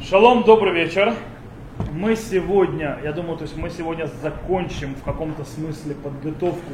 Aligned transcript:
Шалом, 0.00 0.42
добрый 0.44 0.72
вечер. 0.72 1.14
Мы 1.92 2.16
сегодня, 2.16 2.98
я 3.02 3.12
думаю, 3.12 3.36
то 3.36 3.44
есть 3.44 3.56
мы 3.56 3.70
сегодня 3.70 4.08
закончим 4.20 4.94
в 4.94 5.02
каком-то 5.02 5.44
смысле 5.44 5.94
подготовку 5.94 6.72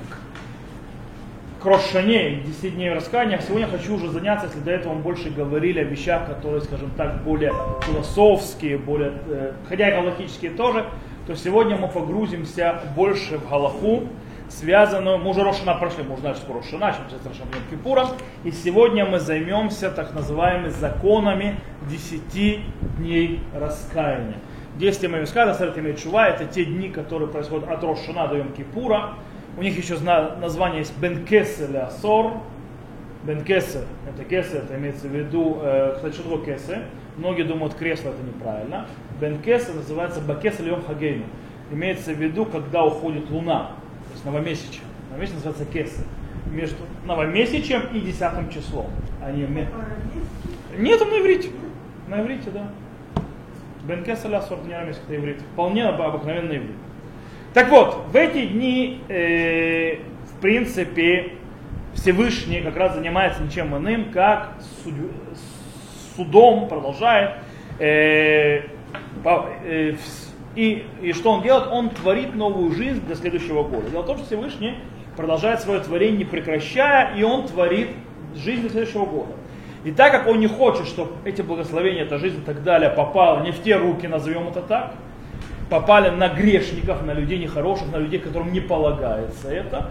к, 1.61 1.65
Рошане, 1.65 2.41
10 2.47 2.75
дней 2.77 2.93
раскаяния. 2.93 3.41
Сегодня 3.41 3.67
хочу 3.67 3.97
уже 3.97 4.11
заняться, 4.11 4.47
если 4.47 4.61
до 4.61 4.71
этого 4.71 4.95
мы 4.95 5.01
больше 5.01 5.31
говорили 5.31 5.81
о 5.81 5.85
вещах, 5.85 6.27
которые, 6.27 6.63
скажем 6.63 6.91
так, 6.97 7.23
более 7.23 7.53
философские, 7.83 8.79
более, 8.79 9.13
э, 9.27 9.53
хотя 9.69 9.89
и 9.89 9.93
галактические 9.93 10.53
тоже, 10.53 10.87
то 11.27 11.35
сегодня 11.37 11.77
мы 11.77 11.89
погрузимся 11.89 12.81
больше 12.97 13.39
в 13.39 13.51
Галаху, 13.51 14.05
связанную, 14.49 15.19
мы 15.19 15.31
уже 15.31 15.43
Рошана 15.43 15.75
прошли, 15.75 16.03
мы 16.03 16.15
уже 16.15 16.23
знали, 16.23 16.37
что 16.37 16.53
Рошана, 16.53 16.93
чем 16.93 17.03
сейчас 17.09 17.27
Рошана 17.27 17.51
Кипура, 17.71 18.09
и 18.45 18.51
сегодня 18.51 19.05
мы 19.05 19.21
займемся 19.21 19.91
так 19.91 20.15
называемыми 20.15 20.69
законами 20.69 21.61
10 21.89 22.63
дней 22.99 23.41
раскаяния. 23.55 24.39
10 24.79 25.01
дней 25.01 25.21
раскаяния, 25.21 25.55
Сарат 25.55 25.99
чува, 25.99 26.29
это 26.29 26.47
те 26.47 26.65
дни, 26.65 26.89
которые 26.89 27.29
происходят 27.29 27.69
от 27.69 27.83
Рошана 27.83 28.27
до 28.29 28.37
Йом 28.37 28.53
Кипура. 28.53 29.15
У 29.57 29.63
них 29.63 29.77
еще 29.77 29.99
название 29.99 30.81
есть 30.81 30.97
Бенкесер 30.99 31.71
или 31.71 31.79
Асор. 31.79 32.35
Бенкесер, 33.25 33.83
это 34.09 34.25
кесер, 34.25 34.59
это 34.59 34.77
имеется 34.77 35.09
в 35.09 35.11
виду, 35.11 35.59
э, 35.61 35.95
кстати, 35.97 36.15
что 36.15 36.23
такое 36.23 36.55
кесер? 36.55 36.85
Многие 37.17 37.43
думают, 37.43 37.75
кресло 37.75 38.11
это 38.11 38.23
неправильно. 38.23 38.87
Бенкесер 39.21 39.75
называется 39.75 40.21
Бакесер 40.21 40.67
Йом 40.67 40.85
Хагейну. 40.85 41.25
Имеется 41.73 42.13
в 42.13 42.17
виду, 42.17 42.47
когда 42.47 42.85
уходит 42.85 43.29
луна 43.31 43.73
есть 44.19 44.25
новомесячие. 44.25 44.83
Новомесячие 45.11 45.37
называется 45.37 45.65
кесар. 45.65 46.05
Между 46.51 46.77
новомесячием 47.05 47.83
и 47.93 48.01
десятым 48.01 48.51
числом. 48.51 48.87
Они... 49.23 49.47
Нет, 50.77 51.03
он 51.03 51.11
на 51.11 51.21
иврите. 51.21 51.51
На 52.09 52.21
иврите, 52.21 52.51
да. 52.51 52.71
Бен 53.85 54.03
Кесар 54.05 54.31
Лясор 54.31 54.59
Днямис, 54.61 55.01
это 55.05 55.17
иврит. 55.17 55.41
Вполне 55.53 55.85
обыкновенный 55.85 56.57
иврит. 56.57 56.77
Так 57.55 57.71
вот, 57.71 58.07
в 58.09 58.17
эти 58.17 58.47
дни, 58.47 59.03
э, 59.09 59.97
в 60.25 60.41
принципе, 60.41 61.33
Всевышний 61.95 62.61
как 62.61 62.77
раз 62.77 62.95
занимается 62.95 63.43
ничем 63.43 63.77
иным, 63.77 64.11
как 64.13 64.55
суд, 64.85 64.95
судом 66.17 66.69
продолжает 66.69 67.37
э, 67.79 68.63
по, 69.25 69.49
э, 69.65 69.95
и, 70.55 70.87
и 71.03 71.13
что 71.13 71.33
он 71.33 71.43
делает? 71.43 71.69
Он 71.71 71.91
творит 71.91 72.35
новую 72.35 72.73
жизнь 72.73 73.05
для 73.07 73.15
следующего 73.15 73.63
года. 73.63 73.91
Дело 73.91 74.03
в 74.03 74.07
том, 74.07 74.17
что 74.17 74.27
Всевышний 74.27 74.75
продолжает 75.17 75.61
свое 75.61 75.81
творение 75.81 76.19
не 76.19 76.25
прекращая, 76.25 77.15
и 77.17 77.23
он 77.23 77.47
творит 77.47 77.89
жизнь 78.35 78.63
для 78.63 78.71
следующего 78.71 79.05
года. 79.05 79.33
И 79.85 79.93
так 79.93 80.13
как 80.13 80.27
он 80.27 80.41
не 80.41 80.47
хочет, 80.47 80.87
чтобы 80.87 81.13
эти 81.25 81.43
благословения, 81.43 82.03
эта 82.03 82.19
жизнь 82.19 82.39
и 82.39 82.45
так 82.45 82.63
далее 82.63 82.91
попала 82.91 83.43
не 83.43 83.53
в 83.53 83.63
те 83.63 83.77
руки, 83.77 84.07
назовем 84.07 84.49
это 84.49 84.61
так, 84.61 84.95
попали 85.71 86.11
на 86.11 86.29
грешников, 86.29 87.05
на 87.05 87.13
людей 87.13 87.39
нехороших, 87.39 87.93
на 87.93 87.97
людей, 87.97 88.19
которым 88.19 88.53
не 88.53 88.61
полагается 88.61 89.51
это, 89.51 89.91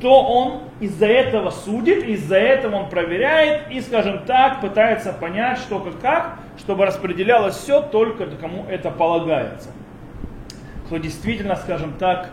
то 0.00 0.22
он 0.22 0.60
из-за 0.80 1.06
этого 1.06 1.50
судит, 1.50 2.04
из-за 2.04 2.36
этого 2.36 2.76
он 2.76 2.88
проверяет 2.88 3.70
и, 3.70 3.80
скажем 3.80 4.24
так, 4.26 4.60
пытается 4.60 5.12
понять, 5.12 5.58
что 5.58 5.80
как, 5.80 6.00
как 6.00 6.38
чтобы 6.58 6.86
распределялось 6.86 7.56
все 7.56 7.82
только 7.82 8.26
кому 8.26 8.64
это 8.68 8.90
полагается 8.90 9.70
кто 10.88 10.96
действительно, 10.96 11.54
скажем 11.56 11.92
так, 11.98 12.30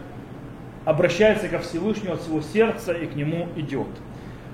обращается 0.86 1.50
ко 1.50 1.60
Всевышнему 1.60 2.14
от 2.14 2.22
всего 2.22 2.42
сердца 2.42 2.94
и 2.94 3.06
к 3.06 3.14
нему 3.14 3.50
идет. 3.58 3.90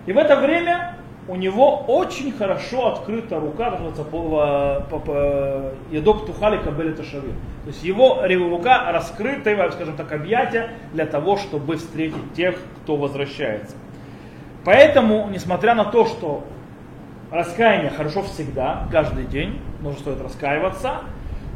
И 0.08 0.12
в 0.12 0.18
это 0.18 0.38
время 0.38 0.98
у 1.28 1.36
него 1.36 1.86
очень 1.88 2.32
хорошо 2.32 2.94
открыта 2.94 3.40
рука, 3.40 3.70
называется 3.70 4.02
Едок 5.92 6.26
Тухали 6.26 6.58
Кабели 6.58 6.94
Ташави. 6.94 7.32
То 7.64 7.68
есть 7.68 7.84
его 7.84 8.24
рука 8.50 8.92
раскрыта, 8.92 9.72
скажем 9.72 9.96
так, 9.96 10.12
объятия 10.12 10.72
для 10.94 11.06
того, 11.06 11.38
чтобы 11.38 11.76
встретить 11.76 12.34
тех, 12.34 12.56
кто 12.82 12.96
возвращается. 12.96 13.76
Поэтому, 14.66 15.30
несмотря 15.30 15.76
на 15.76 15.86
то, 15.86 16.08
что 16.08 16.44
раскаяние 17.30 17.92
хорошо 17.92 18.24
всегда, 18.24 18.88
каждый 18.92 19.26
день, 19.26 19.62
нужно 19.82 20.00
стоит 20.00 20.22
раскаиваться, 20.22 21.02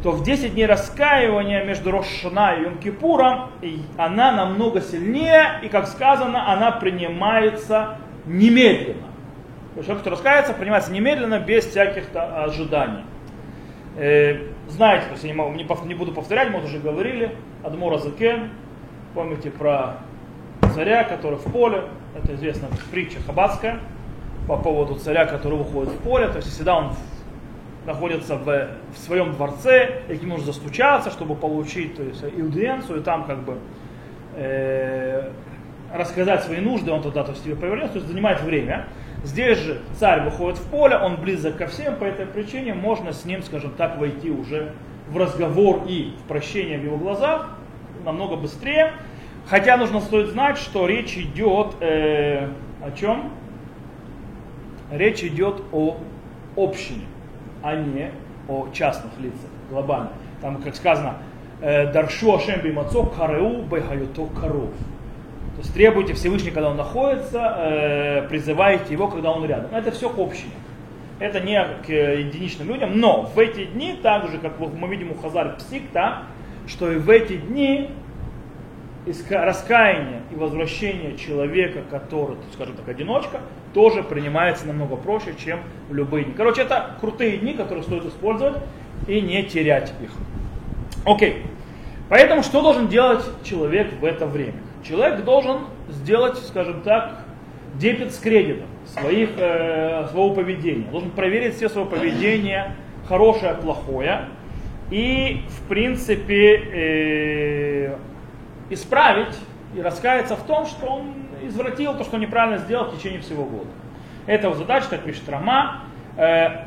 то 0.04 0.12
в 0.12 0.24
10 0.24 0.54
дней 0.54 0.66
раскаивания 0.66 1.64
между 1.64 1.92
Рошана 1.92 2.56
и 2.56 2.64
Йом-Кипуром 2.64 3.50
она 3.98 4.32
намного 4.32 4.82
сильнее, 4.82 5.60
и, 5.64 5.68
как 5.68 5.88
сказано, 5.88 6.52
она 6.52 6.72
принимается 6.72 7.98
немедленно. 8.26 9.08
То 9.74 9.80
есть 9.80 9.88
человек, 9.88 10.02
кто 10.02 10.12
раскается, 10.12 10.54
принимается 10.54 10.92
немедленно, 10.92 11.40
без 11.40 11.66
всяких 11.66 12.06
ожиданий. 12.14 13.04
Э, 13.98 14.50
знаете, 14.68 15.06
то 15.06 15.12
есть 15.14 15.24
я 15.24 15.32
не, 15.32 15.36
могу, 15.36 15.54
не, 15.54 15.66
не 15.88 15.96
буду 15.96 16.12
повторять, 16.12 16.50
мы 16.50 16.64
уже 16.64 16.80
говорили, 16.80 17.36
Адмура 17.64 17.98
Закен, 17.98 18.50
помните 19.14 19.50
про 19.50 19.98
царя, 20.74 21.04
который 21.04 21.38
в 21.38 21.44
поле, 21.52 21.84
это 22.16 22.36
известная 22.36 22.70
притча 22.92 23.20
хабатская, 23.26 23.80
по 24.48 24.58
поводу 24.58 24.96
царя, 24.96 25.26
который 25.26 25.58
выходит 25.58 25.94
в 25.94 25.98
поле, 26.00 26.28
то 26.28 26.38
есть 26.38 26.50
всегда 26.50 26.78
он 26.78 26.94
находится 27.86 28.36
в, 28.36 28.46
в 28.94 28.98
своем 28.98 29.34
дворце, 29.34 30.02
и 30.10 30.16
к 30.16 30.22
нему 30.22 30.38
нужно 30.38 30.54
застучаться, 30.54 31.12
чтобы 31.12 31.36
получить 31.36 31.96
то 31.96 32.04
есть, 32.04 32.24
иудиенцию, 32.24 33.00
и 33.00 33.04
там 33.04 33.26
как 33.26 33.44
бы 33.44 33.58
э, 34.36 35.30
рассказать 35.94 36.44
свои 36.44 36.60
нужды, 36.60 36.92
он 36.92 37.02
туда 37.04 37.24
то 37.24 37.32
есть, 37.32 37.44
тебе 37.44 37.56
повернется, 37.56 37.94
то 37.94 38.00
есть 38.00 38.10
занимает 38.10 38.42
время. 38.42 38.88
Здесь 39.24 39.60
же 39.60 39.82
царь 39.98 40.24
выходит 40.24 40.58
в 40.60 40.70
поле, 40.70 40.98
он 40.98 41.18
близок 41.18 41.58
ко 41.58 41.68
всем, 41.68 41.96
по 41.96 42.04
этой 42.04 42.26
причине 42.26 42.74
можно 42.74 43.14
с 43.14 43.26
ним, 43.26 43.44
скажем 43.44 43.72
так, 43.72 43.98
войти 43.98 44.30
уже 44.30 44.74
в 45.10 45.18
разговор 45.18 45.84
и 45.88 46.14
в 46.24 46.28
прощение 46.28 46.80
в 46.80 46.84
его 46.84 46.98
глазах 46.98 47.50
намного 48.04 48.36
быстрее. 48.36 48.94
Хотя 49.48 49.78
нужно 49.78 50.02
стоит 50.02 50.30
знать, 50.30 50.58
что 50.58 50.88
речь 50.88 51.16
идет 51.18 51.76
э, 51.80 52.50
о 52.84 52.92
чем? 52.96 53.32
Речь 54.92 55.24
идет 55.24 55.62
о 55.72 55.98
общине 56.56 57.06
а 57.66 57.76
не 57.76 58.12
о 58.48 58.68
частных 58.72 59.12
лицах, 59.20 59.50
глобально. 59.72 60.12
Там, 60.40 60.62
как 60.62 60.76
сказано, 60.76 61.16
«Э, 61.62 61.92
Даршу 61.92 62.36
Ашем 62.36 62.62
Бимацо 62.62 63.04
Кареу 63.04 63.64
Бехаюто 63.64 64.28
Каров. 64.40 64.70
То 64.70 65.62
есть 65.62 65.74
требуйте 65.74 66.14
Всевышний, 66.14 66.52
когда 66.52 66.70
он 66.70 66.78
находится, 66.78 67.56
э, 67.58 68.28
призывайте 68.30 68.94
его, 68.94 69.08
когда 69.08 69.32
он 69.32 69.44
рядом. 69.46 69.74
Это 69.74 69.90
все 69.90 70.10
к 70.10 70.20
общине. 70.20 70.52
Это 71.20 71.40
не 71.40 71.60
к 71.86 71.90
единичным 71.90 72.68
людям, 72.68 73.00
но 73.00 73.24
в 73.24 73.40
эти 73.40 73.66
дни, 73.66 73.98
так 74.04 74.30
же, 74.30 74.38
как 74.38 74.60
мы 74.60 74.88
видим 74.88 75.12
у 75.12 75.16
Хазар 75.16 75.56
Псикта, 75.56 76.24
что 76.68 76.92
и 76.92 76.98
в 76.98 77.10
эти 77.10 77.38
дни 77.38 77.90
раскаяние 79.32 80.22
и 80.32 80.36
возвращение 80.36 81.18
человека, 81.18 81.82
который, 81.90 82.38
скажем 82.54 82.76
так, 82.76 82.88
одиночка, 82.90 83.40
тоже 83.76 84.04
принимается 84.04 84.66
намного 84.66 84.96
проще, 84.96 85.36
чем 85.38 85.60
в 85.90 85.94
любые 85.94 86.24
дни. 86.24 86.34
Короче, 86.36 86.62
это 86.62 86.96
крутые 87.02 87.38
дни, 87.38 87.54
которые 87.54 87.84
стоит 87.84 88.06
использовать 88.06 88.56
и 89.06 89.20
не 89.20 89.44
терять 89.44 89.94
их. 90.02 90.12
Окей. 91.04 91.44
Поэтому 92.08 92.42
что 92.42 92.62
должен 92.62 92.88
делать 92.88 93.26
человек 93.44 93.92
в 94.00 94.06
это 94.06 94.28
время? 94.28 94.54
Человек 94.82 95.26
должен 95.26 95.58
сделать, 95.90 96.38
скажем 96.38 96.84
так, 96.84 97.26
дебет 97.74 98.14
с 98.14 98.18
кредитом 98.18 98.68
своих, 98.86 99.32
э, 99.38 100.08
своего 100.10 100.34
поведения. 100.34 100.86
Должен 100.90 101.12
проверить 101.12 101.56
все 101.56 101.68
свое 101.68 101.86
поведение, 101.86 102.78
хорошее, 103.10 103.56
плохое. 103.56 104.30
И, 104.90 105.42
в 105.50 105.68
принципе, 105.68 106.56
э, 106.56 107.96
исправить 108.70 109.36
и 109.74 109.82
раскаяться 109.82 110.36
в 110.36 110.44
том, 110.44 110.66
что 110.66 110.86
он 110.86 111.14
извратил 111.44 111.96
то, 111.96 112.04
что 112.04 112.18
неправильно 112.18 112.58
сделал 112.60 112.86
в 112.86 112.98
течение 112.98 113.22
всего 113.22 113.44
года. 113.46 113.70
Это 114.26 114.48
его 114.48 114.56
задача, 114.56 114.88
как 114.90 115.04
пишет 115.04 115.28
Рама. 115.30 115.82
Э, 116.18 116.66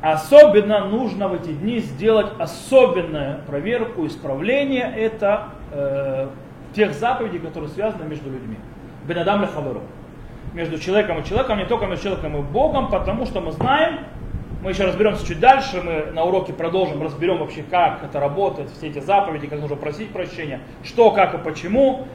особенно 0.00 0.86
нужно 0.86 1.28
в 1.28 1.34
эти 1.34 1.52
дни 1.52 1.78
сделать 1.78 2.28
особенную 2.38 3.42
проверку, 3.46 4.06
исправление. 4.06 4.92
Это 4.96 5.48
э, 5.72 6.28
тех 6.74 6.94
заповедей, 6.94 7.38
которые 7.38 7.70
связаны 7.70 8.04
между 8.04 8.30
людьми. 8.30 8.56
Бенадам 9.06 9.42
лехаверу. 9.42 9.82
Между 10.54 10.78
человеком 10.78 11.20
и 11.20 11.24
человеком, 11.24 11.58
не 11.58 11.66
только 11.66 11.86
между 11.86 12.04
человеком 12.04 12.36
и 12.36 12.42
Богом, 12.42 12.88
потому 12.88 13.26
что 13.26 13.40
мы 13.40 13.52
знаем, 13.52 14.00
мы 14.62 14.70
еще 14.70 14.84
разберемся 14.84 15.26
чуть 15.26 15.38
дальше, 15.38 15.80
мы 15.82 16.12
на 16.12 16.24
уроке 16.24 16.52
продолжим, 16.52 17.02
разберем 17.02 17.38
вообще, 17.38 17.62
как 17.62 18.02
это 18.02 18.18
работает, 18.18 18.70
все 18.70 18.88
эти 18.88 18.98
заповеди, 18.98 19.46
как 19.46 19.60
нужно 19.60 19.76
просить 19.76 20.10
прощения, 20.10 20.60
что, 20.82 21.10
как 21.10 21.34
и 21.34 21.38
почему. 21.38 22.06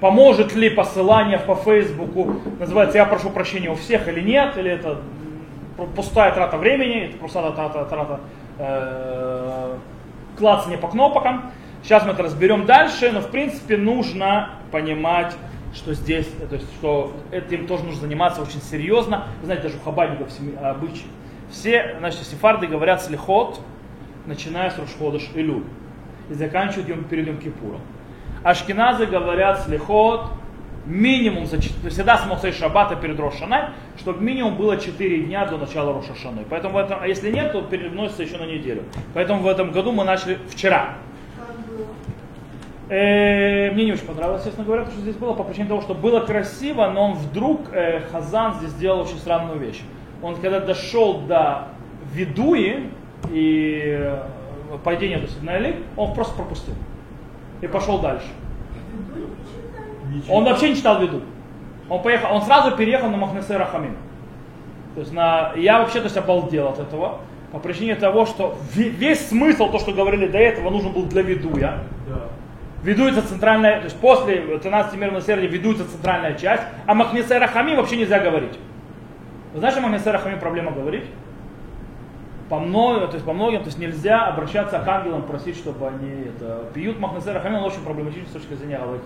Поможет 0.00 0.54
ли 0.54 0.68
посылание 0.68 1.38
по 1.38 1.54
Фейсбуку, 1.54 2.34
называется 2.58 2.98
«Я 2.98 3.06
прошу 3.06 3.30
прощения 3.30 3.70
у 3.70 3.76
всех» 3.76 4.08
или 4.08 4.20
нет, 4.20 4.58
или 4.58 4.70
это 4.70 5.00
пустая 5.94 6.32
трата 6.34 6.58
времени, 6.58 7.06
это 7.06 7.16
просто 7.16 7.50
трата, 7.52 7.84
трата 7.86 8.20
э, 8.58 9.76
клацания 10.36 10.76
по 10.76 10.88
кнопкам. 10.88 11.50
Сейчас 11.82 12.04
мы 12.04 12.12
это 12.12 12.22
разберем 12.24 12.66
дальше, 12.66 13.10
но 13.10 13.20
в 13.20 13.30
принципе 13.30 13.78
нужно 13.78 14.50
понимать, 14.70 15.34
что 15.72 15.94
здесь, 15.94 16.26
то 16.26 16.56
есть, 16.56 16.70
что 16.74 17.14
этим 17.30 17.66
тоже 17.66 17.84
нужно 17.84 18.02
заниматься 18.02 18.42
очень 18.42 18.60
серьезно. 18.60 19.28
Вы 19.40 19.46
знаете, 19.46 19.68
даже 19.68 19.78
у 19.78 19.80
хабадников 19.80 20.28
обычай 20.62 21.06
Все, 21.50 21.96
значит, 21.98 22.22
сефарды 22.22 22.66
говорят 22.66 23.02
слихот, 23.02 23.60
начиная 24.26 24.70
с 24.70 24.78
Рушходыш 24.78 25.30
Илюль 25.34 25.64
и 26.30 26.34
заканчивают 26.34 26.88
йом, 26.88 27.04
перед 27.04 27.26
Йом 27.26 27.38
Кипуром. 27.38 27.80
Ашкеназы 28.42 29.06
говорят 29.06 29.62
слихот 29.64 30.30
минимум, 30.86 31.46
за, 31.46 31.58
всегда 31.60 32.16
с 32.16 32.26
Моцей 32.26 32.52
Шаббата 32.52 32.96
перед 32.96 33.18
Рошанай, 33.18 33.70
чтобы 33.98 34.22
минимум 34.22 34.56
было 34.56 34.76
4 34.76 35.22
дня 35.24 35.46
до 35.46 35.58
начала 35.58 35.92
Рошашаны. 35.92 36.44
Поэтому 36.48 36.74
в 36.74 36.78
этом, 36.78 36.98
а 37.02 37.08
если 37.08 37.30
нет, 37.30 37.52
то 37.52 37.62
переносится 37.62 38.22
еще 38.22 38.38
на 38.38 38.46
неделю. 38.46 38.84
Поэтому 39.14 39.42
в 39.42 39.48
этом 39.48 39.72
году 39.72 39.92
мы 39.92 40.04
начали 40.04 40.38
вчера. 40.48 40.94
Э, 42.88 43.72
мне 43.72 43.86
не 43.86 43.92
очень 43.92 44.06
понравилось, 44.06 44.44
честно 44.44 44.62
говоря, 44.62 44.84
то, 44.84 44.92
что 44.92 45.00
здесь 45.00 45.16
было, 45.16 45.32
по 45.32 45.42
причине 45.42 45.66
того, 45.66 45.80
что 45.80 45.94
было 45.94 46.20
красиво, 46.20 46.88
но 46.88 47.10
он 47.10 47.12
вдруг, 47.14 47.72
э, 47.72 48.02
Хазан 48.12 48.54
здесь 48.54 48.70
сделал 48.70 49.00
очень 49.00 49.18
странную 49.18 49.58
вещь. 49.58 49.82
Он 50.22 50.36
когда 50.36 50.60
дошел 50.60 51.20
до 51.20 51.68
Видуи 52.12 52.90
и 53.30 53.96
э, 53.98 54.22
падения 54.84 55.18
до 55.18 55.28
Сигнали, 55.28 55.82
он 55.96 56.14
просто 56.14 56.34
пропустил. 56.34 56.74
И 57.60 57.66
пошел 57.66 57.98
дальше. 57.98 58.26
Он 60.28 60.44
вообще 60.44 60.70
не 60.70 60.76
читал 60.76 61.00
Виду. 61.00 61.22
Он 61.88 62.02
поехал, 62.02 62.34
он 62.34 62.42
сразу 62.42 62.76
переехал 62.76 63.10
на 63.10 63.16
Махнесе 63.16 63.56
Рахамин. 63.56 63.96
То 64.94 65.00
есть 65.00 65.12
на, 65.12 65.52
я 65.56 65.78
вообще 65.78 65.98
то 65.98 66.04
есть, 66.04 66.16
обалдел 66.16 66.68
от 66.68 66.78
этого, 66.78 67.20
по 67.52 67.58
причине 67.58 67.94
того, 67.94 68.26
что 68.26 68.56
весь 68.74 69.28
смысл, 69.28 69.70
то, 69.70 69.78
что 69.78 69.92
говорили 69.92 70.26
до 70.26 70.38
этого, 70.38 70.70
нужен 70.70 70.92
был 70.92 71.04
для 71.04 71.22
Видуя. 71.22 71.78
Да 72.08 72.28
ведуется 72.86 73.26
центральная, 73.26 73.78
то 73.78 73.84
есть 73.84 73.96
после 73.96 74.58
13 74.58 74.94
миров 74.94 75.14
милосердия 75.14 75.48
ведуется 75.48 75.90
центральная 75.90 76.34
часть, 76.34 76.62
а 76.86 76.94
Махнисер 76.94 77.40
Рахамим 77.40 77.76
вообще 77.76 77.96
нельзя 77.96 78.20
говорить. 78.20 78.56
Вы 79.56 79.60
знаете, 79.60 79.80
Махнисер 79.80 80.12
Рахамим 80.12 80.38
проблема 80.38 80.70
говорить? 80.70 81.06
По 82.50 82.58
многим, 82.58 83.08
то 83.08 83.14
есть 83.14 83.24
по 83.24 83.32
многим, 83.32 83.60
то 83.60 83.68
есть 83.68 83.78
нельзя 83.78 84.26
обращаться 84.26 84.78
к 84.78 84.86
ангелам, 84.86 85.22
просить, 85.22 85.56
чтобы 85.56 85.88
они 85.88 86.26
это, 86.26 86.64
пьют 86.74 87.00
Махнисер 87.00 87.32
Рахамим, 87.32 87.60
он 87.60 87.64
очень 87.64 87.82
проблематичен 87.82 88.26
с 88.26 88.32
точки 88.32 88.52
зрения 88.52 88.76
Галахи. 88.76 89.00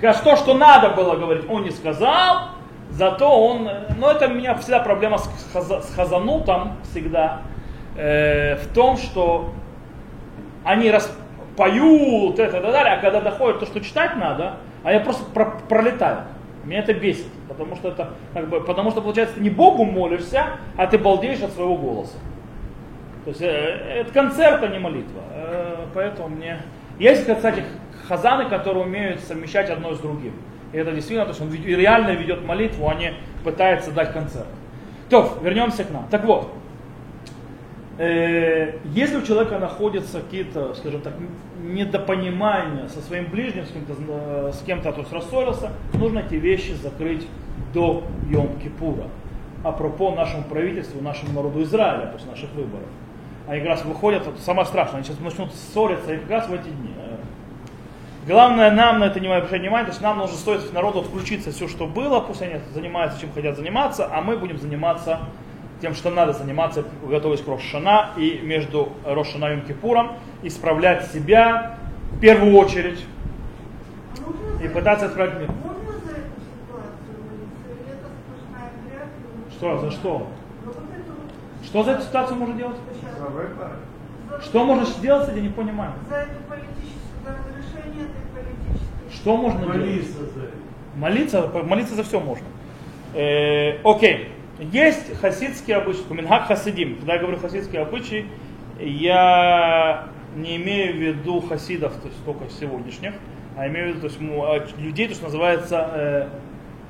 Как 0.00 0.22
то, 0.22 0.36
что 0.36 0.54
надо 0.54 0.88
было 0.88 1.16
говорить, 1.16 1.44
он 1.50 1.64
не 1.64 1.70
сказал, 1.70 2.52
зато 2.88 3.28
он, 3.28 3.68
но 3.98 4.10
это 4.10 4.28
у 4.28 4.30
меня 4.30 4.54
всегда 4.54 4.80
проблема 4.80 5.18
с, 5.18 5.28
с 5.52 5.94
Хазанутом 5.94 6.78
всегда, 6.84 7.42
э, 7.94 8.56
в 8.56 8.72
том, 8.72 8.96
что 8.96 9.50
они 10.64 10.90
рас, 10.90 11.14
поют, 11.58 12.38
это, 12.38 12.56
и 12.56 12.62
так 12.62 12.72
далее, 12.72 12.94
а 12.94 13.00
когда 13.02 13.20
доходит 13.20 13.60
то, 13.60 13.66
что 13.66 13.80
читать 13.80 14.16
надо, 14.16 14.54
я 14.82 15.00
просто 15.00 15.24
про 15.24 15.44
пролетаю. 15.68 16.22
Меня 16.64 16.78
это 16.78 16.94
бесит, 16.94 17.28
потому 17.50 17.74
что 17.74 17.88
это, 17.88 18.10
как 18.32 18.48
бы, 18.48 18.60
потому 18.60 18.92
что 18.92 19.02
получается 19.02 19.34
ты 19.34 19.40
не 19.40 19.50
Богу 19.50 19.84
молишься, 19.84 20.58
а 20.76 20.86
ты 20.86 20.96
балдеешь 20.96 21.42
от 21.42 21.50
своего 21.50 21.76
голоса. 21.76 22.16
То 23.24 23.30
есть 23.30 23.42
э, 23.42 23.46
это 23.46 24.12
концерт, 24.12 24.62
а 24.62 24.68
не 24.68 24.78
молитва. 24.78 25.20
Э, 25.34 25.76
поэтому 25.92 26.28
мне... 26.28 26.62
Есть, 26.98 27.26
кстати, 27.26 27.64
хазаны, 28.08 28.48
которые 28.48 28.84
умеют 28.84 29.20
совмещать 29.20 29.68
одно 29.68 29.94
с 29.94 29.98
другим. 29.98 30.34
И 30.72 30.76
это 30.76 30.92
действительно, 30.92 31.24
то 31.24 31.30
есть 31.30 31.40
он 31.40 31.52
реально 31.52 32.12
ведет 32.12 32.44
молитву, 32.44 32.88
а 32.88 32.94
не 32.94 33.14
пытается 33.44 33.90
дать 33.90 34.12
концерт. 34.12 34.46
То, 35.08 35.38
вернемся 35.42 35.84
к 35.84 35.90
нам. 35.90 36.06
Так 36.08 36.24
вот, 36.24 36.52
если 38.04 39.16
у 39.16 39.22
человека 39.22 39.58
находятся 39.58 40.20
какие-то, 40.20 40.74
скажем 40.74 41.02
так, 41.02 41.12
недопонимания 41.62 42.88
со 42.88 43.00
своим 43.00 43.26
ближним, 43.26 43.66
с 43.66 43.72
кем-то, 43.72 43.94
э, 44.08 44.52
с 44.54 44.62
кем-то 44.64 44.92
то 44.92 45.00
есть 45.00 45.12
рассорился, 45.12 45.70
нужно 45.92 46.20
эти 46.20 46.36
вещи 46.36 46.72
закрыть 46.82 47.26
до 47.74 48.02
Йом-Кипура. 48.30 49.06
Апропо 49.62 50.14
нашему 50.14 50.44
правительству, 50.44 51.02
нашему 51.02 51.32
народу 51.34 51.62
Израиля, 51.62 52.06
после 52.06 52.30
наших 52.30 52.50
выборов. 52.54 52.86
Они 53.46 53.60
как 53.60 53.68
раз 53.68 53.84
выходят, 53.84 54.26
это 54.26 54.40
самое 54.40 54.66
страшное, 54.66 55.00
они 55.00 55.04
сейчас 55.04 55.20
начнут 55.20 55.52
ссориться 55.52 56.14
и 56.14 56.18
как 56.18 56.30
раз 56.30 56.48
в 56.48 56.54
эти 56.54 56.68
дни. 56.68 56.94
Главное 58.26 58.70
нам 58.70 59.00
на 59.00 59.04
это 59.04 59.18
не 59.18 59.26
обращать 59.26 59.60
внимание, 59.60 59.86
то 59.86 59.90
есть 59.90 60.02
нам 60.02 60.18
нужно 60.18 60.36
стоит 60.36 60.72
народу 60.72 61.00
отключиться 61.00 61.52
все, 61.52 61.68
что 61.68 61.86
было, 61.86 62.20
пусть 62.20 62.40
они 62.42 62.60
занимаются, 62.72 63.20
чем 63.20 63.32
хотят 63.32 63.56
заниматься, 63.56 64.08
а 64.10 64.20
мы 64.20 64.36
будем 64.36 64.58
заниматься 64.58 65.20
тем, 65.80 65.94
что 65.94 66.10
надо 66.10 66.32
заниматься, 66.32 66.84
готовясь 67.02 67.40
к 67.40 67.48
Рошана 67.48 68.10
и 68.16 68.40
между 68.42 68.90
Рошана 69.04 69.54
и 69.54 69.60
Кипуром, 69.60 70.12
исправлять 70.42 71.10
себя 71.10 71.78
в 72.12 72.20
первую 72.20 72.56
очередь 72.56 73.04
и 74.62 74.68
пытаться 74.68 75.06
исправить 75.06 75.34
мир. 75.40 75.50
Что, 79.50 79.78
за 79.78 79.90
что? 79.90 80.26
Что 81.64 81.82
за 81.82 81.92
эту 81.92 82.02
ситуацию 82.02 82.36
можно 82.36 82.54
делать? 82.54 82.76
Что 84.42 84.64
можно 84.64 84.86
сделать, 84.86 85.28
я 85.34 85.40
не 85.40 85.48
понимаю. 85.48 85.92
За 86.08 86.16
эту 86.16 86.40
политическую, 86.48 87.24
за 87.24 87.30
разрешение 87.30 88.06
этой 88.06 88.42
политической. 88.42 89.12
Что 89.12 89.36
можно 89.36 89.66
молиться 89.66 90.12
делать? 90.18 90.34
За 90.34 90.98
молиться, 90.98 91.48
молиться 91.64 91.94
за 91.94 92.02
все 92.04 92.20
можно. 92.20 92.46
Э, 93.14 93.80
окей. 93.84 94.32
Есть 94.60 95.18
хасидские 95.18 95.78
обычаи, 95.78 96.02
Минхак 96.10 96.46
хасидим. 96.46 96.96
Когда 96.96 97.14
я 97.14 97.20
говорю 97.20 97.38
хасидские 97.38 97.80
обычаи, 97.80 98.26
я 98.78 100.08
не 100.36 100.56
имею 100.56 100.92
в 100.92 100.96
виду 100.96 101.40
хасидов, 101.40 101.94
то 101.94 102.08
есть 102.08 102.22
только 102.26 102.44
сегодняшних, 102.50 103.14
а 103.56 103.66
имею 103.68 103.86
в 103.86 103.88
виду 103.96 104.00
то 104.00 104.06
есть, 104.06 104.18
а, 104.20 104.80
людей, 104.80 105.08
то, 105.08 105.14
что 105.14 105.24
называется 105.24 105.90
э, 105.94 106.28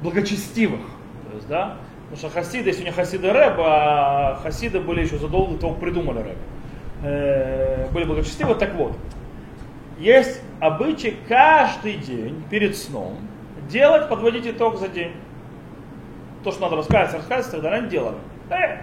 благочестивых. 0.02 0.80
То 1.30 1.36
есть, 1.36 1.48
да? 1.48 1.76
Потому 2.10 2.16
что 2.16 2.30
хасиды, 2.30 2.70
если 2.70 2.82
не 2.82 2.90
хасиды 2.90 3.32
Рэба, 3.32 3.64
а 3.64 4.40
хасиды 4.42 4.80
были 4.80 5.02
еще 5.04 5.18
задолго 5.18 5.52
до 5.52 5.60
того, 5.60 5.74
придумали 5.74 6.18
Рэба. 6.18 6.38
Э, 7.04 7.88
были 7.92 8.04
благочестивы. 8.04 8.56
Так 8.56 8.74
вот, 8.74 8.96
есть 9.96 10.42
обычай 10.58 11.16
каждый 11.28 11.98
день 11.98 12.42
перед 12.50 12.76
сном 12.76 13.16
делать, 13.68 14.08
подводить 14.08 14.46
итог 14.48 14.78
за 14.78 14.88
день 14.88 15.12
то, 16.42 16.52
что 16.52 16.62
надо 16.62 16.76
рассказать, 16.76 17.14
рассказать, 17.14 17.50
тогда 17.50 17.72
они 17.72 17.88
делали. 17.88 18.16
Э, 18.50 18.78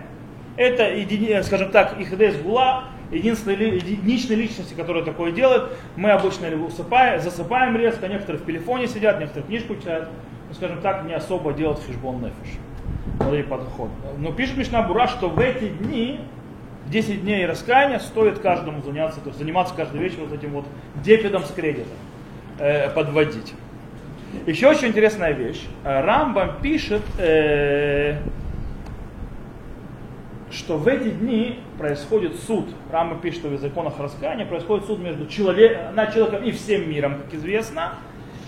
это, 0.57 1.44
скажем 1.44 1.71
так, 1.71 2.00
их 2.00 2.12
идея 2.13 2.33
гула, 2.42 2.86
единственные 3.12 3.77
единичные 3.77 4.38
личности, 4.38 4.74
которые 4.74 5.04
такое 5.06 5.31
делают. 5.31 5.74
Мы 5.95 6.12
обычно 6.12 6.48
усыпаем, 6.65 7.21
засыпаем 7.21 7.77
резко, 7.77 8.07
некоторые 8.07 8.42
в 8.42 8.45
телефоне 8.45 8.88
сидят, 8.88 9.19
некоторые 9.19 9.48
книжку 9.48 9.75
читают. 9.75 10.09
Ну, 10.50 10.54
скажем 10.54 10.81
так, 10.81 11.04
не 11.06 11.13
особо 11.13 11.54
делают 11.54 11.80
фишбон 11.80 12.21
нефиш. 12.21 13.48
подход. 13.50 13.89
Но 14.18 14.31
пишет 14.31 14.57
Мишна 14.57 14.81
Бура, 14.81 15.07
что 15.07 15.30
в 15.30 15.39
эти 15.39 15.68
дни, 15.68 16.21
10 16.88 17.21
дней 17.21 17.45
раскаяния, 17.45 18.00
стоит 18.00 18.39
каждому 18.39 18.81
заняться, 18.81 19.19
то 19.19 19.28
есть 19.28 19.40
заниматься 19.40 19.76
каждый 19.76 19.99
вечер 19.99 20.19
вот 20.21 20.31
этим 20.31 20.52
вот 20.52 20.66
депидом 21.04 21.44
с 21.44 21.52
кредитом, 21.52 21.97
э, 22.59 22.90
подводить. 22.92 23.54
Еще 24.46 24.68
очень 24.68 24.90
интересная 24.90 25.31
вещь. 25.31 25.64
Рамбам 25.84 26.62
пишет, 26.62 27.02
э, 27.18 28.18
что 30.52 30.78
в 30.78 30.88
эти 30.88 31.10
дни 31.12 31.60
происходит 31.78 32.36
суд. 32.36 32.68
Рамбам 32.92 33.19
пишет, 33.19 33.40
что 33.40 33.50
в 33.50 33.57
законах 33.60 34.00
раскаяния 34.00 34.46
происходит 34.46 34.86
суд 34.86 35.00
между 35.00 35.28
человек, 35.28 35.78
над 35.94 36.14
человеком 36.14 36.44
и 36.44 36.52
всем 36.52 36.90
миром, 36.90 37.16
как 37.24 37.34
известно. 37.34 37.94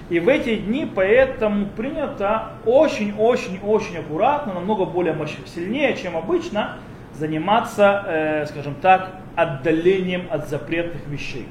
И 0.10 0.20
в 0.20 0.28
эти 0.28 0.56
дни 0.56 0.90
поэтому 0.94 1.68
принято 1.68 2.54
очень-очень-очень 2.66 3.98
аккуратно, 3.98 4.54
намного 4.54 4.86
более 4.86 5.16
сильнее, 5.46 5.96
чем 5.96 6.18
обычно, 6.18 6.78
заниматься, 7.14 8.04
э, 8.08 8.46
скажем 8.48 8.76
так, 8.82 9.12
отдалением 9.36 10.28
от 10.32 10.50
запретных 10.50 11.06
вещей. 11.08 11.48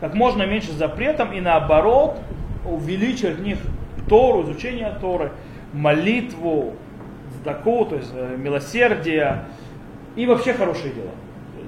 Как 0.00 0.14
можно 0.14 0.44
меньше 0.44 0.72
запретом 0.72 1.32
и 1.32 1.40
наоборот 1.40 2.18
увеличить 2.66 3.36
в 3.36 3.42
них 3.42 3.58
Тору, 4.08 4.42
изучение 4.42 4.96
Торы, 5.00 5.32
молитву, 5.72 6.74
сдаку, 7.40 7.84
то 7.84 7.96
есть 7.96 8.10
э, 8.14 8.36
милосердие 8.36 9.44
и 10.14 10.26
вообще 10.26 10.52
хорошие 10.52 10.92
дела. 10.92 11.10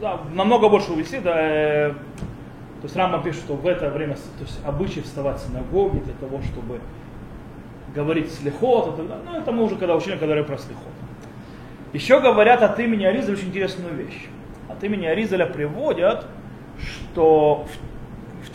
Да, 0.00 0.20
намного 0.32 0.68
больше 0.68 0.92
увести, 0.92 1.18
да, 1.18 1.34
э, 1.36 1.90
то 2.80 2.84
есть 2.84 2.94
Рамбам 2.94 3.22
пишет, 3.22 3.40
что 3.40 3.54
в 3.54 3.66
это 3.66 3.90
время 3.90 4.14
то 4.14 4.44
есть, 4.44 4.60
обычай 4.64 5.00
вставать 5.00 5.40
в 5.40 5.46
синагоге 5.48 6.00
для 6.00 6.14
того, 6.14 6.40
чтобы 6.42 6.80
говорить 7.94 8.32
слихот, 8.32 8.94
это, 8.94 9.02
ну 9.26 9.36
это 9.36 9.50
мы 9.50 9.64
уже 9.64 9.76
когда 9.76 9.96
учили, 9.96 10.12
когда 10.12 10.26
говорили 10.26 10.46
про 10.46 10.58
слихот. 10.58 10.84
Еще 11.92 12.20
говорят 12.20 12.62
от 12.62 12.78
имени 12.78 13.04
Аризаля 13.04 13.34
очень 13.34 13.48
интересную 13.48 13.94
вещь. 13.94 14.26
От 14.68 14.84
имени 14.84 15.06
Аризаля 15.06 15.46
приводят, 15.46 16.26
что 16.78 17.66
в 17.66 17.87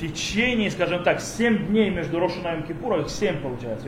течение, 0.09 0.69
скажем 0.69 1.03
так, 1.03 1.21
7 1.21 1.67
дней 1.67 1.89
между 1.89 2.19
Рошана 2.19 2.59
и 2.59 2.67
Кипуром, 2.67 3.01
их 3.01 3.09
7 3.09 3.37
получается, 3.37 3.87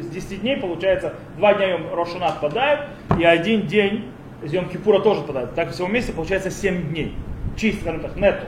с 0.00 0.06
10 0.06 0.40
дней 0.40 0.56
получается, 0.56 1.14
2 1.36 1.54
дня 1.54 1.78
Рошана 1.92 2.28
отпадает, 2.28 2.80
и 3.18 3.24
один 3.24 3.66
день 3.66 4.06
из 4.42 4.52
Йом 4.52 4.68
Кипура 4.68 5.00
тоже 5.00 5.20
отпадает. 5.20 5.54
Так 5.54 5.72
всего 5.72 5.86
вместе 5.88 6.12
получается 6.12 6.50
7 6.50 6.88
дней. 6.88 7.14
Чисто, 7.56 7.82
скажем 7.82 8.00
так, 8.00 8.16
нету. 8.16 8.46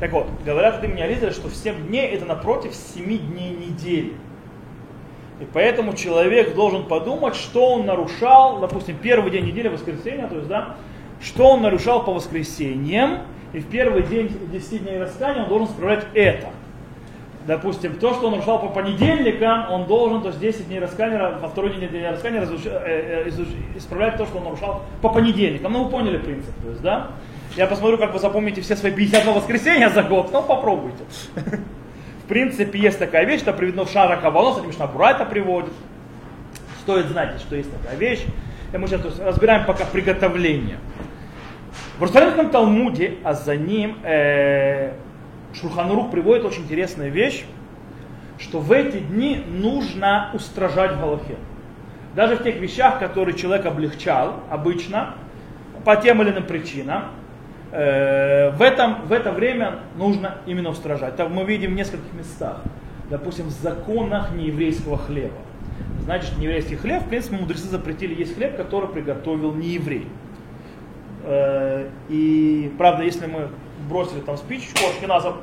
Так 0.00 0.10
вот, 0.12 0.26
говорят 0.44 0.78
от 0.78 0.84
имени 0.84 1.00
Аризаля, 1.00 1.32
что 1.32 1.48
в 1.48 1.54
7 1.54 1.86
дней 1.86 2.08
это 2.08 2.24
напротив 2.24 2.74
7 2.74 3.04
дней 3.04 3.50
недели. 3.50 4.14
И 5.40 5.46
поэтому 5.52 5.94
человек 5.94 6.54
должен 6.54 6.86
подумать, 6.86 7.36
что 7.36 7.74
он 7.74 7.86
нарушал, 7.86 8.58
допустим, 8.60 8.96
первый 9.00 9.30
день 9.30 9.46
недели, 9.46 9.68
воскресенье, 9.68 10.26
то 10.26 10.36
есть, 10.36 10.48
да, 10.48 10.76
что 11.20 11.50
он 11.50 11.62
нарушал 11.62 12.04
по 12.04 12.12
воскресеньям, 12.12 13.20
и 13.52 13.60
в 13.60 13.66
первый 13.66 14.02
день 14.02 14.30
10 14.50 14.82
дней 14.82 14.98
раскаяния 14.98 15.42
он 15.42 15.48
должен 15.48 15.68
исправлять 15.68 16.06
это. 16.14 16.48
Допустим, 17.46 17.94
то, 17.96 18.14
что 18.14 18.26
он 18.26 18.32
нарушал 18.32 18.60
по 18.60 18.68
понедельникам, 18.68 19.70
он 19.70 19.86
должен, 19.86 20.22
то 20.22 20.28
есть 20.28 20.38
10 20.38 20.68
дней 20.68 20.78
раскаяния, 20.78 21.38
во 21.38 21.48
второй 21.48 21.74
день 21.74 21.88
раскаяния 22.06 22.42
э, 22.42 23.24
э, 23.26 23.30
исправлять 23.76 24.16
то, 24.16 24.26
что 24.26 24.38
он 24.38 24.44
нарушал 24.44 24.82
по 25.00 25.08
понедельникам. 25.08 25.72
Ну, 25.72 25.84
вы 25.84 25.90
поняли 25.90 26.18
принцип, 26.18 26.54
то 26.62 26.68
есть, 26.70 26.82
да? 26.82 27.10
Я 27.56 27.66
посмотрю, 27.66 27.98
как 27.98 28.12
вы 28.12 28.20
запомните 28.20 28.60
все 28.60 28.76
свои 28.76 28.92
52 28.92 29.32
воскресенья 29.32 29.88
за 29.90 30.02
год, 30.02 30.30
ну, 30.32 30.42
попробуйте. 30.42 31.02
В 32.24 32.28
принципе, 32.28 32.78
есть 32.78 32.98
такая 32.98 33.26
вещь, 33.26 33.40
что 33.40 33.52
приведено 33.52 33.84
в 33.84 33.90
Шара 33.90 34.16
Кабалос, 34.16 34.58
это 34.58 34.66
Мишна 34.66 34.86
Бура 34.86 35.10
это 35.10 35.24
приводит. 35.24 35.72
Стоит 36.80 37.06
знать, 37.06 37.40
что 37.40 37.56
есть 37.56 37.70
такая 37.72 37.98
вещь. 37.98 38.24
И 38.72 38.76
мы 38.78 38.86
сейчас 38.86 39.18
разбираем 39.18 39.66
пока 39.66 39.84
приготовление. 39.84 40.78
В 41.98 42.02
Иерусалимском 42.02 42.50
Талмуде, 42.50 43.18
а 43.22 43.34
за 43.34 43.54
ним 43.56 43.98
э, 44.02 44.94
Шурханрух 45.52 46.10
приводит 46.10 46.44
очень 46.44 46.62
интересную 46.62 47.12
вещь, 47.12 47.44
что 48.38 48.60
в 48.60 48.72
эти 48.72 48.98
дни 48.98 49.44
нужно 49.46 50.30
устражать 50.32 50.92
в 50.92 51.00
Галахе. 51.00 51.36
Даже 52.14 52.36
в 52.36 52.42
тех 52.42 52.56
вещах, 52.56 52.98
которые 52.98 53.36
человек 53.36 53.66
облегчал 53.66 54.40
обычно, 54.50 55.14
по 55.84 55.96
тем 55.96 56.22
или 56.22 56.30
иным 56.30 56.44
причинам, 56.44 57.04
э, 57.72 58.50
в, 58.50 58.62
этом, 58.62 59.06
в 59.06 59.12
это 59.12 59.30
время 59.30 59.80
нужно 59.96 60.38
именно 60.46 60.70
устражать. 60.70 61.16
Так 61.16 61.28
мы 61.28 61.44
видим 61.44 61.72
в 61.72 61.74
нескольких 61.74 62.12
местах. 62.14 62.62
Допустим, 63.10 63.46
в 63.46 63.50
законах 63.50 64.32
нееврейского 64.32 64.96
хлеба. 64.96 65.36
Значит, 66.04 66.38
нееврейский 66.38 66.76
хлеб, 66.76 67.02
в 67.02 67.08
принципе, 67.08 67.36
мудрецы 67.36 67.66
запретили 67.66 68.18
есть 68.18 68.34
хлеб, 68.34 68.56
который 68.56 68.88
приготовил 68.88 69.54
нееврей. 69.54 70.08
И 72.08 72.72
правда, 72.78 73.04
если 73.04 73.26
мы 73.26 73.48
бросили 73.88 74.20
там 74.20 74.36
спичечку 74.36 74.80
ашкеназов, 74.90 75.36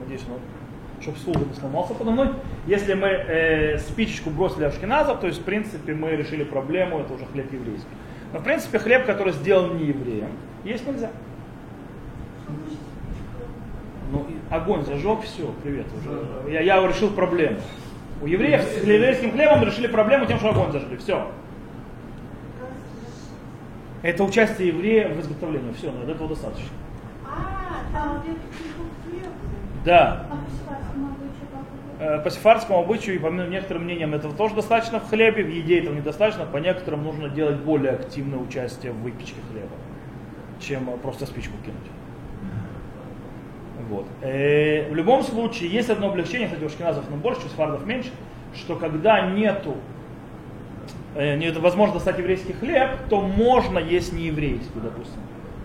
надеюсь, 0.00 0.24
ну, 0.28 0.38
чтобы 1.00 1.18
стул 1.18 1.34
не 1.36 1.54
сломался 1.54 1.94
подо 1.94 2.10
мной, 2.10 2.28
если 2.66 2.94
мы 2.94 3.08
э, 3.08 3.78
спичечку 3.78 4.30
бросили 4.30 4.64
ашкеназов, 4.64 5.20
то 5.20 5.26
есть, 5.26 5.40
в 5.40 5.44
принципе, 5.44 5.94
мы 5.94 6.10
решили 6.10 6.44
проблему, 6.44 7.00
это 7.00 7.12
уже 7.14 7.26
хлеб 7.26 7.52
еврейский. 7.52 7.88
Но, 8.32 8.40
в 8.40 8.44
принципе, 8.44 8.78
хлеб, 8.78 9.06
который 9.06 9.32
сделан 9.32 9.76
не 9.76 9.86
евреем, 9.86 10.30
есть 10.64 10.86
нельзя. 10.86 11.10
Ну, 14.10 14.26
огонь 14.50 14.84
зажег, 14.84 15.22
все, 15.22 15.52
привет 15.62 15.86
уже. 15.98 16.52
Я, 16.52 16.60
я 16.60 16.86
решил 16.86 17.10
проблему. 17.10 17.58
У 18.22 18.26
евреев 18.26 18.62
с 18.62 18.84
еврейским 18.84 19.32
хлебом 19.32 19.64
решили 19.64 19.86
проблему 19.86 20.26
тем, 20.26 20.38
что 20.38 20.50
огонь 20.50 20.72
зажгли. 20.72 20.96
Все. 20.96 21.26
Это 24.04 24.22
участие 24.22 24.68
еврея 24.68 25.08
в 25.08 25.18
изготовлении. 25.18 25.72
Все, 25.72 25.88
от 25.88 26.06
этого 26.06 26.28
достаточно. 26.28 26.68
А. 27.24 28.22
Да. 29.82 30.26
А 30.30 32.18
по 32.18 32.30
сефардскому 32.30 32.80
обычаю? 32.80 33.16
Э, 33.16 33.16
обычаю 33.16 33.16
и 33.16 33.18
по 33.18 33.28
некоторым 33.28 33.84
мнениям 33.84 34.12
этого 34.12 34.34
тоже 34.34 34.56
достаточно 34.56 35.00
в 35.00 35.08
хлебе, 35.08 35.42
в 35.42 35.48
еде 35.48 35.80
этого 35.80 35.94
недостаточно, 35.94 36.44
по 36.44 36.58
некоторым 36.58 37.02
нужно 37.02 37.30
делать 37.30 37.56
более 37.56 37.92
активное 37.92 38.38
участие 38.38 38.92
в 38.92 39.00
выпечке 39.00 39.40
хлеба, 39.50 39.74
чем 40.60 40.84
просто 40.98 41.24
спичку 41.24 41.54
кинуть. 41.64 41.90
Вот. 43.88 44.06
Э, 44.20 44.90
в 44.90 44.94
любом 44.94 45.22
случае, 45.22 45.70
есть 45.70 45.88
одно 45.88 46.10
облегчение, 46.10 46.48
кстати, 46.48 46.64
у 46.64 46.68
шкиназов 46.68 47.06
ну, 47.08 47.16
больше, 47.16 47.46
у 47.46 47.48
сефардов 47.48 47.86
меньше, 47.86 48.10
что 48.54 48.76
когда 48.76 49.30
нету 49.30 49.76
невозможно 51.14 51.94
достать 51.94 52.18
еврейский 52.18 52.52
хлеб, 52.52 52.90
то 53.08 53.20
можно 53.20 53.78
есть 53.78 54.12
нееврейский, 54.12 54.80
допустим. 54.82 55.20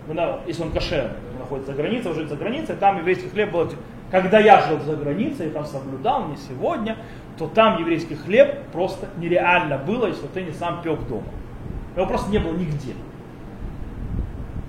Ну, 0.08 0.14
да, 0.14 0.40
если 0.48 0.64
он 0.64 0.72
кошерный, 0.72 1.18
он 1.34 1.40
находится 1.40 1.72
за 1.72 1.78
границей, 1.78 2.12
уже 2.12 2.28
за 2.28 2.36
границей, 2.36 2.76
там 2.76 2.98
еврейский 2.98 3.30
хлеб 3.30 3.52
был. 3.52 3.70
Когда 4.12 4.40
я 4.40 4.62
жил 4.68 4.80
за 4.80 4.96
границей 4.96 5.48
и 5.48 5.50
там 5.52 5.66
соблюдал, 5.66 6.28
не 6.28 6.38
сегодня, 6.38 6.98
то 7.38 7.48
там 7.48 7.80
еврейский 7.80 8.16
хлеб 8.16 8.64
просто 8.72 9.08
нереально 9.18 9.78
было, 9.78 10.08
если 10.08 10.26
ты 10.28 10.42
не 10.42 10.52
сам 10.52 10.82
пек 10.82 11.00
дома. 11.08 11.28
Его 11.96 12.08
просто 12.08 12.32
не 12.32 12.40
было 12.40 12.54
нигде. 12.54 12.94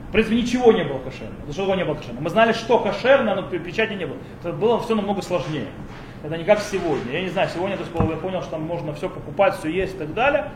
В 0.08 0.12
принципе, 0.12 0.36
ничего 0.36 0.72
не 0.72 0.82
было 0.82 0.98
кошерного. 0.98 1.52
Что 1.52 1.62
его 1.62 1.74
не 1.74 1.84
было 1.84 1.94
кошерного? 1.94 2.24
Мы 2.24 2.30
знали, 2.30 2.52
что 2.52 2.80
кошерно, 2.80 3.34
но 3.34 3.42
печати 3.42 3.92
не 3.94 4.06
было. 4.06 4.16
Это 4.42 4.52
было 4.52 4.80
все 4.80 4.94
намного 4.94 5.22
сложнее. 5.22 5.68
Это 6.22 6.36
не 6.36 6.44
как 6.44 6.60
сегодня. 6.60 7.12
Я 7.12 7.22
не 7.22 7.30
знаю, 7.30 7.48
сегодня 7.52 7.76
то 7.76 7.82
есть, 7.82 7.94
я 7.94 8.16
понял, 8.16 8.42
что 8.42 8.52
там 8.52 8.62
можно 8.62 8.92
все 8.92 9.08
покупать, 9.08 9.56
все 9.58 9.70
есть 9.70 9.94
и 9.94 9.98
так 9.98 10.12
далее. 10.12 10.50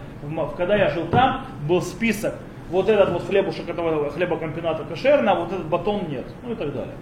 Когда 0.56 0.76
я 0.76 0.90
жил 0.90 1.06
там, 1.06 1.46
был 1.66 1.80
список, 1.80 2.34
вот 2.70 2.88
этот 2.88 3.10
вот 3.10 3.26
хлебушек 3.26 3.68
этого 3.68 4.10
хлебокомбината 4.10 4.84
кошерный, 4.84 5.32
а 5.32 5.34
вот 5.34 5.52
этот 5.52 5.66
батон 5.66 6.08
нет. 6.08 6.24
Ну 6.42 6.52
и 6.52 6.54
так 6.54 6.72
далее. 6.72 6.94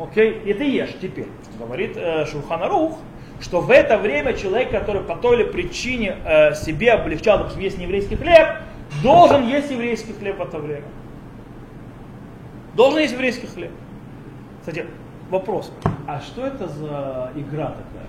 Окей, 0.00 0.42
и 0.44 0.52
ты 0.52 0.64
ешь 0.64 0.94
теперь. 1.00 1.28
Говорит 1.58 1.96
э, 1.96 2.26
Шурханарух, 2.26 2.98
что 3.40 3.60
в 3.60 3.70
это 3.70 3.96
время 3.96 4.32
человек, 4.34 4.70
который 4.70 5.02
по 5.02 5.16
той 5.16 5.36
или 5.36 5.44
причине 5.44 6.16
э, 6.24 6.54
себе 6.54 6.92
облегчал, 6.92 7.38
допустим, 7.38 7.62
есть 7.62 7.78
нееврейский 7.78 8.16
хлеб, 8.16 8.48
должен 9.02 9.46
есть 9.46 9.70
еврейский 9.70 10.12
хлеб 10.12 10.38
в 10.38 10.42
это 10.42 10.58
время. 10.58 10.86
Должен 12.74 13.00
есть 13.00 13.12
еврейский 13.12 13.46
хлеб. 13.46 13.70
Кстати, 14.60 14.86
вопрос. 15.30 15.72
А 16.06 16.20
что 16.20 16.46
это 16.46 16.68
за 16.68 17.30
игра 17.34 17.68
такая? 17.68 18.08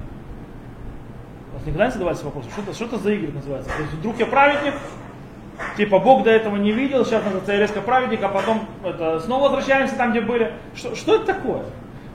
У 1.52 1.58
вас 1.58 1.66
никогда 1.66 1.86
не 1.86 1.92
задавались 1.92 2.24
вопросом, 2.24 2.52
что 2.52 2.62
это, 2.62 2.74
что 2.74 2.86
это 2.86 2.98
за 2.98 3.14
игры 3.14 3.32
называется? 3.32 3.70
То 3.76 3.82
есть 3.82 3.94
вдруг 3.94 4.20
я 4.20 4.26
праведник, 4.26 4.74
типа 5.78 6.00
Бог 6.00 6.24
до 6.24 6.32
этого 6.32 6.58
не 6.58 6.72
видел, 6.72 7.06
сейчас 7.06 7.24
называется 7.24 7.54
я 7.54 7.60
резко 7.60 7.82
праведник, 7.82 8.24
а 8.24 8.30
потом 8.30 8.66
это, 8.84 9.20
снова 9.22 9.44
возвращаемся 9.44 9.96
там, 9.96 10.12
где 10.12 10.22
были. 10.22 10.54
Что, 10.76 10.96
что 10.96 11.16
это 11.16 11.26
такое? 11.26 11.64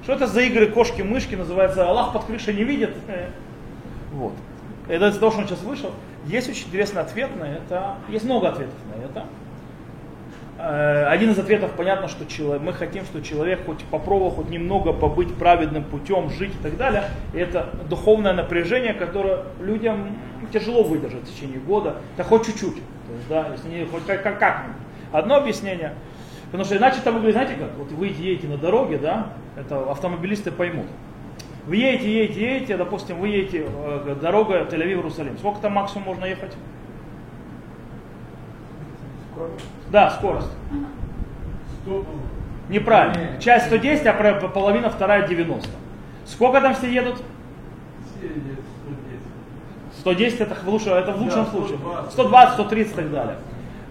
Что 0.02 0.14
это 0.14 0.26
за 0.26 0.40
игры 0.42 0.66
кошки-мышки, 0.66 1.35
называется 1.35 1.88
Аллах 1.88 2.12
под 2.12 2.25
крышей 2.25 2.54
не 2.54 2.64
видит? 2.64 2.95
Вот. 4.12 4.33
Это 4.88 5.07
из-за 5.07 5.21
того, 5.21 5.30
что 5.30 5.42
он 5.42 5.47
сейчас 5.47 5.62
вышел. 5.62 5.92
Есть 6.26 6.50
очень 6.50 6.66
интересный 6.66 7.00
ответ 7.00 7.30
на 7.37 7.45
это. 7.45 7.95
Есть 8.09 8.25
много 8.25 8.49
ответов 8.49 8.75
на 8.92 9.04
это. 9.04 9.25
Один 10.62 11.31
из 11.31 11.38
ответов 11.38 11.71
понятно, 11.73 12.07
что 12.09 12.26
человек, 12.26 12.62
мы 12.62 12.73
хотим, 12.75 13.05
что 13.05 13.23
человек 13.23 13.64
хоть 13.64 13.83
попробовал 13.85 14.31
хоть 14.31 14.50
немного 14.50 14.93
побыть 14.93 15.35
праведным 15.35 15.85
путем, 15.85 16.29
жить 16.29 16.52
и 16.55 16.62
так 16.62 16.76
далее. 16.76 17.05
И 17.33 17.38
это 17.38 17.71
духовное 17.88 18.35
напряжение, 18.35 18.93
которое 18.93 19.45
людям 19.61 20.19
тяжело 20.52 20.83
выдержать 20.83 21.23
в 21.23 21.35
течение 21.35 21.61
года. 21.61 21.97
Да 22.17 22.25
хоть 22.25 22.47
чуть-чуть. 22.47 22.75
То 22.75 23.14
есть, 23.14 23.29
да, 23.29 23.49
если 23.52 23.69
не 23.69 23.87
хоть 23.87 24.05
как, 24.05 24.23
как, 24.23 24.38
как. 24.38 24.67
Одно 25.12 25.37
объяснение. 25.37 25.95
Потому 26.47 26.64
что 26.64 26.76
иначе 26.76 26.99
это 26.99 27.12
выглядит, 27.12 27.35
знаете 27.37 27.55
как? 27.55 27.71
Вот 27.79 27.90
вы 27.93 28.09
едете 28.09 28.47
на 28.49 28.59
дороге, 28.59 28.99
да, 28.99 29.29
это 29.57 29.90
автомобилисты 29.90 30.50
поймут. 30.50 30.87
Вы 31.67 31.76
едете, 31.76 32.12
едете, 32.12 32.40
едете, 32.40 32.76
допустим, 32.76 33.19
вы 33.21 33.29
едете 33.29 33.67
э, 33.67 34.17
дорога 34.21 34.67
Тель-Авив-Иерусалим. 34.71 35.38
Сколько 35.38 35.61
там 35.61 35.75
максимум 35.75 36.07
можно 36.07 36.25
ехать? 36.25 36.52
Да, 39.90 40.11
скорость. 40.11 40.50
Неправильно. 42.68 43.40
Часть 43.40 43.66
110, 43.66 44.06
а 44.06 44.49
половина 44.49 44.90
вторая 44.90 45.26
90. 45.26 45.68
Сколько 46.25 46.61
там 46.61 46.75
все 46.75 46.92
едут? 46.92 47.23
110 49.99 50.40
это 50.40 50.54
в 50.54 50.68
лучшем, 50.68 50.92
это 50.94 51.12
в 51.12 51.20
лучшем 51.20 51.47
случае. 51.47 51.78
120, 52.11 52.54
130 52.54 52.92
и 52.92 52.97
так 52.97 53.11
далее. 53.11 53.37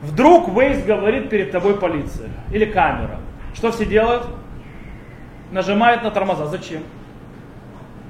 Вдруг 0.01 0.47
Waze 0.49 0.85
говорит 0.85 1.29
перед 1.29 1.51
тобой 1.51 1.75
полиция 1.77 2.29
или 2.53 2.65
камера. 2.65 3.19
Что 3.53 3.71
все 3.71 3.85
делают? 3.85 4.25
Нажимают 5.51 6.03
на 6.03 6.11
тормоза. 6.11 6.45
Зачем? 6.45 6.83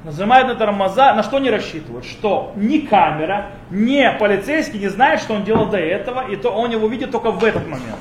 Нажимают 0.06 0.48
на 0.48 0.56
тормоза, 0.56 1.13
на 1.13 1.24
что 1.24 1.39
не 1.39 1.50
рассчитывают? 1.50 2.06
Что 2.06 2.53
ни 2.56 2.79
камера, 2.79 3.48
ни 3.70 4.08
полицейский 4.18 4.79
не 4.79 4.88
знает, 4.88 5.20
что 5.20 5.34
он 5.34 5.44
делал 5.44 5.65
до 5.65 5.77
этого, 5.77 6.29
и 6.29 6.38
то 6.38 6.51
он 6.51 6.72
его 6.72 6.88
видит 6.88 7.12
только 7.12 7.32
в 7.32 7.44
этот 7.44 7.68
момент. 7.68 8.00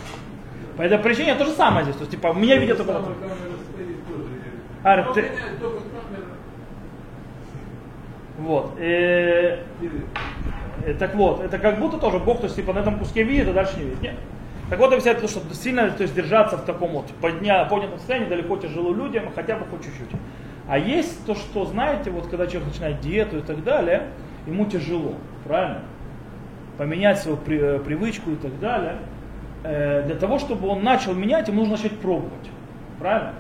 По 0.77 0.83
этой 0.83 0.99
причине 0.99 1.35
то 1.35 1.45
же 1.45 1.51
самое 1.51 1.83
здесь. 1.83 1.97
То 1.97 2.03
есть, 2.03 2.13
типа, 2.13 2.33
меня 2.33 2.57
видят 2.57 2.77
только... 2.77 3.03
А, 4.85 5.13
ты... 5.13 5.25
Вот. 8.39 8.77
И... 8.79 9.59
И, 10.87 10.93
так 10.93 11.17
вот, 11.17 11.41
это 11.41 11.59
как 11.59 11.81
будто 11.81 11.99
тоже 11.99 12.21
Бог, 12.21 12.39
то 12.39 12.45
есть, 12.45 12.55
типа, 12.55 12.73
на 12.73 12.79
этом 12.79 12.99
куске 12.99 13.25
видит, 13.25 13.49
а 13.49 13.53
дальше 13.53 13.77
не 13.77 13.85
видит. 13.87 14.01
Нет. 14.01 14.15
Так 14.71 14.79
вот, 14.79 14.93
объясняет, 14.93 15.19
что 15.29 15.41
сильно 15.53 15.91
то 15.91 16.03
есть, 16.03 16.15
держаться 16.15 16.57
в 16.57 16.65
таком 16.65 16.91
вот 16.91 17.07
подня, 17.21 17.65
поднятом 17.65 17.99
состоянии 17.99 18.29
далеко 18.29 18.57
тяжело 18.57 18.95
людям, 18.95 19.25
хотя 19.35 19.57
бы 19.57 19.67
хоть 19.67 19.85
чуть-чуть. 19.85 20.11
А 20.69 20.79
есть 20.79 21.25
то, 21.25 21.35
что, 21.35 21.65
знаете, 21.65 22.11
вот 22.11 22.27
когда 22.29 22.47
человек 22.47 22.69
начинает 22.69 23.01
диету 23.01 23.39
и 23.39 23.41
так 23.41 23.65
далее, 23.65 24.09
ему 24.47 24.67
тяжело, 24.67 25.15
правильно? 25.45 25.81
Поменять 26.77 27.19
свою 27.19 27.39
при, 27.39 27.59
э, 27.59 27.79
привычку 27.79 28.31
и 28.33 28.37
так 28.37 28.61
далее. 28.61 28.99
Э, 29.65 30.03
для 30.03 30.15
того, 30.15 30.39
чтобы 30.39 30.69
он 30.69 30.85
начал 30.85 31.15
менять, 31.15 31.49
ему 31.49 31.61
нужно 31.61 31.77
начать 31.77 31.99
пробовать. 31.99 32.51
Правильно? 32.99 33.33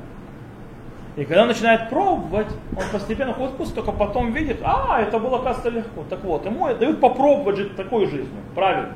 И 1.16 1.24
когда 1.24 1.42
он 1.42 1.48
начинает 1.48 1.90
пробовать, 1.90 2.46
он 2.74 2.84
постепенно 2.92 3.34
ходит 3.34 3.52
вкус, 3.54 3.72
только 3.72 3.92
потом 3.92 4.32
видит, 4.32 4.60
а, 4.62 5.00
это 5.02 5.18
было, 5.18 5.42
кажется, 5.42 5.68
легко. 5.68 6.04
Так 6.08 6.24
вот, 6.24 6.46
ему 6.46 6.72
дают 6.74 7.00
попробовать 7.00 7.56
жить 7.56 7.76
такой 7.76 8.06
жизнью, 8.06 8.40
правильно. 8.54 8.92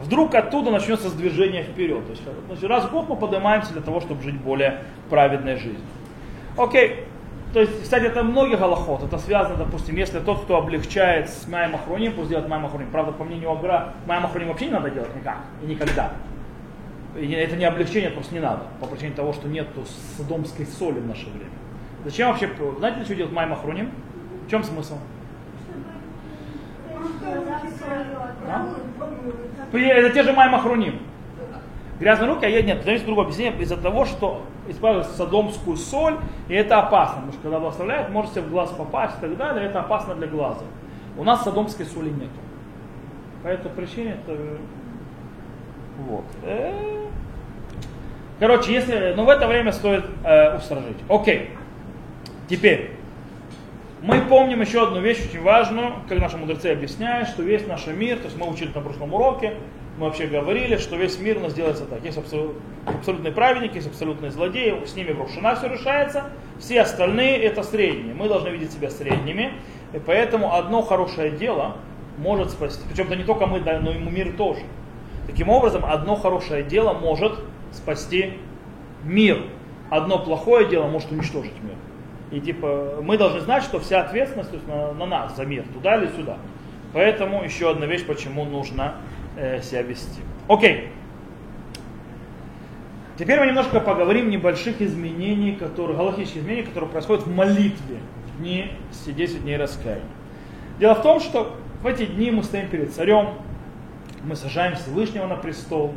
вдруг 0.00 0.34
оттуда 0.34 0.70
начнется 0.70 1.14
движение 1.14 1.62
вперед. 1.64 2.04
То 2.06 2.50
есть, 2.52 2.64
раз 2.64 2.84
в 2.84 2.90
год 2.90 3.08
мы 3.08 3.16
поднимаемся 3.16 3.72
для 3.74 3.82
того, 3.82 4.00
чтобы 4.00 4.22
жить 4.22 4.40
более 4.40 4.82
праведной 5.10 5.56
жизнью. 5.56 5.84
Окей. 6.56 7.04
То 7.52 7.60
есть, 7.60 7.82
кстати, 7.82 8.04
это 8.04 8.22
многих 8.22 8.58
голоход. 8.58 9.02
Это 9.02 9.18
связано, 9.18 9.56
допустим, 9.56 9.96
если 9.96 10.20
тот, 10.20 10.42
кто 10.42 10.58
облегчает 10.58 11.30
с 11.30 11.48
Майем 11.48 11.74
Ахроним, 11.74 12.12
пусть 12.12 12.28
делает 12.28 12.48
Майем 12.48 12.66
Ахроним. 12.66 12.90
Правда, 12.90 13.12
по 13.12 13.24
мнению 13.24 13.52
Агра, 13.52 13.94
Майем 14.06 14.26
Ахроним 14.26 14.48
вообще 14.48 14.66
не 14.66 14.72
надо 14.72 14.90
делать 14.90 15.14
никак 15.16 15.38
и 15.62 15.66
никогда. 15.66 16.12
И 17.16 17.30
это 17.32 17.56
не 17.56 17.64
облегчение, 17.64 18.10
просто 18.10 18.34
не 18.34 18.40
надо. 18.40 18.64
По 18.80 18.86
причине 18.86 19.12
того, 19.12 19.32
что 19.32 19.48
нет 19.48 19.66
содомской 20.16 20.66
соли 20.66 21.00
в 21.00 21.06
наше 21.06 21.26
время. 21.30 21.50
Зачем 22.04 22.28
вообще, 22.28 22.50
знаете, 22.78 23.04
что 23.04 23.14
делать 23.14 23.32
Майем 23.32 23.52
Ахроним? 23.52 23.90
В 24.46 24.50
чем 24.50 24.62
смысл? 24.62 24.98
Это 29.72 30.10
те 30.10 30.22
же 30.22 30.32
Майм 30.32 30.54
Ахруним. 30.54 31.00
Грязные 32.00 32.30
руки, 32.30 32.44
а 32.46 32.48
я 32.48 32.62
нет, 32.62 32.84
зависит 32.84 33.06
другое 33.06 33.24
объяснение, 33.24 33.60
из-за 33.60 33.76
того, 33.76 34.04
что 34.04 34.42
используют 34.68 35.08
садомскую 35.08 35.76
соль, 35.76 36.16
и 36.48 36.54
это 36.54 36.78
опасно, 36.78 37.16
потому 37.16 37.32
что 37.32 37.42
когда 37.42 37.58
благословляют, 37.58 38.10
может 38.10 38.32
себе 38.32 38.42
в 38.42 38.50
глаз 38.50 38.70
попасть 38.70 39.18
и 39.18 39.20
так 39.20 39.36
далее, 39.36 39.66
это 39.66 39.80
опасно 39.80 40.14
для 40.14 40.28
глаза. 40.28 40.62
У 41.16 41.24
нас 41.24 41.42
садомской 41.42 41.84
соли 41.86 42.10
нет. 42.10 42.30
По 43.42 43.48
этой 43.48 43.70
причине 43.70 44.16
это... 44.24 44.38
Вот. 46.06 46.24
Э. 46.44 47.06
Короче, 48.38 48.72
если... 48.72 49.14
Ну, 49.16 49.24
в 49.24 49.28
это 49.28 49.48
время 49.48 49.72
стоит 49.72 50.04
э, 50.22 50.56
устражить. 50.56 50.98
Окей. 51.08 51.50
Теперь. 52.48 52.92
Мы 54.00 54.20
помним 54.20 54.60
еще 54.60 54.84
одну 54.84 55.00
вещь 55.00 55.18
очень 55.28 55.42
важную, 55.42 55.94
как 56.08 56.20
наши 56.20 56.36
мудрецы 56.36 56.66
объясняют, 56.66 57.28
что 57.28 57.42
весь 57.42 57.66
наш 57.66 57.88
мир, 57.88 58.18
то 58.18 58.26
есть 58.26 58.38
мы 58.38 58.48
учили 58.48 58.70
на 58.72 58.80
прошлом 58.80 59.12
уроке, 59.12 59.54
мы 59.98 60.06
вообще 60.06 60.28
говорили, 60.28 60.76
что 60.76 60.96
весь 60.96 61.18
мир 61.18 61.38
у 61.38 61.40
нас 61.40 61.54
делается 61.54 61.84
так. 61.84 62.04
Есть 62.04 62.18
абсолютные 62.18 63.32
праведники, 63.32 63.74
есть 63.74 63.88
абсолютные 63.88 64.30
злодеи, 64.30 64.84
с 64.86 64.94
ними 64.94 65.10
в 65.10 65.20
Рошана 65.20 65.56
все 65.56 65.68
решается, 65.68 66.30
все 66.58 66.82
остальные 66.82 67.38
это 67.38 67.64
средние. 67.64 68.14
Мы 68.14 68.28
должны 68.28 68.48
видеть 68.48 68.72
себя 68.72 68.90
средними, 68.90 69.52
и 69.92 69.98
поэтому 69.98 70.54
одно 70.54 70.82
хорошее 70.82 71.32
дело 71.32 71.76
может 72.16 72.50
спасти, 72.50 72.82
причем 72.88 73.06
это 73.06 73.16
не 73.16 73.24
только 73.24 73.46
мы, 73.46 73.58
но 73.58 73.90
и 73.90 73.98
мир 73.98 74.32
тоже. 74.36 74.62
Таким 75.26 75.48
образом, 75.48 75.84
одно 75.84 76.14
хорошее 76.14 76.62
дело 76.62 76.92
может 76.92 77.32
спасти 77.72 78.34
мир, 79.02 79.42
одно 79.90 80.18
плохое 80.18 80.68
дело 80.68 80.86
может 80.86 81.10
уничтожить 81.10 81.60
мир. 81.62 81.74
И 82.30 82.40
типа 82.40 83.00
мы 83.02 83.18
должны 83.18 83.40
знать, 83.40 83.64
что 83.64 83.80
вся 83.80 84.02
ответственность 84.02 84.50
на, 84.68 84.92
на 84.92 85.06
нас 85.06 85.34
за 85.36 85.44
мир, 85.44 85.64
туда 85.74 85.96
или 85.96 86.06
сюда. 86.08 86.36
Поэтому 86.92 87.42
еще 87.42 87.70
одна 87.70 87.86
вещь, 87.86 88.06
почему 88.06 88.44
нужно 88.44 88.94
э, 89.38 89.62
себя 89.62 89.82
вести. 89.82 90.20
Окей. 90.48 90.88
Теперь 93.16 93.40
мы 93.40 93.46
немножко 93.46 93.80
поговорим 93.80 94.30
небольших 94.30 94.80
изменений, 94.80 95.52
которые, 95.52 95.96
галактических 95.96 96.42
изменений, 96.42 96.62
которые 96.62 96.90
происходят 96.90 97.26
в 97.26 97.34
молитве 97.34 97.98
в 98.26 98.38
дни 98.38 98.70
10 99.06 99.42
дней 99.42 99.56
раскаяния. 99.56 100.04
Дело 100.78 100.94
в 100.94 101.02
том, 101.02 101.20
что 101.20 101.56
в 101.82 101.86
эти 101.86 102.06
дни 102.06 102.30
мы 102.30 102.44
стоим 102.44 102.68
перед 102.68 102.92
царем, 102.92 103.30
мы 104.22 104.36
сажаем 104.36 104.76
Всевышнего 104.76 105.26
на 105.26 105.36
престол, 105.36 105.94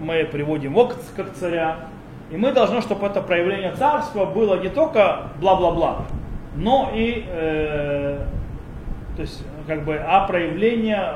мы 0.00 0.24
приводим 0.24 0.72
его 0.72 0.92
как 1.16 1.32
царя, 1.34 1.88
и 2.30 2.36
мы 2.36 2.52
должны, 2.52 2.80
чтобы 2.80 3.06
это 3.06 3.20
проявление 3.20 3.72
царства 3.72 4.24
было 4.24 4.60
не 4.60 4.68
только 4.68 5.30
бла-бла-бла, 5.40 6.06
но 6.56 6.90
и 6.94 7.24
э, 7.26 8.24
то 9.16 9.22
есть, 9.22 9.44
как 9.66 9.84
бы, 9.84 9.96
а 9.96 10.26
проявление 10.26 11.14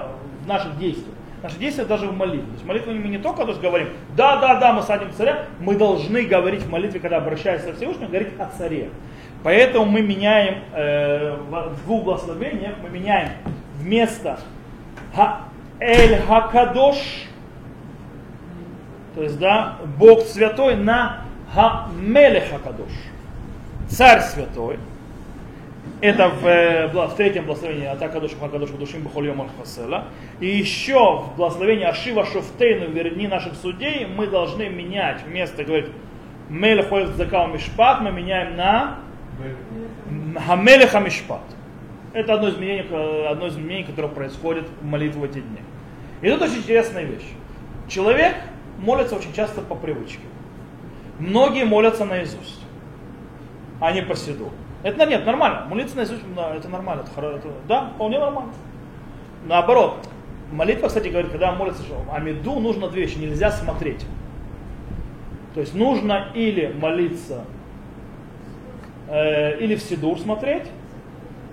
наших 0.49 0.78
действиях. 0.78 1.14
Наши 1.43 1.57
действия 1.59 1.85
даже 1.85 2.07
в 2.09 2.17
молитве. 2.17 2.47
То 2.47 2.52
есть 2.55 2.67
молитву 2.67 2.93
мы 2.93 3.09
не 3.09 3.19
только 3.19 3.43
то 3.43 3.50
есть, 3.50 3.61
говорим, 3.61 3.88
да, 4.17 4.40
да, 4.40 4.59
да, 4.59 4.73
мы 4.73 4.83
садим 4.83 5.12
царя, 5.12 5.45
мы 5.61 5.76
должны 5.76 6.23
говорить 6.23 6.62
в 6.62 6.71
молитве, 6.71 6.99
когда 6.99 7.19
обращаемся 7.19 7.73
к 7.73 7.76
Всевышнему, 7.76 8.09
говорить 8.09 8.31
о 8.40 8.47
царе. 8.59 8.90
Поэтому 9.45 9.85
мы 9.85 10.03
меняем 10.03 10.64
э, 10.72 11.37
в 11.49 11.85
двух 11.85 12.03
благословениях, 12.03 12.75
мы 12.83 12.90
меняем 12.90 13.31
вместо 13.79 14.40
Эль 15.79 16.20
Хакадош 16.22 17.29
то 19.18 19.25
есть, 19.25 19.38
да, 19.40 19.79
Бог 19.99 20.22
святой 20.27 20.77
на 20.77 21.25
Хамелеха 21.53 22.61
Кадош, 22.61 22.92
царь 23.88 24.20
святой. 24.20 24.79
Это 26.00 26.28
в, 26.28 26.46
э, 26.46 26.87
в 26.87 27.14
третьем 27.16 27.44
благословении 27.44 27.87
Атакадош 27.87 28.32
Хакадош 28.38 28.70
Душим 28.70 29.02
Бахольем 29.02 29.42
Хасела. 29.58 30.04
И 30.38 30.46
еще 30.46 31.22
в 31.22 31.37
благословении 31.37 31.84
Ашива 31.84 32.24
Шофтейну 32.24 32.88
верни 32.90 33.26
наших 33.26 33.54
судей 33.54 34.06
мы 34.06 34.28
должны 34.28 34.68
менять 34.68 35.22
вместо, 35.26 35.64
говорит, 35.64 35.90
Мелехоев 36.48 37.08
Закал 37.16 37.48
Мишпат, 37.48 38.00
мы 38.00 38.12
меняем 38.12 38.56
на 38.56 38.98
Хамелеха 40.46 41.00
Мишпат. 41.00 41.42
Это 42.12 42.34
одно 42.34 42.48
из, 42.48 42.54
изменений, 42.54 42.87
одно 43.28 43.48
из 43.48 43.54
изменений, 43.54 43.84
которое 43.84 44.08
происходит 44.08 44.68
в 44.80 44.84
молитве 44.84 45.20
в 45.20 45.24
эти 45.24 45.40
дни. 45.40 45.58
И 46.22 46.30
тут 46.30 46.42
очень 46.42 46.58
интересная 46.58 47.04
вещь. 47.04 47.26
Человек 47.88 48.37
молятся 48.78 49.16
очень 49.16 49.32
часто 49.32 49.62
по 49.62 49.74
привычке. 49.74 50.22
Многие 51.18 51.64
молятся 51.64 52.04
наизусть, 52.04 52.64
а 53.80 53.90
не 53.90 54.02
по 54.02 54.14
седу. 54.14 54.52
Это 54.83 55.07
нет, 55.07 55.27
нормально. 55.27 55.67
Молиться 55.69 55.97
наизусть, 55.97 56.23
это 56.57 56.69
нормально. 56.69 57.05
Это, 57.17 57.27
это, 57.27 57.49
да, 57.67 57.91
вполне 57.95 58.19
нормально. 58.19 58.53
Наоборот, 59.47 60.09
молитва, 60.53 60.88
кстати, 60.88 61.09
говорит, 61.09 61.31
когда 61.31 61.53
молится, 61.53 61.83
что 61.83 62.03
Амиду 62.12 62.61
нужно 62.61 62.88
две 62.88 63.03
вещи, 63.03 63.19
нельзя 63.19 63.51
смотреть. 63.51 64.05
То 65.55 65.61
есть 65.61 65.75
нужно 65.75 66.29
или 66.35 66.73
молиться, 66.81 67.45
э, 69.09 69.59
или 69.59 69.75
в 69.75 69.83
Сидур 69.83 70.19
смотреть, 70.19 70.64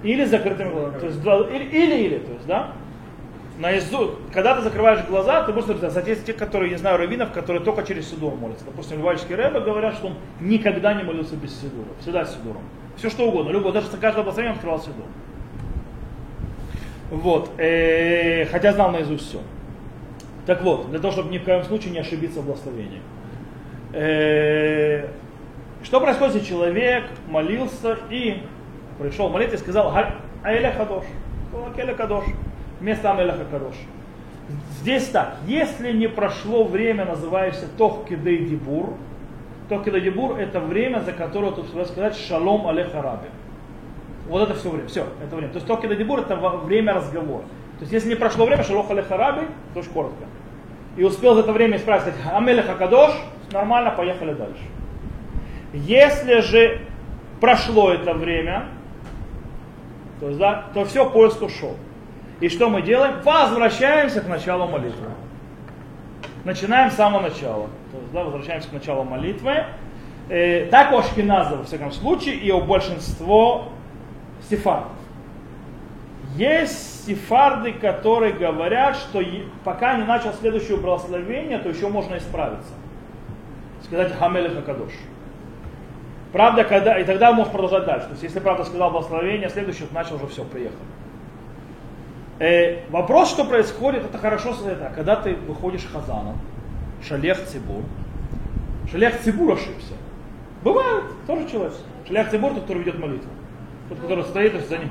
или 0.03 0.25
закрытыми 0.25 0.69
глазами. 0.69 0.99
То 0.99 1.05
есть, 1.07 1.19
или, 1.25 1.63
или, 1.63 2.03
или, 2.03 2.17
то 2.19 2.31
есть, 2.33 2.45
да? 2.45 2.71
Наизусть, 3.59 4.13
когда 4.33 4.55
ты 4.55 4.61
закрываешь 4.61 5.05
глаза, 5.07 5.43
ты 5.43 5.53
будешь 5.53 5.65
смотреть. 5.65 6.07
Есть 6.07 6.25
те, 6.25 6.33
которые, 6.33 6.71
не 6.71 6.77
знаю, 6.77 6.97
раввинов, 6.97 7.31
которые 7.31 7.63
только 7.63 7.83
через 7.83 8.09
Сидур 8.09 8.35
молятся. 8.35 8.65
Допустим, 8.65 8.99
Львовический 8.99 9.35
Рэбе 9.35 9.59
говорят, 9.59 9.95
что 9.95 10.07
он 10.07 10.15
никогда 10.39 10.93
не 10.93 11.03
молился 11.03 11.35
без 11.35 11.59
Сидура. 11.59 11.87
Всегда 12.01 12.25
с 12.25 12.33
Сидуром. 12.33 12.61
Все 12.97 13.09
что 13.09 13.27
угодно. 13.27 13.51
Любое, 13.51 13.73
даже 13.73 13.87
за 13.87 13.97
каждое 13.97 14.23
благословение 14.23 14.55
открывал 14.55 14.79
Сидур. 14.79 15.05
Вот. 17.11 17.51
Э, 17.57 18.45
хотя 18.45 18.73
знал 18.73 18.91
наизусть 18.91 19.29
все. 19.29 19.39
Так 20.45 20.61
вот, 20.61 20.89
для 20.89 20.99
того, 20.99 21.11
чтобы 21.11 21.31
ни 21.31 21.37
в 21.37 21.43
коем 21.43 21.63
случае 21.63 21.91
не 21.91 21.99
ошибиться 21.99 22.41
в 22.41 22.45
благословении. 22.45 23.01
Э, 23.93 25.07
что 25.83 26.01
происходит, 26.01 26.35
если 26.35 26.47
человек 26.47 27.03
молился 27.27 27.97
и 28.09 28.41
пришел 28.99 29.29
молиться 29.29 29.55
и 29.55 29.59
сказал 29.59 29.93
Аэля 30.43 30.71
Хадош. 30.71 31.05
Аэля 31.77 31.93
Кадош 31.93 32.25
вместо 32.79 33.11
Амелаха 33.11 33.45
Кадош. 33.45 33.75
Здесь 34.79 35.07
так, 35.07 35.37
если 35.47 35.91
не 35.91 36.07
прошло 36.07 36.63
время, 36.63 37.05
называешься 37.05 37.67
Тох 37.77 38.05
Кидей 38.07 38.45
Дибур, 38.45 38.93
Тох 39.69 39.83
Кидей 39.83 40.01
Дибур 40.01 40.37
это 40.37 40.59
время, 40.59 40.99
за 40.99 41.11
которое 41.11 41.51
тут 41.51 41.67
сказать 41.69 42.15
Шалом 42.15 42.67
Алеха 42.67 43.01
Раби. 43.01 43.27
Вот 44.27 44.43
это 44.43 44.53
все 44.53 44.69
время, 44.69 44.87
все, 44.87 45.07
это 45.23 45.35
время. 45.35 45.51
То 45.51 45.57
есть 45.57 45.67
Тох 45.67 45.81
Кидей 45.81 45.97
Дибур 45.97 46.19
это 46.19 46.35
время 46.35 46.93
разговора. 46.93 47.43
То 47.77 47.81
есть 47.81 47.91
если 47.91 48.09
не 48.09 48.15
прошло 48.15 48.45
время, 48.45 48.63
Шалом 48.63 48.85
Алеха 48.89 49.17
Раби, 49.17 49.47
то 49.73 49.79
очень 49.79 49.91
коротко. 49.91 50.25
И 50.97 51.03
успел 51.03 51.33
за 51.33 51.41
это 51.41 51.51
время 51.51 51.77
исправить, 51.77 52.13
Амелеха 52.31 52.75
Кадош, 52.75 53.11
нормально, 53.51 53.91
поехали 53.91 54.33
дальше. 54.33 54.63
Если 55.73 56.39
же 56.41 56.81
прошло 57.41 57.91
это 57.91 58.13
время, 58.13 58.65
то, 60.19 60.31
да, 60.35 60.65
то 60.73 60.85
все, 60.85 61.09
поезд 61.09 61.41
ушел. 61.41 61.75
И 62.41 62.49
что 62.49 62.69
мы 62.69 62.81
делаем? 62.81 63.15
Возвращаемся 63.23 64.21
к 64.21 64.27
началу 64.27 64.67
молитвы. 64.67 65.07
Начинаем 66.43 66.91
с 66.91 66.95
самого 66.95 67.21
начала. 67.21 67.67
То 67.91 67.97
есть, 67.97 68.11
да, 68.11 68.23
возвращаемся 68.23 68.69
к 68.69 68.73
началу 68.73 69.03
молитвы. 69.03 69.65
Э, 70.29 70.67
так 70.67 70.91
у 70.91 70.97
Ашкиназа, 70.97 71.57
во 71.57 71.63
всяком 71.63 71.91
случае, 71.91 72.35
и 72.35 72.51
у 72.51 72.61
большинства 72.61 73.63
сефардов. 74.49 74.91
Есть 76.35 77.05
сефарды, 77.05 77.71
которые 77.71 78.33
говорят, 78.33 78.97
что 78.97 79.23
пока 79.63 79.95
не 79.95 80.03
начал 80.03 80.33
следующее 80.33 80.77
благословение, 80.77 81.59
то 81.59 81.69
еще 81.69 81.87
можно 81.87 82.17
исправиться. 82.17 82.73
Сказать 83.83 84.13
Хамелех 84.17 84.55
Хакадош. 84.55 84.91
Правда, 86.33 86.65
когда, 86.65 86.99
и 86.99 87.05
тогда 87.05 87.31
можешь 87.31 87.53
продолжать 87.53 87.85
дальше. 87.85 88.07
То 88.07 88.11
есть, 88.11 88.23
если 88.23 88.39
правда 88.39 88.65
сказал 88.65 88.91
благословение, 88.91 89.49
следующее 89.49 89.87
начал 89.93 90.15
уже 90.15 90.27
все, 90.27 90.43
приехал. 90.43 90.75
Э, 92.37 92.89
вопрос, 92.89 93.29
что 93.29 93.45
происходит, 93.45 94.03
это 94.05 94.17
хорошо 94.17 94.53
это, 94.65 94.91
когда 94.93 95.15
ты 95.15 95.35
выходишь 95.35 95.85
хазаном, 95.85 96.37
шалех 97.01 97.45
цибур. 97.45 97.83
Шалех 98.91 99.21
цибур 99.21 99.53
ошибся. 99.53 99.93
Бывает, 100.63 101.03
тоже 101.27 101.47
человек. 101.49 101.73
Шалех 102.07 102.29
цибур, 102.29 102.53
тот, 102.53 102.63
который 102.63 102.79
ведет 102.79 102.99
молитву. 102.99 103.29
Тот, 103.89 103.99
который 103.99 104.23
стоит 104.25 104.67
за 104.67 104.77
ним. 104.79 104.89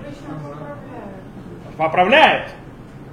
Поправляет. 1.77 2.51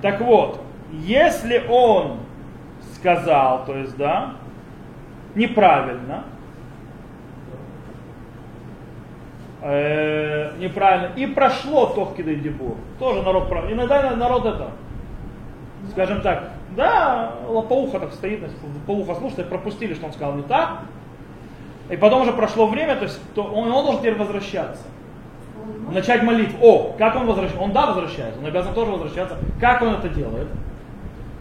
Так 0.02 0.22
вот, 0.22 0.62
Если 0.92 1.64
он 1.70 2.20
сказал, 2.96 3.66
то 3.66 3.76
есть, 3.78 3.96
да, 3.96 4.36
неправильно, 5.36 6.26
э, 9.62 10.54
неправильно, 10.58 11.14
и 11.16 11.26
прошло 11.28 11.94
и 12.18 12.36
Дебур, 12.36 12.76
тоже 13.00 13.22
народ 13.22 13.50
прав. 13.50 13.72
Иногда 13.72 14.16
народ 14.16 14.46
это, 14.46 14.72
скажем 15.92 16.22
так, 16.22 16.52
да, 16.76 17.34
лопоуха 17.48 18.00
так 18.00 18.14
стоит, 18.14 18.44
лопоуха 18.64 19.16
слушает, 19.16 19.50
пропустили, 19.50 19.94
что 19.94 20.08
он 20.08 20.14
сказал 20.14 20.36
не 20.36 20.44
так, 20.44 20.80
и 21.90 21.98
потом 21.98 22.22
уже 22.22 22.32
прошло 22.32 22.68
время, 22.68 22.96
то 22.96 23.04
есть 23.04 23.20
то 23.34 23.44
он, 23.44 23.72
он 23.72 23.84
должен 23.84 24.02
теперь 24.02 24.16
возвращаться. 24.16 24.84
Начать 25.92 26.24
молитву. 26.24 26.58
О, 26.62 26.96
как 26.98 27.16
он 27.18 27.28
возвращается? 27.28 27.64
Он 27.64 27.74
да 27.74 27.88
возвращается, 27.88 28.40
он 28.40 28.46
обязан 28.46 28.74
тоже 28.74 28.92
возвращаться. 28.92 29.38
Как 29.60 29.82
он 29.82 29.96
это 29.96 30.08
делает? 30.10 30.48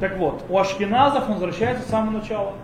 Так 0.00 0.16
вот, 0.16 0.44
у 0.48 0.58
ашкеназов 0.58 1.28
он 1.28 1.34
возвращается 1.34 1.84
с 1.84 1.90
самого 1.90 2.18
начала. 2.18 2.54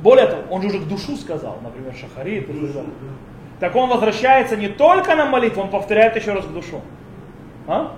Более 0.00 0.26
того, 0.26 0.42
он 0.50 0.62
же 0.62 0.68
уже 0.68 0.80
к 0.80 0.88
душу 0.88 1.16
сказал, 1.16 1.58
например, 1.62 1.94
Шахарит 1.94 2.48
и 2.48 2.52
так 3.60 3.74
он 3.76 3.88
возвращается 3.88 4.56
не 4.56 4.68
только 4.68 5.14
на 5.14 5.26
молитву, 5.26 5.62
он 5.62 5.70
повторяет 5.70 6.16
еще 6.16 6.32
раз 6.32 6.44
к 6.44 6.48
душу. 6.50 6.80
А? 7.66 7.92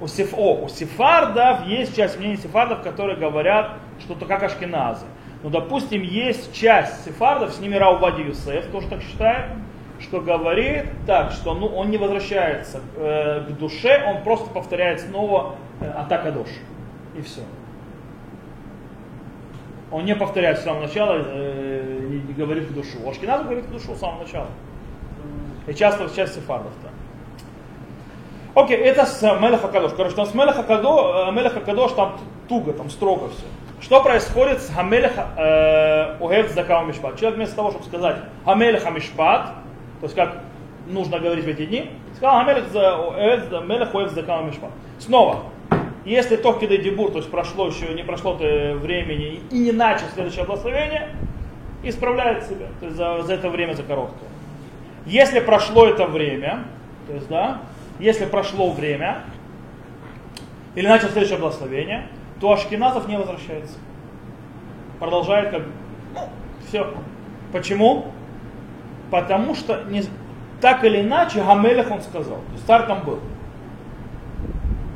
У, 0.00 0.06
сеф, 0.06 0.32
о, 0.36 0.64
у 0.64 0.68
сефардов 0.68 1.66
есть 1.66 1.96
часть 1.96 2.18
мнений 2.18 2.36
сефардов, 2.36 2.82
которые 2.82 3.16
говорят, 3.16 3.72
что 3.98 4.14
это 4.14 4.26
как 4.26 4.42
ашкеназы. 4.44 5.06
Но, 5.42 5.50
допустим, 5.50 6.02
есть 6.02 6.52
часть 6.52 7.04
сефардов, 7.04 7.52
с 7.52 7.60
ними 7.60 7.74
Раубади 7.74 8.22
Юсеф 8.22 8.66
тоже 8.70 8.88
так 8.88 9.02
считает, 9.02 9.46
что 10.00 10.20
говорит 10.20 10.86
так, 11.06 11.32
что 11.32 11.54
ну, 11.54 11.66
он 11.66 11.90
не 11.90 11.96
возвращается 11.96 12.80
э, 12.96 13.44
к 13.48 13.58
душе, 13.58 14.04
он 14.06 14.22
просто 14.22 14.48
повторяет 14.50 15.00
снова 15.00 15.56
э, 15.80 15.90
атака 15.90 16.30
душ. 16.30 16.48
И 17.16 17.22
все. 17.22 17.40
Он 19.90 20.04
не 20.04 20.14
повторяет 20.14 20.58
с 20.58 20.64
самого 20.64 20.82
начала 20.82 21.16
э, 21.16 21.98
не 22.28 22.34
говорит 22.34 22.68
к 22.68 22.72
душу. 22.72 22.98
Ашкиназ 23.08 23.42
говорит 23.42 23.66
к 23.66 23.70
душу 23.70 23.94
с 23.94 24.00
самого 24.00 24.22
начала. 24.22 24.48
И 25.66 25.74
часто 25.74 26.08
часть 26.14 26.34
сефардов-то. 26.34 26.88
Окей, 28.54 28.76
это 28.76 29.06
с 29.06 29.22
Мелеха 29.22 29.68
Кадош. 29.68 29.92
Короче, 29.96 30.16
там 30.16 30.26
с 30.26 30.34
Мелеха 30.34 30.62
Кадош, 30.62 31.32
Мелеха 31.32 31.60
Кадош 31.60 31.92
там 31.92 32.18
туго, 32.48 32.72
там 32.72 32.90
строго 32.90 33.28
все. 33.28 33.44
Что 33.80 34.02
происходит 34.02 34.60
с 34.60 34.70
Хамелех 34.70 35.12
Угев 36.20 36.50
Закава 36.50 36.84
Мишпат? 36.84 37.16
Человек 37.18 37.36
вместо 37.36 37.56
того, 37.56 37.70
чтобы 37.70 37.84
сказать 37.84 38.16
Хамелех 38.44 38.90
Мишпат, 38.90 39.52
то 40.00 40.04
есть 40.04 40.16
как 40.16 40.40
нужно 40.88 41.20
говорить 41.20 41.44
в 41.44 41.48
эти 41.48 41.66
дни, 41.66 41.90
сказал 42.16 42.38
Хамелех 42.40 43.94
Угев 43.94 44.10
Закава 44.10 44.42
Мишпат. 44.42 44.70
Снова, 44.98 45.44
если 46.08 46.36
Тохкида 46.36 46.78
Дебур, 46.78 47.10
то 47.10 47.18
есть 47.18 47.30
прошло 47.30 47.66
еще, 47.66 47.92
не 47.94 48.02
прошло 48.02 48.34
-то 48.34 48.74
времени 48.76 49.40
и 49.50 49.58
не 49.58 49.72
начал 49.72 50.06
следующее 50.14 50.44
благословение, 50.44 51.10
исправляет 51.82 52.44
себя, 52.44 52.66
то 52.80 52.86
есть 52.86 52.96
за, 52.96 53.22
за 53.22 53.34
это 53.34 53.50
время, 53.50 53.74
за 53.74 53.82
короткое. 53.82 54.28
Если 55.06 55.40
прошло 55.40 55.86
это 55.86 56.06
время, 56.06 56.64
то 57.06 57.14
есть 57.14 57.28
да, 57.28 57.62
если 57.98 58.26
прошло 58.26 58.70
время, 58.70 59.24
или 60.74 60.86
начал 60.86 61.08
следующее 61.08 61.38
благословение, 61.38 62.06
то 62.40 62.52
Ашкиназов 62.52 63.08
не 63.08 63.16
возвращается. 63.16 63.76
Продолжает 65.00 65.50
как, 65.50 65.62
ну, 66.14 66.28
все. 66.68 66.94
Почему? 67.52 68.06
Потому 69.10 69.54
что 69.54 69.82
не, 69.84 70.04
так 70.60 70.84
или 70.84 71.00
иначе 71.00 71.42
Гамелех 71.42 71.90
он 71.90 72.00
сказал. 72.02 72.36
То 72.36 72.52
есть 72.52 72.66
царь 72.66 72.86
там 72.86 73.02
был. 73.04 73.20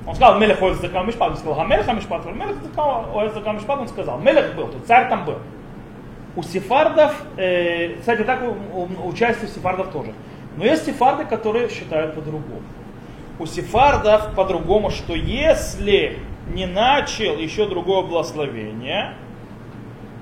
Он 0.06 0.14
сказал, 0.14 0.38
Мелех 0.38 0.60
Оэв 0.60 0.80
Закам 0.80 1.06
Мишпат, 1.06 1.30
он 1.30 1.36
сказал, 1.36 1.54
Гамелех 1.54 1.86
Мишпат, 1.94 2.24
Мелех 2.26 2.56
Оэв 2.76 3.34
Закам 3.34 3.56
Мишпат, 3.56 3.78
он 3.80 3.88
сказал, 3.88 4.18
Мелех 4.18 4.54
был, 4.54 4.68
то 4.68 4.78
царь 4.86 5.08
там 5.08 5.24
был. 5.24 5.38
У 6.34 6.42
сефардов, 6.42 7.14
э, 7.36 7.96
кстати, 8.00 8.22
так 8.22 8.40
у, 8.42 8.80
у, 8.80 9.08
у 9.08 9.12
части 9.12 9.44
сефардов 9.46 9.92
тоже. 9.92 10.12
Но 10.56 10.64
есть 10.64 10.86
сефарды, 10.86 11.24
которые 11.24 11.68
считают 11.68 12.14
по-другому. 12.14 12.62
У 13.38 13.46
сефардов 13.46 14.34
по-другому, 14.34 14.90
что 14.90 15.14
если 15.14 16.18
не 16.48 16.66
начал 16.66 17.36
еще 17.36 17.68
другое 17.68 18.02
благословение, 18.02 19.14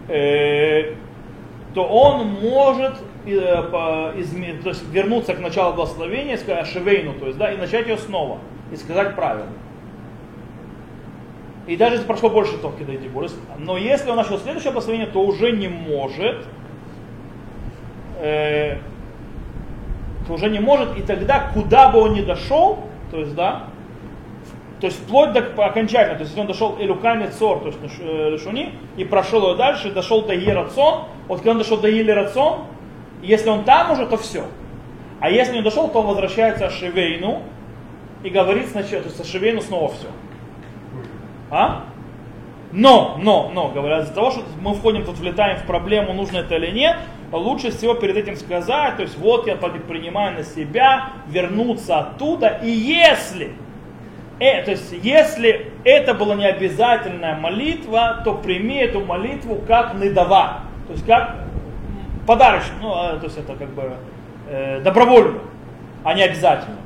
э, 0.08 0.94
то 1.74 1.84
он 1.84 2.26
может 2.26 2.94
э, 3.26 3.62
по, 3.70 4.12
изме, 4.16 4.54
то 4.62 4.70
есть 4.70 4.84
вернуться 4.90 5.34
к 5.34 5.38
началу 5.38 5.74
благословения, 5.74 6.36
сказать 6.36 6.66
шевейну, 6.66 7.14
то 7.14 7.26
есть, 7.26 7.38
да, 7.38 7.52
и 7.52 7.56
начать 7.56 7.86
ее 7.86 7.96
снова, 7.96 8.38
и 8.72 8.76
сказать 8.76 9.14
правильно. 9.14 9.52
И 11.70 11.76
даже 11.76 12.02
прошло 12.02 12.30
больше 12.30 12.58
товки 12.58 12.82
до 12.82 12.96
Дибурис, 12.96 13.32
но 13.56 13.78
если 13.78 14.10
он 14.10 14.16
начал 14.16 14.38
следующее 14.38 14.72
благословение, 14.72 15.06
то 15.06 15.20
уже 15.22 15.52
не 15.52 15.68
может, 15.68 16.44
э, 18.18 18.78
то 20.26 20.32
уже 20.32 20.50
не 20.50 20.58
может, 20.58 20.98
и 20.98 21.02
тогда, 21.02 21.48
куда 21.54 21.90
бы 21.90 22.00
он 22.00 22.14
ни 22.14 22.22
дошел, 22.22 22.80
то 23.12 23.18
есть, 23.18 23.36
да, 23.36 23.66
то 24.80 24.88
есть 24.88 24.98
вплоть 24.98 25.32
до 25.32 25.42
окончательно, 25.64 26.16
то 26.16 26.22
есть 26.22 26.30
если 26.30 26.40
он 26.40 26.48
дошел 26.48 26.76
Элуками 26.80 27.28
Цор, 27.28 27.60
то 27.60 27.66
есть 27.68 27.78
Лешуни, 28.00 28.72
и 28.96 29.04
прошел 29.04 29.40
его 29.40 29.54
дальше, 29.54 29.92
дошел 29.92 30.22
до 30.22 30.34
Ерацон, 30.34 31.04
вот 31.28 31.38
когда 31.38 31.52
он 31.52 31.58
дошел 31.58 31.76
до 31.76 31.86
Елерацон, 31.86 32.64
если 33.22 33.48
он 33.48 33.62
там 33.62 33.92
уже, 33.92 34.06
то 34.06 34.16
все. 34.16 34.42
А 35.20 35.30
если 35.30 35.54
не 35.54 35.62
дошел, 35.62 35.86
то 35.86 36.00
он 36.00 36.06
возвращается 36.06 36.66
Ашевейну 36.66 37.44
и 38.24 38.28
говорит 38.28 38.70
сначала, 38.70 39.04
то 39.04 39.08
есть 39.08 39.20
Ашевейну 39.20 39.60
снова 39.60 39.92
все. 39.92 40.08
А? 41.50 41.84
Но, 42.72 43.18
но, 43.20 43.50
но, 43.52 43.68
говорят, 43.68 44.04
из-за 44.04 44.14
того, 44.14 44.30
что 44.30 44.42
мы 44.60 44.74
входим 44.74 45.04
тут, 45.04 45.18
влетаем 45.18 45.58
в 45.58 45.64
проблему, 45.64 46.12
нужно 46.12 46.38
это 46.38 46.54
или 46.54 46.70
нет, 46.70 46.96
лучше 47.32 47.70
всего 47.70 47.94
перед 47.94 48.16
этим 48.16 48.36
сказать, 48.36 48.96
то 48.96 49.02
есть 49.02 49.18
вот 49.18 49.46
я 49.46 49.56
принимаю 49.56 50.36
на 50.36 50.44
себя 50.44 51.10
вернуться 51.28 51.98
оттуда, 51.98 52.60
и 52.62 52.70
если 52.70 53.52
э, 54.38 54.62
то 54.62 54.70
есть 54.70 54.92
если 55.02 55.72
это 55.84 56.14
была 56.14 56.36
не 56.36 56.46
обязательная 56.46 57.36
молитва, 57.36 58.22
то 58.24 58.34
прими 58.34 58.76
эту 58.76 59.00
молитву 59.00 59.60
как 59.66 59.94
недава, 59.94 60.60
то 60.86 60.92
есть 60.92 61.04
как 61.04 61.36
подарочную, 62.26 62.82
ну, 62.82 62.92
а, 62.94 63.16
то 63.16 63.24
есть 63.24 63.38
это 63.38 63.54
как 63.54 63.70
бы 63.70 63.94
э, 64.48 64.80
добровольно, 64.80 65.40
а 66.04 66.14
не 66.14 66.22
обязательно. 66.22 66.76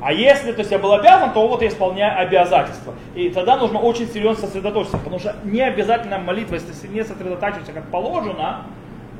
А 0.00 0.12
если 0.12 0.52
то 0.52 0.60
есть, 0.60 0.70
я 0.70 0.78
был 0.78 0.92
обязан, 0.92 1.32
то 1.32 1.46
вот 1.48 1.60
я 1.60 1.68
исполняю 1.68 2.20
обязательства. 2.20 2.94
И 3.14 3.30
тогда 3.30 3.56
нужно 3.56 3.80
очень 3.80 4.06
серьезно 4.06 4.46
сосредоточиться, 4.46 4.98
потому 4.98 5.18
что 5.18 5.34
не 5.44 5.60
обязательная 5.60 6.18
молитва, 6.18 6.54
если 6.54 6.72
ты 6.72 6.88
не 6.88 7.02
сосредотачиваешься 7.02 7.72
как 7.72 7.84
положено, 7.90 8.62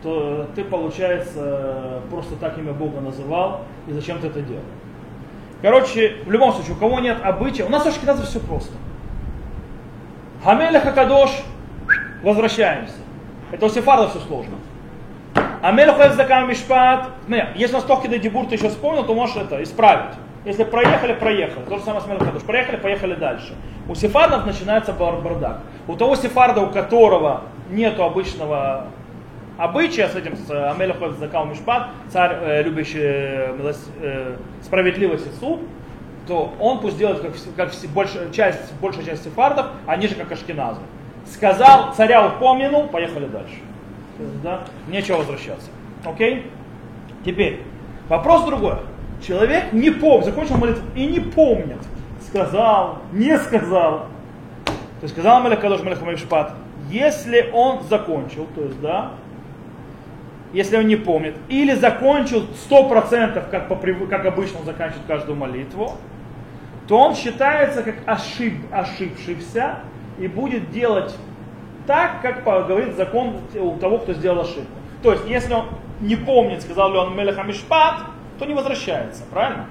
то 0.03 0.47
ты, 0.55 0.63
получается, 0.63 2.03
просто 2.11 2.37
так 2.37 2.57
имя 2.59 2.73
Бога 2.73 3.01
называл, 3.01 3.63
и 3.89 3.93
зачем 3.93 4.21
ты 4.21 4.29
это 4.29 4.41
делал. 4.41 4.63
Короче, 5.61 6.19
в 6.25 6.31
любом 6.31 6.53
случае, 6.53 6.77
у 6.77 6.79
кого 6.79 7.01
нет 7.01 7.19
обычая, 7.25 7.65
у 7.65 7.69
нас 7.69 7.85
у 7.85 7.89
Ашкеназов 7.89 8.29
все 8.29 8.39
просто. 8.39 8.73
Хамеля 10.45 10.79
Хакадош, 10.79 11.31
возвращаемся. 12.23 12.95
Это 13.51 13.67
у 13.67 13.69
Сефарда 13.69 14.09
все 14.09 14.21
сложно. 14.21 14.55
Амель 15.61 15.91
Закам 16.13 16.49
Мишпат, 16.49 17.09
нет, 17.27 17.49
если 17.57 17.75
у 17.75 17.79
нас 17.79 17.85
Тохки 17.85 18.07
Дебур 18.07 18.47
ты 18.47 18.55
еще 18.55 18.69
вспомнил, 18.69 19.05
то 19.05 19.15
можешь 19.15 19.35
это 19.35 19.61
исправить. 19.61 20.15
Если 20.49 20.65
проехали, 20.65 21.13
проехали. 21.13 21.63
То 21.67 21.77
же 21.77 21.85
самое 21.85 22.03
с 22.03 22.07
Мелхадуш. 22.07 22.43
Проехали, 22.43 22.77
поехали 22.77 23.15
дальше. 23.15 23.55
У 23.87 23.95
сефардов 23.95 24.47
начинается 24.47 24.95
бардак. 24.95 25.61
У 25.87 25.95
того 25.95 26.17
сефарда, 26.17 26.63
у 26.63 26.71
которого 26.71 27.43
нету 27.69 28.03
обычного 28.03 28.87
обычая 29.59 30.09
с 30.09 30.15
этим, 30.15 30.39
с 30.39 30.51
Амелехов 30.51 31.19
Закал 31.19 31.45
Мишпат, 31.45 31.89
царь, 32.11 32.39
э, 32.41 32.63
любящий 32.63 32.99
э, 32.99 33.73
э, 34.01 34.37
справедливость 34.63 35.27
и 35.27 35.39
суд, 35.39 35.61
то 36.27 36.55
он 36.59 36.81
пусть 36.81 36.97
делает 36.97 37.21
как, 37.21 37.33
как 37.55 37.75
больш, 37.93 38.13
часть, 38.33 38.73
большая 38.81 39.05
часть 39.05 39.25
сефардов, 39.25 39.67
они 39.87 40.09
же 40.09 40.15
как 40.15 40.33
ашкеназы. 40.33 40.81
Сказал, 41.27 41.93
царя 41.95 42.27
упомянул, 42.27 42.89
поехали 42.89 43.27
дальше. 43.27 43.57
Да? 44.43 44.61
Нечего 44.89 45.19
возвращаться. 45.19 45.69
Окей? 46.07 46.51
Теперь, 47.23 47.61
вопрос 48.09 48.45
другой. 48.47 48.77
Человек 49.27 49.73
не 49.73 49.91
помнит, 49.91 50.27
закончил 50.27 50.57
молитву 50.57 50.83
и 50.95 51.07
не 51.07 51.21
помнит, 51.21 51.79
сказал, 52.29 52.99
не 53.13 53.37
сказал. 53.39 54.07
То 54.67 55.05
есть 55.05 55.15
сказал 55.15 55.41
Амелех 55.41 55.61
Кадош 55.61 55.83
Мелех 55.83 56.03
Мишпат, 56.03 56.55
если 56.91 57.51
он 57.53 57.83
закончил, 57.85 58.47
то 58.55 58.63
есть, 58.63 58.81
да, 58.81 59.13
если 60.53 60.77
он 60.77 60.87
не 60.87 60.97
помнит, 60.97 61.35
или 61.49 61.75
закончил 61.75 62.47
100%, 62.71 63.51
как, 63.51 63.69
по, 63.69 63.77
как 64.07 64.27
обычно 64.27 64.61
он 64.61 64.65
заканчивает 64.65 65.07
каждую 65.07 65.37
молитву, 65.37 65.93
то 66.87 66.99
он 66.99 67.15
считается 67.15 67.83
как 67.83 67.97
ошиб, 68.07 68.55
ошибшийся 68.73 69.81
и 70.19 70.27
будет 70.27 70.71
делать 70.71 71.15
так, 71.87 72.23
как 72.23 72.45
говорит 72.45 72.97
закон 72.97 73.37
у 73.55 73.77
того, 73.77 73.99
кто 73.99 74.15
сделал 74.15 74.41
ошибку. 74.41 74.67
То 75.03 75.13
есть, 75.13 75.27
если 75.29 75.55
он 75.55 75.67
не 76.01 76.17
помнит, 76.17 76.63
сказал 76.63 76.93
ли 76.93 76.99
он 76.99 77.17
Мелеха 77.17 77.43
Мишпат, 77.43 78.01
то 78.39 78.45
не 78.45 78.55
возвращается, 78.55 79.25
правильно? 79.31 79.67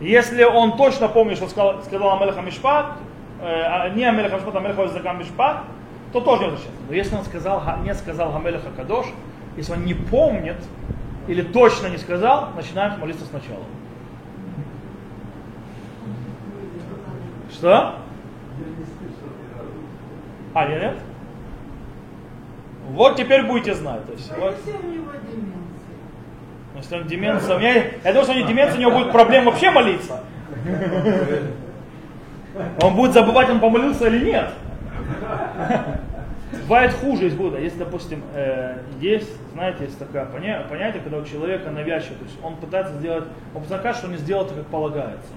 Если 0.00 0.42
он 0.44 0.76
точно 0.76 1.08
помнит, 1.08 1.36
что 1.36 1.48
сказал, 1.48 1.82
сказал 1.82 2.16
Амелеха 2.16 2.40
Мишпат, 2.40 2.96
э, 3.40 3.44
а 3.44 3.88
не 3.90 4.04
Амелеха 4.04 4.36
Мишпат, 4.36 4.54
а 4.56 4.58
Амелеха 4.58 5.12
Мишпат, 5.12 5.64
то 6.12 6.20
тоже 6.20 6.42
не 6.42 6.50
возвращается. 6.50 6.82
Но 6.88 6.94
если 6.94 7.16
он 7.16 7.24
сказал, 7.24 7.62
не 7.82 7.94
сказал 7.94 8.32
Гамелеха 8.32 8.70
Кадош, 8.76 9.06
если 9.56 9.72
он 9.72 9.84
не 9.84 9.94
помнит 9.94 10.56
или 11.26 11.42
точно 11.42 11.88
не 11.88 11.98
сказал, 11.98 12.50
начинаем 12.54 13.00
молиться 13.00 13.24
сначала. 13.24 13.64
Что? 17.50 17.96
А, 20.54 20.68
нет? 20.68 20.96
Вот 22.90 23.16
теперь 23.16 23.46
будете 23.46 23.74
знать. 23.74 24.06
То 24.06 24.12
есть, 24.12 24.32
вот, 24.38 24.54
если 26.78 26.94
у 26.96 26.98
него 26.98 27.08
деменция? 27.08 27.56
ну, 27.56 27.60
если 27.60 27.72
он 27.72 27.88
деменция, 27.88 28.04
у 28.04 28.04
я 28.04 28.12
думаю, 28.12 28.24
что 28.24 28.32
у 28.32 28.36
него 28.36 28.48
деменция, 28.48 28.76
у 28.76 28.80
него 28.80 28.90
будет 28.90 29.12
проблем 29.12 29.44
вообще 29.44 29.70
молиться. 29.70 30.20
Он 32.82 32.94
будет 32.94 33.12
забывать, 33.12 33.50
он 33.50 33.60
помолился 33.60 34.06
или 34.06 34.24
нет. 34.26 34.50
Бывает 36.62 36.92
хуже 36.94 37.26
из 37.26 37.34
Будда. 37.34 37.58
Если, 37.58 37.78
допустим, 37.78 38.22
э, 38.32 38.78
есть, 39.00 39.30
знаете, 39.52 39.84
есть 39.84 39.98
такое 39.98 40.24
поня- 40.24 40.66
понятие, 40.68 41.02
когда 41.02 41.18
у 41.18 41.24
человека 41.24 41.70
навязчиво, 41.70 42.16
то 42.16 42.24
есть 42.24 42.36
он 42.42 42.56
пытается 42.56 42.94
сделать, 42.94 43.24
он 43.54 43.62
пытается, 43.62 43.94
что 43.94 44.08
не 44.08 44.16
сделал 44.16 44.46
так, 44.46 44.56
как 44.56 44.66
полагается. 44.66 45.28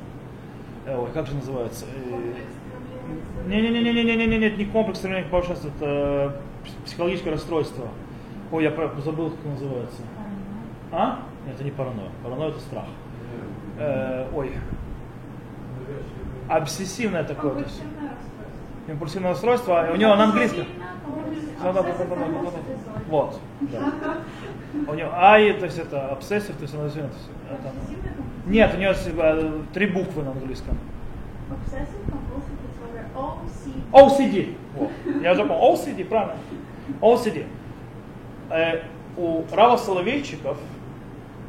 Э, 0.85 0.95
ой, 0.97 1.09
как 1.13 1.27
же 1.27 1.35
называется? 1.35 1.85
Э, 1.85 3.49
Не-не-не-не-не-не-не, 3.49 4.37
нет, 4.37 4.57
не 4.57 4.65
комплекс 4.65 4.99
стремления 4.99 5.25
к 5.25 5.29
повышению, 5.29 5.59
это 5.75 5.85
э, 5.85 6.31
психологическое 6.85 7.31
расстройство. 7.31 7.87
Ой, 8.51 8.63
я 8.63 8.71
забыл, 9.03 9.31
как 9.31 9.39
это 9.39 9.49
называется. 9.49 10.01
А? 10.91 11.19
Нет, 11.45 11.55
это 11.55 11.63
не 11.63 11.71
паранойя. 11.71 12.09
Паранойя 12.23 12.51
это 12.51 12.59
страх. 12.59 12.85
Э, 13.77 14.27
ой, 14.33 14.51
обсессивное 16.49 17.23
такое. 17.23 17.53
то 17.53 17.59
есть 17.59 17.81
импульсивное 18.87 19.31
расстройство, 19.31 19.81
а 19.81 19.91
у 19.91 19.95
него 19.95 20.15
на 20.15 20.25
английском. 20.25 20.65
Вот. 23.07 23.39
Да. 23.61 23.93
У 24.87 24.93
него 24.93 25.09
ай, 25.13 25.53
то 25.53 25.65
есть 25.65 25.79
это 25.79 26.09
обсессив, 26.09 26.55
то 26.55 26.61
есть 26.61 26.75
она 26.75 26.85
это-. 26.85 27.09
Нет, 28.45 28.73
у 28.75 28.77
него 28.77 28.93
э, 28.93 29.61
три 29.73 29.87
буквы 29.87 30.23
на 30.23 30.31
английском. 30.31 30.77
OCD. 33.91 33.91
OCD. 33.91 34.55
Вот. 34.75 34.91
Я 35.21 35.31
уже 35.31 35.45
помню. 35.45 35.73
OCD, 35.73 36.05
правильно. 36.05 36.35
OCD. 37.01 37.45
Э, 38.49 38.81
у 39.17 39.43
Рава 39.51 39.77
Соловейчиков, 39.77 40.57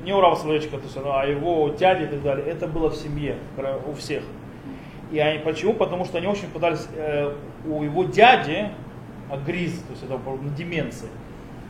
не 0.04 0.12
у 0.12 0.20
Рава 0.20 0.36
то 0.36 0.52
есть, 0.52 0.68
а 0.96 1.26
его 1.26 1.70
дяди 1.70 2.04
и 2.04 2.06
так 2.06 2.22
далее, 2.22 2.46
это 2.46 2.66
было 2.66 2.90
в 2.90 2.96
семье, 2.96 3.36
у 3.86 3.92
всех. 3.94 4.22
И 5.10 5.18
они, 5.18 5.38
почему? 5.38 5.74
Потому 5.74 6.04
что 6.04 6.18
они 6.18 6.26
очень 6.26 6.48
пытались, 6.48 6.86
э, 6.94 7.32
у 7.66 7.82
его 7.82 8.04
дяди, 8.04 8.68
Агриз, 9.30 9.72
то 9.72 9.90
есть 9.90 10.02
это 10.02 10.18
деменции, 10.56 11.08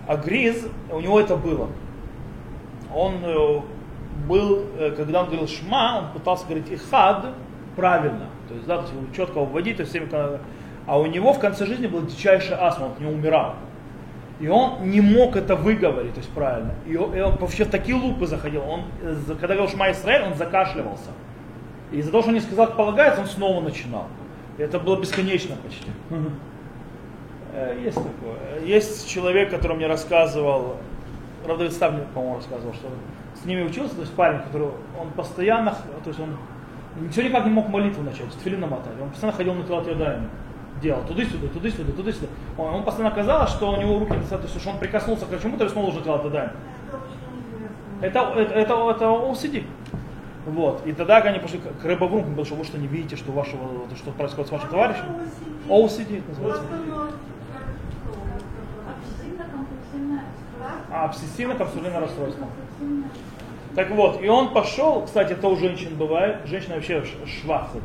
Агриз, 0.06 0.66
у 0.90 1.00
него 1.00 1.20
это 1.20 1.36
было. 1.36 1.68
Он 2.94 3.14
э, 3.22 3.60
был, 4.26 4.64
э, 4.78 4.90
когда 4.96 5.20
он 5.20 5.26
говорил 5.26 5.48
шма, 5.48 5.98
он 5.98 6.12
пытался 6.12 6.46
говорить 6.46 6.70
ихад 6.70 7.26
правильно. 7.76 8.26
То 8.48 8.54
есть, 8.54 8.66
да, 8.66 8.78
то 8.78 8.82
есть 8.82 9.14
четко 9.14 9.40
вводить, 9.40 9.76
то 9.76 9.82
есть 9.82 9.96
а 10.86 10.98
у 10.98 11.04
него 11.04 11.34
в 11.34 11.38
конце 11.38 11.66
жизни 11.66 11.86
была 11.86 12.02
дичайшая 12.02 12.64
астма, 12.64 12.86
он 12.86 12.92
нее 12.98 13.14
умирал. 13.14 13.56
И 14.40 14.46
он 14.48 14.88
не 14.90 15.00
мог 15.00 15.34
это 15.36 15.56
выговорить, 15.56 16.14
то 16.14 16.20
есть 16.20 16.30
правильно. 16.30 16.72
И 16.86 16.96
он, 16.96 17.14
и 17.14 17.20
он 17.20 17.36
вообще 17.36 17.64
в 17.64 17.70
такие 17.70 17.96
лупы 17.96 18.26
заходил. 18.26 18.62
Он, 18.68 18.82
э, 19.02 19.12
за- 19.12 19.34
когда 19.34 19.54
говорил 19.54 19.68
Шма 19.68 19.90
Исраэль, 19.90 20.22
он 20.22 20.34
закашливался. 20.34 21.10
И 21.90 21.98
из-за 21.98 22.10
того, 22.12 22.22
что 22.22 22.28
он 22.30 22.34
не 22.34 22.40
сказал, 22.40 22.66
как 22.66 22.76
полагается, 22.76 23.20
он 23.20 23.26
снова 23.26 23.60
начинал. 23.60 24.06
И 24.58 24.62
это 24.62 24.78
было 24.78 25.00
бесконечно 25.00 25.56
почти. 25.64 25.90
Э, 27.54 27.76
Есть 27.82 27.96
такое. 27.96 28.60
Есть 28.64 29.08
человек, 29.08 29.50
который 29.50 29.76
мне 29.76 29.86
рассказывал, 29.86 30.76
Равдовид 31.46 31.72
Став 31.72 31.92
мне, 31.94 32.02
по-моему, 32.14 32.36
рассказывал, 32.36 32.74
что 32.74 32.88
с 33.40 33.44
ними 33.44 33.62
учился, 33.62 33.94
то 33.94 34.02
есть 34.02 34.12
парень, 34.14 34.40
который, 34.40 34.68
он 35.00 35.10
постоянно, 35.16 35.70
то 36.04 36.08
есть 36.08 36.20
он 36.20 36.36
ничего 37.00 37.22
никак 37.28 37.44
не 37.44 37.50
мог 37.52 37.68
молитву 37.68 38.02
начать, 38.02 38.28
тфилин 38.40 38.60
намотать. 38.60 38.92
Он 39.00 39.08
постоянно 39.10 39.36
ходил 39.36 39.54
на 39.54 39.64
Тилат 39.64 39.86
Ядаем, 39.86 40.28
делал 40.80 41.02
туды-сюда, 41.04 41.48
туды-сюда, 41.48 41.92
туды-сюда. 41.92 42.26
Он, 42.56 42.74
он 42.74 42.82
постоянно 42.84 43.14
казалось, 43.14 43.50
что 43.50 43.70
у 43.72 43.76
него 43.76 43.98
руки, 43.98 44.12
то 44.28 44.36
есть 44.42 44.60
что 44.60 44.70
он 44.70 44.78
прикоснулся 44.78 45.26
к 45.26 45.40
чему-то 45.42 45.64
и 45.64 45.68
снова 45.68 45.88
уже 45.90 46.00
Тилат 46.02 46.24
Ядаем. 46.24 46.50
Это 48.00 48.20
Это, 48.20 48.40
это, 48.40 48.90
это, 48.90 49.04
OCD. 49.04 49.64
Вот. 50.46 50.86
И 50.86 50.92
тогда 50.92 51.18
они 51.18 51.40
пошли 51.40 51.58
к 51.58 51.84
Рыбоврум, 51.84 52.22
потому 52.24 52.44
что 52.44 52.54
вы 52.54 52.64
что 52.64 52.78
не 52.78 52.86
видите, 52.86 53.16
что 53.16 53.32
вашего, 53.32 53.86
то, 53.88 53.96
что 53.96 54.12
происходит 54.12 54.48
с 54.48 54.52
вашим 54.52 54.68
товарищем. 54.70 55.04
OCD 55.68 56.22
называется. 56.28 56.62
А, 60.90 61.04
обсессивно-компульсивное 61.06 62.00
расстройство. 62.00 62.46
Так 63.74 63.90
вот, 63.90 64.22
и 64.22 64.28
он 64.28 64.52
пошел, 64.52 65.02
кстати, 65.02 65.32
это 65.32 65.46
у 65.48 65.56
женщин 65.56 65.94
бывает, 65.96 66.46
женщина 66.46 66.76
вообще 66.76 67.04
ш- 67.04 67.26
шва, 67.26 67.66
кстати. 67.66 67.84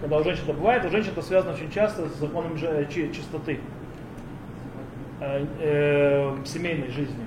Когда 0.00 0.18
у 0.18 0.24
женщин 0.24 0.42
это 0.44 0.52
бывает, 0.52 0.84
у 0.84 0.90
женщин 0.90 1.12
это 1.12 1.22
связано 1.22 1.54
очень 1.54 1.70
часто 1.70 2.08
с 2.08 2.14
законом 2.16 2.56
чи- 2.58 3.12
чистоты 3.12 3.60
э, 5.20 5.44
э, 5.60 6.36
семейной 6.44 6.90
жизни. 6.90 7.24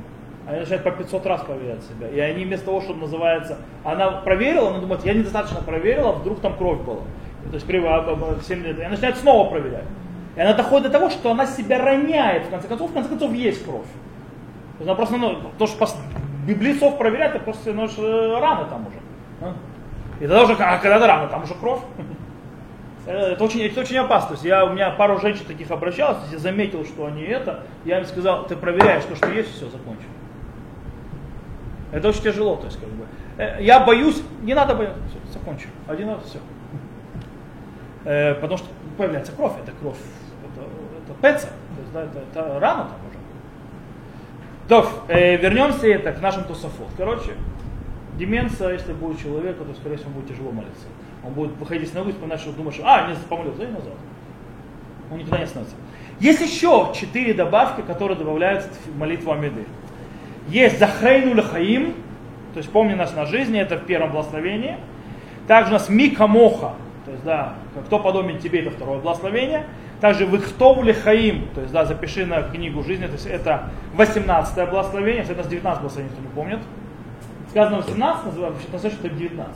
Они 0.48 0.60
начинают 0.60 0.84
по 0.84 0.92
500 0.92 1.26
раз 1.26 1.42
проверять 1.42 1.84
себя. 1.84 2.10
И 2.10 2.20
они 2.20 2.46
вместо 2.46 2.66
того, 2.66 2.82
чтобы 2.82 3.02
называется, 3.02 3.58
она 3.84 4.12
проверила, 4.12 4.70
она 4.70 4.80
думает, 4.80 5.06
я 5.06 5.14
недостаточно 5.14 5.62
проверила, 5.62 6.14
вдруг 6.14 6.40
там 6.42 6.56
кровь 6.58 6.80
была. 6.82 7.02
То 7.50 7.54
есть 7.54 7.66
при 7.66 7.78
а, 7.86 8.00
а, 8.00 8.40
7 8.42 8.64
лет. 8.64 8.78
И 8.80 8.82
она 8.82 8.92
начинает 8.92 9.18
снова 9.18 9.50
проверять. 9.50 9.86
И 10.36 10.40
она 10.42 10.54
доходит 10.54 10.88
до 10.88 11.00
того, 11.00 11.10
что 11.10 11.32
она 11.32 11.46
себя 11.46 11.84
роняет, 11.84 12.46
в 12.46 12.50
конце 12.50 12.68
концов, 12.68 12.92
в 12.92 12.94
конце 12.94 13.10
концов 13.10 13.34
есть 13.34 13.64
кровь. 13.64 13.86
Она 14.80 14.96
просто, 14.96 15.18
ну, 15.18 15.38
то, 15.58 15.68
что 15.68 15.88
библейцов 16.48 16.98
проверять, 16.98 17.36
это 17.36 17.44
просто 17.44 17.74
ну, 17.74 17.86
э, 17.86 18.40
раны 18.40 18.70
там 18.70 18.88
уже. 18.88 18.98
а. 19.42 19.54
И 20.20 20.28
тогда 20.28 20.44
уже, 20.44 20.54
а 20.54 20.78
когда 20.78 21.06
рано, 21.06 21.28
там 21.28 21.44
уже 21.44 21.54
кровь. 21.56 21.82
Э, 23.10 23.32
Это 23.32 23.44
очень, 23.44 23.62
это 23.62 23.80
очень 23.80 23.98
опасно. 23.98 24.30
То 24.30 24.34
есть 24.36 24.46
я, 24.46 24.64
у 24.66 24.74
меня 24.74 24.92
пару 24.92 25.20
женщин 25.20 25.44
таких 25.46 25.72
обращалось, 25.72 26.20
я 26.32 26.38
заметил, 26.38 26.86
что 26.86 27.08
они 27.08 27.24
это, 27.24 27.62
я 27.84 27.98
им 27.98 28.06
сказал, 28.06 28.46
ты 28.46 28.56
проверяешь 28.56 29.04
то, 29.04 29.16
что 29.16 29.28
есть, 29.32 29.52
все, 29.56 29.66
закончу. 29.66 30.04
Это 31.92 32.10
очень 32.10 32.22
тяжело, 32.22 32.56
то 32.56 32.68
есть 32.68 32.80
как 32.80 32.90
бы. 32.90 33.08
Э, 33.38 33.58
Я 33.60 33.80
боюсь, 33.80 34.22
не 34.44 34.54
надо 34.54 34.76
бояться, 34.76 35.00
все, 35.10 35.40
закончу. 35.40 35.68
Один 35.88 36.10
раз, 36.10 36.24
все. 36.24 36.40
Э, 38.06 38.36
потому 38.36 38.58
что 38.60 38.68
появляется 38.96 39.32
кровь, 39.32 39.54
это 39.64 39.72
кровь, 39.82 39.98
это, 40.54 40.68
это 41.04 41.14
пеца, 41.20 41.48
то 41.48 41.82
есть, 41.82 41.92
да, 41.92 42.04
это, 42.04 42.20
это 42.32 42.60
рано 42.60 42.84
там 42.84 43.00
уже. 43.10 43.18
То, 44.68 44.88
э, 45.08 45.36
вернемся 45.38 45.88
это 45.88 46.12
к 46.12 46.22
нашим 46.22 46.44
тусофот. 46.44 46.90
Короче, 46.96 47.32
деменция, 48.20 48.74
если 48.74 48.94
будет 48.94 49.18
у 49.18 49.20
человека, 49.20 49.64
то, 49.64 49.74
скорее 49.74 49.98
всего, 49.98 50.12
будет 50.12 50.28
тяжело 50.28 50.52
молиться. 50.52 50.86
Он 51.24 51.34
будет 51.34 51.52
выходить 51.58 51.94
на 51.94 52.02
улицу, 52.02 52.16
вспоминать, 52.16 52.40
что 52.40 52.52
думаешь, 52.52 52.80
а, 52.84 53.10
не 53.10 53.16
помолился, 53.28 53.64
и 53.64 53.68
назад. 53.68 53.94
Он 55.12 55.18
никогда 55.18 55.38
не 55.38 55.44
остановится. 55.44 55.76
Есть 56.20 56.42
еще 56.42 56.92
четыре 56.96 57.34
добавки, 57.34 57.82
которые 57.82 58.18
добавляются 58.18 58.70
в 58.86 58.98
молитву 58.98 59.32
Амиды. 59.32 59.66
Есть 60.48 60.80
Захрейну 60.80 61.36
Лахаим, 61.36 61.94
то 62.54 62.58
есть 62.58 62.70
помни 62.72 62.94
нас 62.94 63.16
на 63.16 63.26
жизни, 63.26 63.60
это 63.60 63.78
в 63.78 63.86
первом 63.86 64.12
благословении. 64.12 64.78
Также 65.48 65.72
у 65.72 65.74
нас 65.74 65.90
Микамоха, 65.90 66.74
то 67.06 67.12
есть, 67.12 67.24
да, 67.24 67.54
кто 67.86 68.00
подобен 68.00 68.40
тебе, 68.40 68.62
это 68.62 68.72
второе 68.72 69.00
благословение. 69.00 69.66
Также 70.02 70.26
Вихтову 70.26 70.84
Лихаим, 70.84 71.48
то 71.54 71.62
есть, 71.62 71.74
да, 71.74 71.86
запиши 71.86 72.26
на 72.26 72.44
книгу 72.44 72.84
жизни, 72.84 73.06
то 73.06 73.14
есть 73.14 73.26
это 73.26 73.70
18 73.96 74.70
благословение, 74.70 75.24
это 75.24 75.34
у 75.34 75.38
нас 75.38 75.48
19 75.48 75.82
благословений, 75.82 76.14
кто 76.14 76.22
не 76.22 76.34
помнит. 76.34 76.60
Сказано 77.50 77.78
18, 77.78 78.26
называется, 78.26 78.62
это 78.72 79.10
19. 79.10 79.56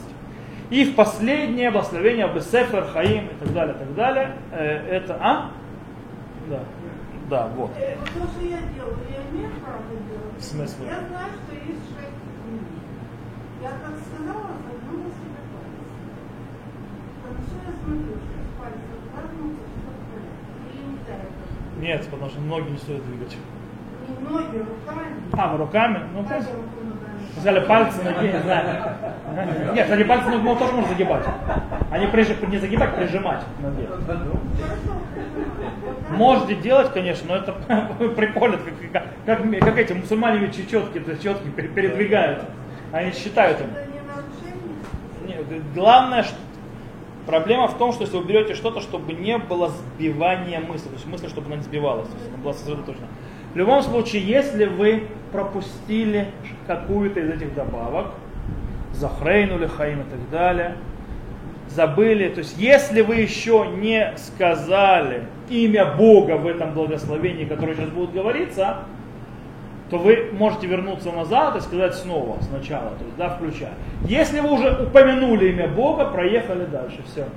И 0.70 0.86
в 0.86 0.96
последнее 0.96 1.72
благословение 1.72 2.28
Бесефер, 2.28 2.86
Хаим 2.94 3.26
и 3.28 3.34
так 3.40 3.54
далее, 3.54 3.76
так 3.76 3.96
далее. 3.96 4.36
Э, 4.52 4.98
это, 4.98 5.18
а? 5.22 5.52
Да. 6.50 6.60
Да, 7.30 7.48
вот. 7.56 7.72
Э, 7.78 7.96
вот 8.00 8.10
То, 8.10 8.28
что 8.34 8.42
я 8.46 8.58
делаю, 8.76 8.98
я 9.10 9.22
имею 9.32 9.50
право 9.64 9.80
делать? 9.90 10.38
В 10.38 10.44
смысле? 10.44 10.86
Я 10.88 11.08
знаю, 11.08 11.32
что 11.34 11.56
есть 11.56 11.86
шесть 11.88 12.20
книг. 12.44 12.64
Я 13.62 13.70
как 13.70 13.96
сказала, 14.04 14.52
загнула 14.66 15.10
себе 15.14 15.40
палец. 15.54 15.88
Хорошо, 17.24 17.56
я 17.64 17.74
смотрю, 17.80 18.16
что 18.20 18.38
с 18.44 18.52
пальцем 18.60 18.98
загнуто, 19.16 19.64
порядке. 20.12 20.44
Или 20.74 20.84
нельзя 20.84 21.16
это? 21.16 21.82
Нет, 21.82 22.08
потому 22.12 22.30
что 22.30 22.42
ноги 22.42 22.70
не 22.72 22.78
стоит 22.78 23.06
двигать. 23.06 23.38
Не 24.10 24.30
ноги, 24.30 24.58
руками. 24.58 25.16
А, 25.32 25.58
руками? 25.58 26.00
Ну, 26.14 26.24
ногами? 26.24 26.46
Взяли 27.38 27.60
пальцы, 27.66 28.02
ноги, 28.04 28.28
не 28.28 28.40
знаю. 28.42 28.96
Нет, 29.74 29.86
кстати, 29.86 30.04
пальцы 30.04 30.30
ноги 30.30 30.44
ну, 30.44 30.56
тоже 30.56 30.74
можно 30.74 30.90
загибать. 30.90 31.26
Они 31.92 32.08
прежде 32.08 32.36
не 32.48 32.58
загибать, 32.58 32.96
прижимать. 32.96 33.42
Хорошо. 34.06 34.24
Можете 36.12 36.56
делать, 36.56 36.94
конечно, 36.94 37.28
но 37.30 37.36
это 37.38 37.54
прикольно, 38.16 38.58
как, 38.92 39.04
как, 39.26 39.60
как, 39.60 39.78
эти 39.78 39.94
мусульмане 39.94 40.40
ведь 40.40 40.56
четки, 40.56 41.04
четки 41.22 41.50
передвигают. 41.50 42.44
Они 42.92 43.12
считают 43.12 43.60
им. 43.62 43.68
Это 43.68 43.92
не 43.92 44.00
нарушение? 45.32 45.46
Не, 45.50 45.74
главное, 45.74 46.24
что 46.24 46.36
проблема 47.26 47.68
в 47.68 47.78
том, 47.78 47.94
что 47.94 48.04
если 48.04 48.18
вы 48.18 48.26
берете 48.26 48.54
что-то, 48.54 48.82
чтобы 48.82 49.14
не 49.14 49.38
было 49.38 49.70
сбивания 49.70 50.60
мысли, 50.60 50.88
то 50.88 50.94
есть 50.94 51.08
мысль, 51.08 51.30
чтобы 51.30 51.48
она 51.48 51.56
не 51.58 51.64
сбивалась, 51.64 52.08
то 52.08 52.16
есть 52.16 52.28
она 52.30 52.38
была 52.38 52.54
сосредоточена. 52.54 53.08
В 53.54 53.58
любом 53.58 53.84
случае, 53.84 54.24
если 54.24 54.66
вы 54.66 55.04
пропустили 55.32 56.28
какую-то 56.66 57.20
из 57.20 57.30
этих 57.30 57.54
добавок, 57.54 58.08
захрейнули 58.94 59.68
хаим 59.68 60.02
и 60.02 60.04
так 60.04 60.30
далее, 60.32 60.76
забыли, 61.68 62.30
то 62.30 62.40
есть 62.40 62.58
если 62.58 63.02
вы 63.02 63.16
еще 63.16 63.68
не 63.78 64.14
сказали 64.18 65.24
имя 65.50 65.86
Бога 65.94 66.38
в 66.38 66.48
этом 66.48 66.74
благословении, 66.74 67.46
которое 67.46 67.76
сейчас 67.76 67.90
будет 67.90 68.12
говориться, 68.12 68.80
то 69.90 69.98
вы 70.00 70.30
можете 70.32 70.66
вернуться 70.66 71.12
назад 71.12 71.56
и 71.56 71.60
сказать 71.60 71.94
снова, 71.94 72.38
сначала, 72.42 72.92
то 72.92 73.04
есть, 73.04 73.16
да, 73.18 73.30
включая. 73.30 73.74
Если 74.06 74.40
вы 74.40 74.52
уже 74.52 74.84
упомянули 74.84 75.50
имя 75.50 75.68
Бога, 75.68 76.06
проехали 76.06 76.66
дальше, 76.66 77.04
все. 77.06 77.28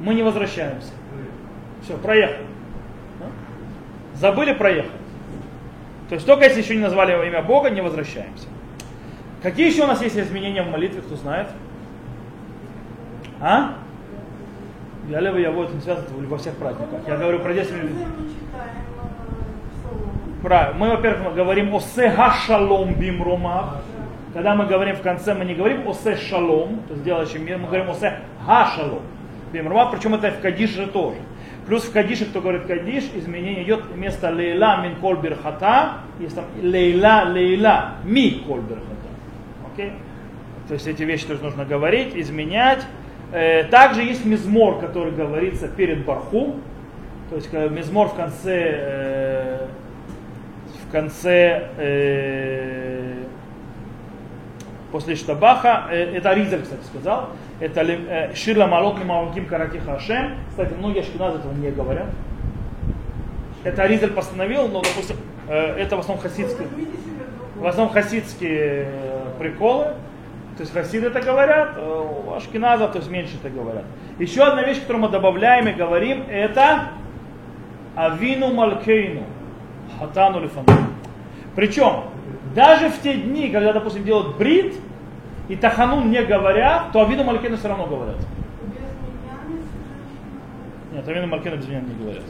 Мы 0.00 0.14
не 0.14 0.22
возвращаемся. 0.22 0.90
Все, 1.82 1.96
проехали. 1.96 2.44
Забыли, 4.14 4.52
проехали. 4.52 5.07
То 6.08 6.14
есть 6.14 6.26
только 6.26 6.44
если 6.44 6.62
еще 6.62 6.74
не 6.74 6.82
назвали 6.82 7.12
имя 7.26 7.42
Бога, 7.42 7.70
не 7.70 7.82
возвращаемся. 7.82 8.46
Какие 9.42 9.70
еще 9.70 9.84
у 9.84 9.86
нас 9.86 10.02
есть 10.02 10.18
изменения 10.18 10.62
в 10.62 10.70
молитве, 10.70 11.02
кто 11.02 11.16
знает? 11.16 11.48
А? 13.40 13.74
Я 15.08 15.20
левый 15.20 15.42
я 15.42 15.50
вот 15.50 15.72
не 15.72 15.80
связан 15.80 16.04
во 16.26 16.38
всех 16.38 16.54
праздниках. 16.56 17.00
Я 17.06 17.16
говорю 17.16 17.38
про 17.40 17.54
10 17.54 17.72
минут. 17.72 17.92
Мы 17.92 18.28
читаем 18.28 18.70
э, 18.96 19.80
псалом. 19.80 20.10
Правильно. 20.42 20.78
Мы, 20.78 20.90
во-первых, 20.90 21.34
говорим 21.34 21.74
о 21.74 21.80
сега 21.80 22.30
шалом 22.32 22.94
бимромах. 22.94 23.76
Когда 24.34 24.54
мы 24.54 24.66
говорим 24.66 24.96
в 24.96 25.02
конце, 25.02 25.34
мы 25.34 25.44
не 25.44 25.54
говорим 25.54 25.88
о 25.88 25.94
се 25.94 26.16
шалом, 26.16 26.80
то 26.88 26.94
есть 26.94 27.04
делающий 27.04 27.38
мир, 27.38 27.58
мы 27.58 27.66
говорим 27.66 27.90
о 27.90 27.94
се 27.94 28.18
га 28.46 28.66
шалом 28.66 29.02
бимромах, 29.52 29.92
причем 29.92 30.14
это 30.14 30.30
в 30.30 30.40
Кадише 30.40 30.86
тоже. 30.86 31.18
Плюс 31.68 31.84
в 31.84 31.92
Кадише, 31.92 32.24
кто 32.24 32.40
говорит 32.40 32.62
Кадиш, 32.62 33.04
изменение 33.14 33.62
идет 33.62 33.84
вместо 33.92 34.30
лейла 34.30 34.82
мин 34.82 34.96
кол 34.96 35.16
бирхата, 35.16 35.98
есть 36.18 36.34
там 36.34 36.46
лейла 36.62 37.24
лейла 37.26 37.96
ми 38.04 38.42
кол 38.46 38.60
бирхата. 38.60 38.86
Окей? 39.70 39.92
То 40.66 40.74
есть 40.74 40.86
эти 40.86 41.02
вещи 41.02 41.26
тоже 41.26 41.42
нужно 41.42 41.66
говорить, 41.66 42.16
изменять. 42.16 42.86
Э, 43.32 43.64
Также 43.64 44.02
есть 44.02 44.24
мизмор, 44.24 44.80
который 44.80 45.12
говорится 45.12 45.68
перед 45.68 46.06
барху. 46.06 46.56
То 47.28 47.36
есть 47.36 47.50
когда 47.50 47.68
мизмор 47.68 48.08
в 48.08 48.14
конце, 48.14 48.70
э, 48.78 49.66
в 50.86 50.90
конце 50.90 51.68
э, 51.76 52.97
после 54.90 55.16
Штабаха, 55.16 55.86
э, 55.90 56.16
это 56.16 56.30
Аризаль, 56.30 56.62
кстати, 56.62 56.82
сказал, 56.84 57.30
это 57.60 57.82
э, 57.82 58.34
Ширла 58.34 58.66
Малот 58.66 58.98
Мимаваким 58.98 59.46
Карати 59.46 59.78
Хашем. 59.78 60.36
Кстати, 60.50 60.74
многие 60.74 61.00
ашкеназы 61.00 61.38
этого 61.38 61.52
не 61.52 61.70
говорят. 61.70 62.06
Это 63.64 63.82
Аризаль 63.82 64.10
постановил, 64.10 64.68
но, 64.68 64.82
допустим, 64.82 65.16
э, 65.48 65.76
это 65.78 65.96
в 65.96 66.00
основном 66.00 66.22
хасидские, 66.22 66.68
в 67.56 67.66
основном 67.66 67.92
хасидские 67.92 68.88
э, 68.88 69.24
приколы. 69.38 69.94
То 70.56 70.62
есть 70.62 70.72
хасиды 70.72 71.06
это 71.06 71.20
говорят, 71.20 71.74
э, 71.76 72.04
ашкеназов, 72.36 72.92
то 72.92 72.98
есть 72.98 73.10
меньше 73.10 73.36
это 73.42 73.48
говорят. 73.48 73.84
Еще 74.18 74.42
одна 74.42 74.62
вещь, 74.64 74.80
которую 74.80 75.04
мы 75.04 75.08
добавляем 75.08 75.68
и 75.68 75.72
говорим, 75.72 76.24
это 76.28 76.88
Авину 77.94 78.52
Малкейну, 78.52 79.22
Хатану 79.98 80.40
Лифану. 80.40 80.66
Причем, 81.58 82.04
даже 82.54 82.88
в 82.88 83.02
те 83.02 83.14
дни, 83.14 83.50
когда, 83.50 83.72
допустим, 83.72 84.04
делают 84.04 84.36
брит, 84.36 84.76
и 85.48 85.56
Таханун 85.56 86.08
не 86.08 86.22
говорят, 86.22 86.92
то 86.92 87.00
Авину 87.02 87.24
Малкейну 87.24 87.56
все 87.56 87.66
равно 87.66 87.86
говорят. 87.86 88.14
Нет, 90.92 91.08
Авину 91.08 91.26
Малкейну 91.26 91.56
без 91.56 91.66
меня 91.66 91.80
не 91.80 91.94
говорят. 92.00 92.22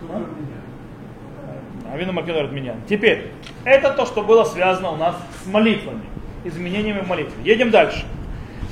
Меня. 0.00 1.92
Авину 1.92 2.12
Малкейну 2.14 2.38
говорят 2.38 2.52
меня. 2.52 2.76
Теперь, 2.88 3.30
это 3.64 3.92
то, 3.92 4.06
что 4.06 4.22
было 4.22 4.44
связано 4.44 4.92
у 4.92 4.96
нас 4.96 5.16
с 5.42 5.46
молитвами, 5.46 6.06
изменениями 6.44 7.00
в 7.00 7.06
молитве. 7.06 7.34
Едем 7.44 7.70
дальше. 7.70 8.06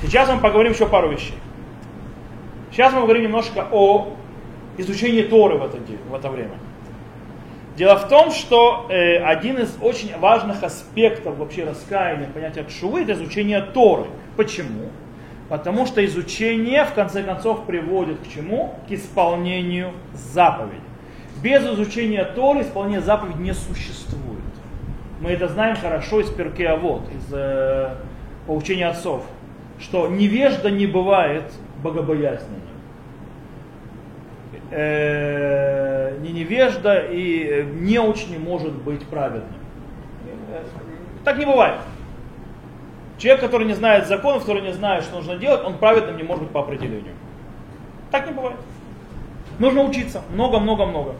Сейчас 0.01 0.31
мы 0.31 0.39
поговорим 0.39 0.71
еще 0.71 0.87
пару 0.87 1.09
вещей. 1.09 1.37
Сейчас 2.71 2.91
мы 2.91 3.01
поговорим 3.01 3.25
немножко 3.25 3.67
о 3.71 4.15
изучении 4.79 5.21
Торы 5.21 5.59
в 5.59 5.63
это, 5.63 5.77
в 6.09 6.15
это 6.15 6.29
время. 6.31 6.55
Дело 7.75 7.97
в 7.97 8.07
том, 8.07 8.31
что 8.31 8.85
э, 8.89 9.17
один 9.17 9.57
из 9.57 9.75
очень 9.81 10.15
важных 10.19 10.63
аспектов 10.63 11.37
вообще 11.37 11.63
раскаяния, 11.63 12.29
понятия 12.31 12.63
Тшувы, 12.63 13.01
это 13.01 13.13
изучение 13.13 13.61
Торы. 13.61 14.05
Почему? 14.37 14.89
Потому 15.49 15.87
что 15.87 16.05
изучение, 16.05 16.85
в 16.85 16.93
конце 16.93 17.23
концов, 17.23 17.65
приводит 17.65 18.19
к 18.19 18.31
чему? 18.31 18.75
К 18.87 18.91
исполнению 18.91 19.91
заповедей. 20.13 20.79
Без 21.41 21.63
изучения 21.63 22.23
Торы 22.23 22.61
исполнение 22.61 23.01
заповедей 23.01 23.41
не 23.41 23.53
существует. 23.53 24.23
Мы 25.19 25.31
это 25.31 25.47
знаем 25.47 25.75
хорошо 25.75 26.21
из 26.21 26.29
Перкеавод, 26.29 27.01
из 27.09 27.33
э, 27.33 27.95
поучения 28.45 28.87
отцов, 28.87 29.25
что 29.79 30.07
невежда 30.07 30.69
не 30.69 30.85
бывает 30.85 31.45
богобоязненным 31.81 32.61
э, 34.73 35.92
не 36.19 36.31
невежда 36.31 36.99
и 36.99 37.43
э, 37.45 37.63
неуч 37.63 38.27
не 38.27 38.37
может 38.37 38.73
быть 38.73 39.05
праведным. 39.07 39.55
Э, 40.51 40.63
Так 41.23 41.37
не 41.37 41.45
бывает. 41.45 41.79
Человек, 43.17 43.41
который 43.41 43.67
не 43.67 43.73
знает 43.73 44.07
законов, 44.07 44.41
который 44.41 44.61
не 44.61 44.73
знает, 44.73 45.03
что 45.03 45.15
нужно 45.15 45.37
делать, 45.37 45.63
он 45.63 45.77
праведным 45.77 46.17
не 46.17 46.23
может 46.23 46.43
быть 46.43 46.51
по 46.51 46.59
определению. 46.61 47.13
Так 48.11 48.27
не 48.27 48.33
бывает. 48.33 48.57
Нужно 49.59 49.83
учиться. 49.83 50.21
Много-много-много. 50.33 51.15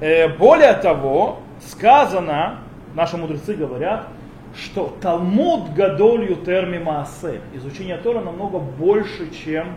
Э, 0.00 0.28
Более 0.28 0.74
того, 0.74 1.40
сказано, 1.60 2.60
наши 2.94 3.16
мудрецы 3.16 3.54
говорят, 3.54 4.08
что 4.54 4.96
Талмуд 5.02 5.74
Гадолью 5.74 6.36
терми 6.36 6.78
Маасе. 6.78 7.40
Изучение 7.54 7.96
Тора 7.98 8.20
намного 8.20 8.58
больше, 8.58 9.30
чем 9.44 9.76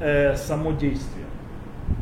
э, 0.00 0.34
само 0.36 0.72
действие. 0.72 1.25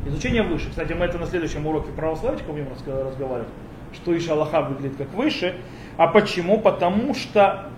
Изучение 0.07 0.43
выше. 0.43 0.69
Кстати, 0.69 0.93
мы 0.93 1.07
это 1.07 1.19
на 1.19 1.27
следующем 1.27 1.67
уроке 1.67 1.91
православичка 1.93 2.53
будем 2.53 2.67
разго- 2.67 3.07
разговаривать, 3.07 3.49
что 3.95 4.17
Иша 4.17 4.33
Аллаха 4.35 4.61
выглядит 4.61 4.97
как 4.99 5.13
выше. 5.15 5.55
А 5.97 6.09
почему? 6.09 6.61
Потому 6.61 7.15
что, 7.15 7.71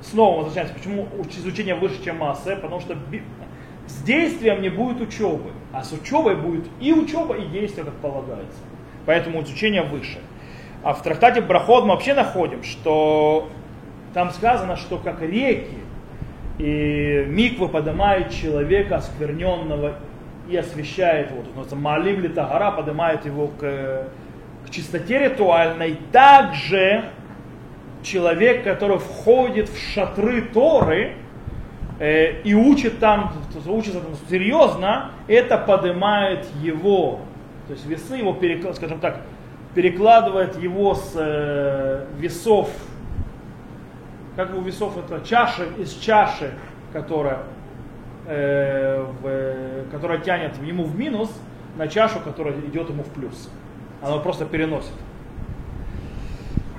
снова 0.00 0.38
возвращаемся, 0.38 0.74
почему 0.74 1.06
уч- 1.18 1.38
изучение 1.38 1.74
выше, 1.74 2.02
чем 2.02 2.18
масса? 2.18 2.56
Потому 2.56 2.80
что 2.80 2.96
с 3.86 4.02
действием 4.02 4.62
не 4.62 4.70
будет 4.70 5.02
учебы, 5.02 5.50
а 5.72 5.84
с 5.84 5.92
учебой 5.92 6.36
будет 6.36 6.64
и 6.80 6.92
учеба, 6.92 7.36
и 7.36 7.46
действие, 7.48 7.84
как 7.84 7.94
полагается. 7.96 8.58
Поэтому 9.04 9.42
изучение 9.42 9.82
выше. 9.82 10.18
А 10.82 10.94
в 10.94 11.02
трактате 11.02 11.42
Брахот 11.42 11.84
мы 11.84 11.90
вообще 11.90 12.14
находим, 12.14 12.62
что 12.62 13.48
там 14.14 14.30
сказано, 14.30 14.76
что 14.76 14.96
как 14.96 15.20
реки 15.20 15.78
и 16.58 17.24
миквы 17.28 17.68
поднимает 17.68 18.30
человека 18.30 18.96
оскверненного 18.96 19.96
и 20.48 20.56
освещает 20.56 21.30
его. 21.30 21.42
То 21.42 21.50
ли 22.20 22.28
Тагара 22.28 22.70
поднимает 22.70 23.24
его 23.24 23.48
к, 23.48 24.08
к 24.66 24.70
чистоте 24.70 25.18
ритуальной. 25.18 25.98
Также 26.12 27.04
человек, 28.02 28.64
который 28.64 28.98
входит 28.98 29.68
в 29.68 29.78
шатры 29.78 30.42
Торы 30.42 31.14
э, 31.98 32.42
и 32.42 32.54
учит 32.54 32.98
там, 32.98 33.32
учится 33.66 34.00
там 34.00 34.14
серьезно, 34.28 35.12
это 35.28 35.56
поднимает 35.56 36.46
его, 36.60 37.20
то 37.66 37.72
есть 37.72 37.86
весы 37.86 38.16
его, 38.16 38.36
скажем 38.74 39.00
так, 39.00 39.22
перекладывает 39.74 40.60
его 40.62 40.94
с 40.94 41.12
э, 41.16 42.06
весов 42.18 42.68
как 44.36 44.54
у 44.54 44.60
весов 44.60 44.96
это 44.96 45.24
чаша 45.24 45.64
из 45.78 45.92
чаши, 45.94 46.52
которая, 46.92 47.38
э, 48.26 49.06
в, 49.22 49.90
которая 49.90 50.18
тянет 50.18 50.60
ему 50.62 50.84
в 50.84 50.96
минус, 50.96 51.30
на 51.76 51.88
чашу, 51.88 52.20
которая 52.20 52.54
идет 52.60 52.88
ему 52.88 53.02
в 53.02 53.08
плюс. 53.08 53.50
Она 54.02 54.18
просто 54.18 54.44
переносит. 54.46 54.92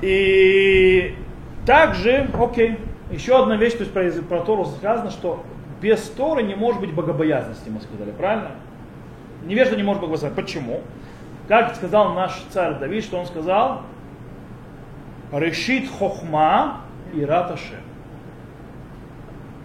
И 0.02 1.16
также, 1.66 2.30
окей, 2.40 2.80
еще 3.12 3.42
одна 3.42 3.56
вещь, 3.56 3.74
то 3.74 3.80
есть 3.80 3.94
про, 3.94 4.10
про 4.38 4.46
Тору 4.46 4.66
сказано, 4.66 5.12
что 5.12 5.44
без 5.82 6.02
Торы 6.10 6.44
не 6.44 6.56
может 6.56 6.82
быть 6.82 6.94
богобоязности, 6.94 7.70
мы 7.70 7.82
сказали, 7.82 8.12
правильно? 8.12 8.52
Невежда 9.46 9.76
не 9.76 9.84
может 9.84 10.02
быть 10.02 10.10
богобоязненным. 10.10 10.36
Почему? 10.36 10.82
Как 11.48 11.76
сказал 11.76 12.14
наш 12.14 12.34
царь 12.50 12.80
Давид, 12.80 13.04
что 13.04 13.20
он 13.20 13.26
сказал? 13.26 13.84
Решит 15.32 15.90
хохма 15.90 16.82
и 17.14 17.24
раташе. 17.24 17.80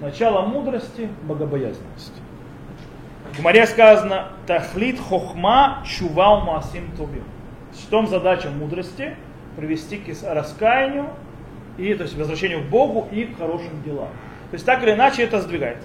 Начало 0.00 0.46
мудрости– 0.46 1.10
богобоязненность. 1.24 2.14
В 3.32 3.38
Гмаре 3.38 3.66
сказано 3.66 4.28
«Тахлит 4.46 4.98
хохма 4.98 5.84
чувал 5.86 6.40
маасим 6.40 6.90
тубим». 6.96 7.24
В 7.72 7.86
том 7.90 8.06
задача 8.08 8.48
мудрости– 8.48 9.14
привести 9.56 9.98
к 9.98 10.06
раскаянию, 10.24 11.10
и, 11.76 11.92
то 11.94 12.04
есть 12.04 12.16
возвращению 12.16 12.62
к 12.62 12.70
Богу 12.70 13.08
и 13.12 13.24
к 13.26 13.36
хорошим 13.36 13.82
делам. 13.84 14.08
То 14.50 14.54
есть 14.54 14.64
так 14.64 14.82
или 14.82 14.92
иначе 14.92 15.22
это 15.22 15.40
сдвигает. 15.40 15.78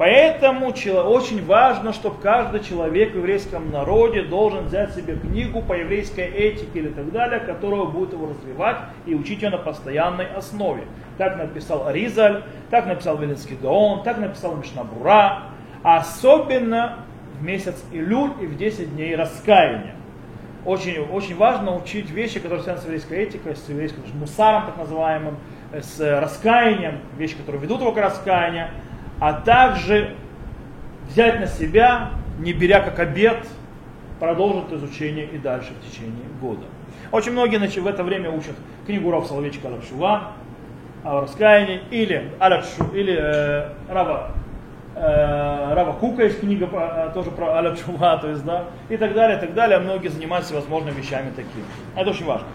Поэтому 0.00 0.68
очень 0.68 1.44
важно, 1.44 1.92
чтобы 1.92 2.22
каждый 2.22 2.60
человек 2.60 3.12
в 3.12 3.16
еврейском 3.16 3.70
народе 3.70 4.22
должен 4.22 4.64
взять 4.64 4.94
себе 4.94 5.14
книгу 5.14 5.60
по 5.60 5.74
еврейской 5.74 6.24
этике 6.24 6.78
или 6.78 6.88
так 6.88 7.12
далее, 7.12 7.38
которая 7.38 7.84
будет 7.84 8.14
его 8.14 8.30
развивать 8.30 8.78
и 9.04 9.14
учить 9.14 9.42
ее 9.42 9.50
на 9.50 9.58
постоянной 9.58 10.24
основе. 10.24 10.84
Так 11.18 11.36
написал 11.36 11.90
Ризаль, 11.90 12.44
так 12.70 12.86
написал 12.86 13.18
Велинский 13.18 13.58
Гаон, 13.60 14.02
так 14.02 14.16
написал 14.16 14.56
Мишнабура. 14.56 15.42
Особенно 15.82 17.00
в 17.38 17.44
месяц 17.44 17.84
Илюль 17.92 18.32
и 18.40 18.46
в 18.46 18.56
10 18.56 18.94
дней 18.94 19.14
раскаяния. 19.14 19.96
Очень, 20.64 21.00
очень 21.12 21.36
важно 21.36 21.76
учить 21.76 22.08
вещи, 22.08 22.40
которые 22.40 22.62
связаны 22.62 22.80
с 22.80 22.84
еврейской 22.86 23.18
этикой, 23.24 23.54
с 23.54 23.68
еврейским 23.68 24.00
мусаром 24.14 24.64
так 24.64 24.78
называемым, 24.78 25.36
с 25.74 26.00
раскаянием, 26.00 27.00
вещи, 27.18 27.36
которые 27.36 27.60
ведут 27.60 27.82
его 27.82 27.92
к 27.92 27.98
раскаянию 27.98 28.68
а 29.20 29.34
также 29.34 30.16
взять 31.08 31.38
на 31.38 31.46
себя, 31.46 32.10
не 32.38 32.52
беря 32.52 32.80
как 32.80 32.98
обед, 32.98 33.46
продолжить 34.18 34.72
изучение 34.72 35.26
и 35.26 35.38
дальше 35.38 35.70
в 35.80 35.90
течение 35.90 36.26
года. 36.40 36.64
Очень 37.12 37.32
многие 37.32 37.58
в 37.58 37.86
это 37.86 38.02
время 38.02 38.30
учат 38.30 38.54
книгу 38.86 39.10
Рав 39.10 39.26
Соловейчика 39.26 39.68
Алапшува 39.68 40.32
о 41.04 41.22
раскаянии 41.22 41.80
или, 41.90 42.30
Алапшу, 42.38 42.84
или 42.92 43.16
э, 43.18 43.72
Рава, 43.88 44.32
э, 44.94 45.74
Рава 45.74 45.94
Кука 45.94 46.24
есть 46.24 46.40
книга 46.40 46.68
э, 46.70 47.10
тоже 47.14 47.30
про 47.30 47.58
Алапшува, 47.58 48.18
то 48.18 48.28
есть, 48.28 48.44
да, 48.44 48.64
и 48.88 48.96
так 48.96 49.14
далее, 49.14 49.38
и 49.38 49.40
так 49.40 49.54
далее. 49.54 49.78
Многие 49.78 50.08
занимаются 50.08 50.54
возможными 50.54 50.94
вещами 50.94 51.30
такими. 51.30 51.64
Это 51.96 52.10
очень 52.10 52.26
важно. 52.26 52.46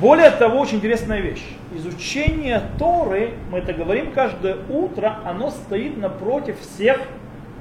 Более 0.00 0.30
того, 0.30 0.58
очень 0.58 0.78
интересная 0.78 1.20
вещь. 1.20 1.44
Изучение 1.74 2.62
Торы, 2.78 3.34
мы 3.50 3.58
это 3.58 3.72
говорим 3.72 4.12
каждое 4.12 4.56
утро, 4.68 5.18
оно 5.24 5.50
стоит 5.50 5.96
напротив 5.96 6.58
всех 6.60 7.00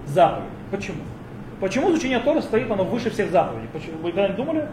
заповедей. 0.08 0.50
Почему? 0.72 1.04
Почему 1.60 1.92
изучение 1.92 2.20
Торы 2.20 2.42
стоит, 2.42 2.70
оно 2.72 2.84
выше 2.84 3.12
всех 3.12 3.30
заповедей? 3.30 3.70
Почему? 3.72 3.98
Вы 4.02 4.12
когда-нибудь 4.12 4.36
думали? 4.36 4.68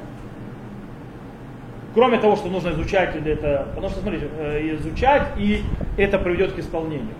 Кроме 1.92 2.18
того, 2.18 2.36
что 2.36 2.48
нужно 2.48 2.70
изучать, 2.70 3.14
или 3.16 3.32
это, 3.32 3.66
потому 3.70 3.90
что, 3.90 4.00
смотрите, 4.00 4.28
э, 4.38 4.76
изучать, 4.76 5.28
и 5.36 5.62
это 5.98 6.18
приведет 6.18 6.52
к 6.52 6.58
исполнению. 6.58 7.14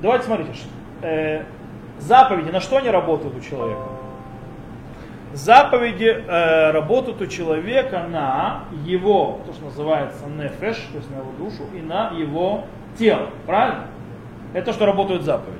Давайте 0.00 0.24
смотрите, 0.24 0.50
э, 1.02 1.42
заповеди, 1.98 2.50
на 2.50 2.60
что 2.60 2.78
они 2.78 2.90
работают 2.90 3.36
у 3.36 3.40
человека? 3.40 3.82
Заповеди 5.32 6.04
э, 6.04 6.70
работают 6.70 7.20
у 7.20 7.26
человека 7.26 8.06
на 8.08 8.64
его, 8.84 9.40
то, 9.46 9.52
что 9.52 9.66
называется 9.66 10.26
нефеш, 10.26 10.76
то 10.92 10.98
есть 10.98 11.10
на 11.10 11.16
его 11.16 11.32
душу, 11.38 11.64
и 11.74 11.80
на 11.80 12.10
его 12.10 12.64
тело. 12.98 13.28
Правильно? 13.46 13.86
Это 14.54 14.66
то, 14.66 14.72
что 14.72 14.86
работают 14.86 15.22
заповеди. 15.22 15.58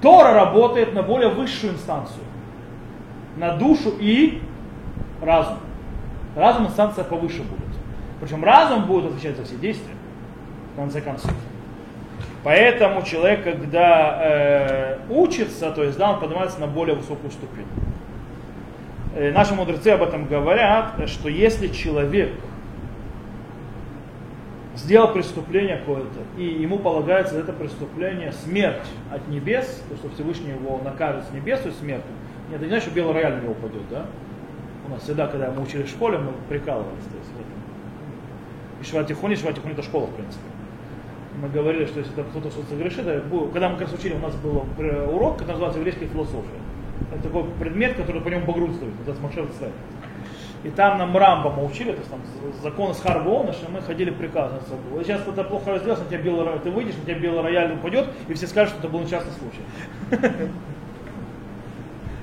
Тора 0.00 0.34
работает 0.34 0.94
на 0.94 1.02
более 1.02 1.28
высшую 1.28 1.72
инстанцию. 1.72 2.24
На 3.36 3.56
душу 3.56 3.92
и 3.98 4.42
разум. 5.22 5.58
Разум 6.36 6.66
инстанция 6.66 7.04
повыше 7.04 7.42
будет. 7.42 7.68
Причем 8.20 8.44
разум 8.44 8.84
будет 8.84 9.06
отвечать 9.06 9.36
за 9.36 9.44
все 9.44 9.56
действия. 9.56 9.94
В 10.74 10.76
конце 10.76 11.00
концов. 11.00 11.32
Поэтому 12.44 13.02
человек, 13.02 13.42
когда 13.42 14.18
э, 14.22 14.98
учится, 15.10 15.70
то 15.72 15.82
есть 15.82 15.98
да, 15.98 16.12
он 16.12 16.20
поднимается 16.20 16.60
на 16.60 16.66
более 16.66 16.94
высокую 16.94 17.30
ступень. 17.30 17.66
Э, 19.18 19.32
наши 19.32 19.52
мудрецы 19.52 19.88
об 19.88 20.02
этом 20.04 20.28
говорят, 20.28 21.08
что 21.08 21.28
если 21.28 21.66
человек 21.66 22.30
сделал 24.76 25.12
преступление 25.12 25.78
какое-то, 25.78 26.20
и 26.36 26.44
ему 26.44 26.78
полагается 26.78 27.34
за 27.34 27.40
это 27.40 27.52
преступление 27.52 28.30
смерть 28.30 28.86
от 29.10 29.26
небес, 29.26 29.82
то, 29.88 29.96
что 29.96 30.08
Всевышний 30.10 30.50
его 30.50 30.80
накажет 30.84 31.24
с 31.24 31.32
небес 31.32 31.66
и 31.66 31.72
смертью, 31.72 32.12
это 32.54 32.62
не 32.62 32.68
значит, 32.68 32.84
что 32.84 32.94
белый 32.94 33.12
рояль 33.12 33.42
него 33.42 33.50
упадет, 33.52 33.82
да? 33.90 34.06
У 34.86 34.90
нас 34.92 35.02
всегда, 35.02 35.26
когда 35.26 35.50
мы 35.50 35.64
учили 35.64 35.82
в 35.82 35.88
школе, 35.88 36.18
мы 36.18 36.30
прикалывались. 36.48 37.02
То 37.02 37.18
есть, 37.18 37.30
и 38.80 38.84
Шватихуни, 38.84 39.34
Шватихуни 39.34 39.72
это 39.72 39.82
школа, 39.82 40.06
в 40.06 40.14
принципе. 40.14 40.44
Мы 41.42 41.48
говорили, 41.48 41.86
что 41.86 41.98
если 41.98 42.12
кто-то 42.12 42.50
что-то 42.52 42.68
согрешит, 42.68 43.04
когда 43.52 43.68
мы 43.68 43.78
как 43.78 43.88
раз 43.88 43.98
учили, 43.98 44.14
у 44.14 44.20
нас 44.20 44.36
был 44.36 44.64
урок, 45.12 45.38
который 45.38 45.54
называется 45.54 45.80
еврейская 45.80 46.06
философия. 46.06 46.67
Это 47.12 47.22
такой 47.24 47.44
предмет, 47.58 47.96
который 47.96 48.20
по 48.20 48.28
нему 48.28 48.46
багрутствует, 48.46 48.92
это 49.02 49.16
Смашер 49.16 49.46
И 50.64 50.68
там 50.70 50.98
нам 50.98 51.16
Рамбама 51.16 51.64
учили, 51.64 51.92
то 51.92 51.98
есть 51.98 52.10
там 52.10 52.20
закон 52.62 52.94
с 52.94 53.00
Харбона, 53.00 53.52
что 53.52 53.70
мы 53.70 53.80
ходили 53.80 54.10
приказываться. 54.10 54.74
Вот 54.90 55.04
сейчас 55.04 55.22
кто-то 55.22 55.44
плохо 55.44 55.72
разделся, 55.72 56.02
на 56.02 56.08
тебя 56.08 56.18
белый 56.18 56.58
ты 56.60 56.70
выйдешь, 56.70 56.96
на 56.96 57.04
тебя 57.04 57.18
белый 57.18 57.42
рояль 57.42 57.72
упадет, 57.72 58.06
и 58.28 58.34
все 58.34 58.46
скажут, 58.46 58.74
что 58.74 58.80
это 58.80 58.88
был 58.88 59.00
несчастный 59.00 59.32
случай. 59.32 60.32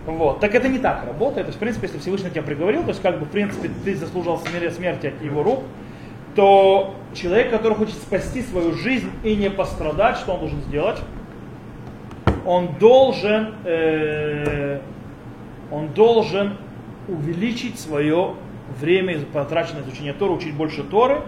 Вот. 0.05 0.39
Так 0.39 0.53
это 0.53 0.67
не 0.67 0.77
так 0.77 1.03
работает. 1.05 1.47
То 1.47 1.49
есть, 1.49 1.57
в 1.57 1.59
принципе, 1.59 1.88
если 1.88 1.97
Всевышний 1.99 2.29
тебя 2.29 2.43
приговорил, 2.43 2.83
то 2.83 2.89
есть, 2.89 3.01
как 3.01 3.19
бы, 3.19 3.25
в 3.25 3.29
принципе, 3.29 3.71
ты 3.83 3.95
заслужил 3.95 4.38
смерти 4.38 5.07
от 5.07 5.21
его 5.23 5.41
рук, 5.41 5.63
то 6.36 6.93
человек, 7.13 7.49
который 7.49 7.75
хочет 7.75 7.95
спасти 7.95 8.41
свою 8.43 8.73
жизнь 8.73 9.09
и 9.23 9.36
не 9.36 9.49
пострадать, 9.49 10.17
что 10.17 10.33
он 10.33 10.41
должен 10.41 10.61
сделать? 10.61 10.99
Он 12.46 12.76
должен, 12.80 13.56
э, 13.66 14.80
он 15.72 15.89
должен 15.89 16.58
увеличить 17.08 17.80
свое 17.80 18.36
время, 18.80 19.20
потраченное 19.34 19.82
на 19.82 19.88
изучение 19.88 20.14
Торы, 20.14 20.34
учить 20.34 20.56
больше 20.56 20.84
Торы. 20.84 21.22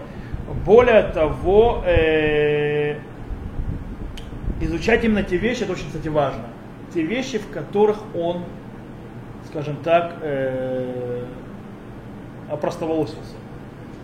Более 0.65 1.03
того, 1.03 1.83
э, 1.85 2.97
изучать 4.61 5.03
именно 5.03 5.23
те 5.23 5.37
вещи, 5.37 5.63
это 5.63 5.73
очень, 5.73 5.87
кстати, 5.87 6.07
важно. 6.07 6.45
Те 6.93 7.01
вещи, 7.03 7.37
в 7.37 7.49
которых 7.49 7.97
он, 8.15 8.43
скажем 9.49 9.77
так, 9.83 10.15
э, 10.21 11.23
опростоволосился. 12.49 13.35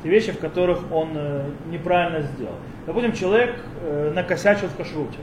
Те 0.04 0.10
вещи, 0.10 0.32
в 0.32 0.40
которых 0.40 0.92
он 0.92 1.10
э, 1.16 1.46
неправильно 1.72 2.22
сделал. 2.22 2.56
Допустим, 2.86 3.14
человек 3.14 3.56
э, 3.82 4.12
накосячил 4.14 4.68
в 4.68 4.76
кашруте. 4.76 5.20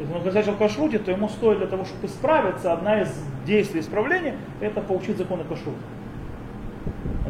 Если 0.00 0.14
он 0.14 0.22
косячил 0.22 0.56
кашруте, 0.56 0.98
то 0.98 1.10
ему 1.10 1.28
стоит 1.28 1.58
для 1.58 1.66
того, 1.66 1.84
чтобы 1.84 2.06
исправиться, 2.06 2.72
одна 2.72 3.02
из 3.02 3.14
действий 3.44 3.80
исправления, 3.80 4.34
это 4.60 4.80
получить 4.80 5.18
законы 5.18 5.44
кашрута. 5.44 5.78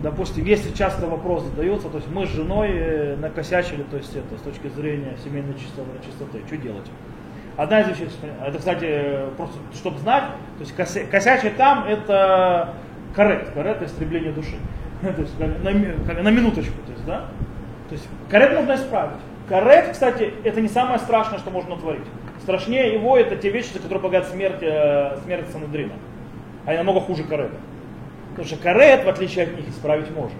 Допустим, 0.01 0.45
если 0.45 0.73
часто 0.73 1.07
вопрос 1.09 1.43
задается, 1.45 1.89
то 1.89 1.99
есть 1.99 2.09
мы 2.11 2.27
с 2.27 2.31
женой 2.31 2.71
э, 2.73 3.17
накосячили, 3.17 3.83
то 3.83 3.97
есть 3.97 4.15
это 4.15 4.39
с 4.39 4.43
точки 4.43 4.69
зрения 4.69 5.17
семейной 5.23 5.55
чистоты, 5.55 5.91
чистоты 6.07 6.43
что 6.47 6.57
делать? 6.57 6.87
Одна 7.57 7.81
из 7.81 7.89
вещей, 7.89 8.09
это, 8.47 8.59
кстати, 8.59 9.19
просто 9.37 9.59
чтобы 9.75 9.99
знать, 9.99 10.25
то 10.59 10.61
есть 10.61 11.11
косячить 11.11 11.57
там 11.57 11.85
это 11.85 12.75
карет, 13.15 13.51
карет 13.51 13.83
истребление 13.83 14.33
души. 14.33 14.57
то 15.03 15.21
есть 15.21 15.39
на, 15.39 16.23
на 16.23 16.31
минуточку, 16.31 16.79
то 16.87 16.93
есть, 16.93 17.05
да? 17.05 17.27
То 17.89 17.95
есть 17.97 18.09
карет 18.31 18.55
нужно 18.55 18.77
исправить. 18.77 19.19
Карет, 19.49 19.91
кстати, 19.91 20.33
это 20.45 20.61
не 20.61 20.69
самое 20.69 21.01
страшное, 21.01 21.41
что 21.41 21.51
можно 21.51 21.77
творить. 21.77 22.07
Страшнее 22.51 22.95
его 22.95 23.17
это 23.17 23.37
те 23.37 23.49
вещи, 23.49 23.73
за 23.73 23.79
которые 23.79 24.01
полагают 24.01 24.27
смерть, 24.27 24.61
э, 24.61 25.19
смерть 25.23 25.45
Санедрина. 25.53 25.93
Они 26.67 26.79
намного 26.79 27.01
хуже 27.01 27.23
карета. 27.23 27.55
Потому 28.31 28.49
что 28.49 28.57
карет, 28.57 29.05
в 29.05 29.09
отличие 29.09 29.45
от 29.45 29.57
них, 29.57 29.69
исправить 29.69 30.11
можно. 30.11 30.37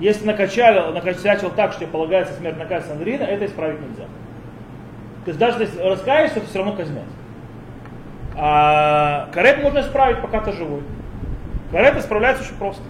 Если 0.00 0.26
накачали, 0.26 0.92
накосячил 0.92 1.50
так, 1.50 1.72
что 1.72 1.86
полагается 1.86 2.34
смерть 2.34 2.56
на 2.56 2.80
Санедрина, 2.80 3.22
это 3.22 3.46
исправить 3.46 3.80
нельзя. 3.80 4.06
То 5.24 5.28
есть 5.28 5.38
даже 5.38 5.60
если 5.60 5.80
раскаешься, 5.82 6.40
то 6.40 6.46
все 6.46 6.58
равно 6.58 6.74
казнят. 6.74 7.04
А 8.34 9.28
карет 9.32 9.62
можно 9.62 9.82
исправить, 9.82 10.20
пока 10.22 10.40
ты 10.40 10.50
живой. 10.50 10.82
Карет 11.70 11.96
исправляется 11.96 12.42
очень 12.42 12.56
просто. 12.56 12.82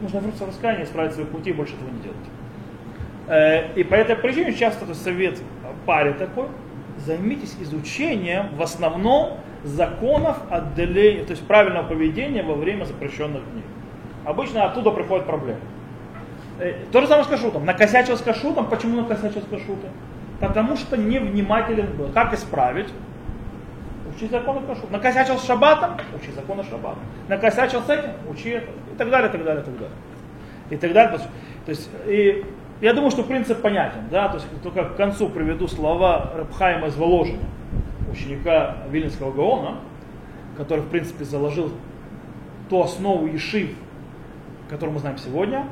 Нужно 0.00 0.18
вернуться 0.18 0.44
в 0.44 0.48
раскаяние, 0.50 0.84
исправить 0.84 1.14
свои 1.14 1.26
пути 1.26 1.50
и 1.50 1.52
больше 1.52 1.74
этого 1.74 1.90
не 1.90 2.00
делать. 2.00 2.16
Э, 3.26 3.72
и 3.74 3.82
по 3.82 3.94
этой 3.96 4.14
причине 4.14 4.52
часто 4.52 4.86
то 4.86 4.94
совет 4.94 5.40
паре 5.84 6.12
такой, 6.12 6.46
займитесь 7.06 7.56
изучением 7.60 8.54
в 8.56 8.62
основном 8.62 9.38
законов 9.64 10.38
отделения, 10.50 11.24
то 11.24 11.30
есть 11.30 11.46
правильного 11.46 11.86
поведения 11.86 12.42
во 12.42 12.54
время 12.54 12.84
запрещенных 12.84 13.42
дней. 13.52 13.64
Обычно 14.24 14.64
оттуда 14.64 14.90
приходят 14.90 15.26
проблемы. 15.26 15.60
Э, 16.58 16.74
то 16.90 17.00
же 17.00 17.06
самое 17.06 17.24
с 17.24 17.28
кашутом. 17.28 17.64
Накосячил 17.64 18.16
с 18.16 18.20
кашутом. 18.20 18.66
Почему 18.68 19.02
накосячил 19.02 19.40
с 19.42 19.46
кашутом? 19.46 19.90
Потому 20.40 20.76
что 20.76 20.96
невнимателен 20.96 21.96
был. 21.96 22.08
Как 22.08 22.34
исправить? 22.34 22.88
Учи 24.14 24.28
законы 24.28 24.60
кашута. 24.66 24.92
Накосячил 24.92 25.38
с 25.38 25.46
шабатом? 25.46 25.98
Учи 26.20 26.32
законы 26.32 26.64
шабата. 26.64 26.98
Накосячил 27.28 27.82
с 27.82 27.90
этим? 27.90 28.10
Учи 28.28 28.50
это. 28.50 28.68
И 28.92 28.96
так 28.96 29.10
далее, 29.10 29.28
и 29.28 29.32
так 29.32 29.44
далее, 29.44 29.62
и 29.62 29.64
так 29.64 29.74
далее. 29.74 29.96
И 30.70 30.76
так 30.76 30.92
далее. 30.92 31.18
То 31.66 31.70
есть, 31.70 31.90
и 32.06 32.44
я 32.80 32.92
думаю, 32.92 33.10
что 33.10 33.22
принцип 33.22 33.62
понятен, 33.62 34.08
да, 34.10 34.28
то 34.28 34.34
есть 34.34 34.46
только 34.62 34.84
к 34.84 34.96
концу 34.96 35.28
приведу 35.28 35.66
слова 35.66 36.32
Рабхайма 36.36 36.88
из 36.88 36.96
Воложина, 36.96 37.42
ученика 38.10 38.78
Виленского 38.90 39.32
Гаона, 39.32 39.76
который, 40.56 40.80
в 40.80 40.88
принципе, 40.88 41.24
заложил 41.24 41.72
ту 42.68 42.82
основу 42.82 43.26
Ешив, 43.26 43.70
которую 44.68 44.94
мы 44.94 45.00
знаем 45.00 45.18
сегодня. 45.18 45.66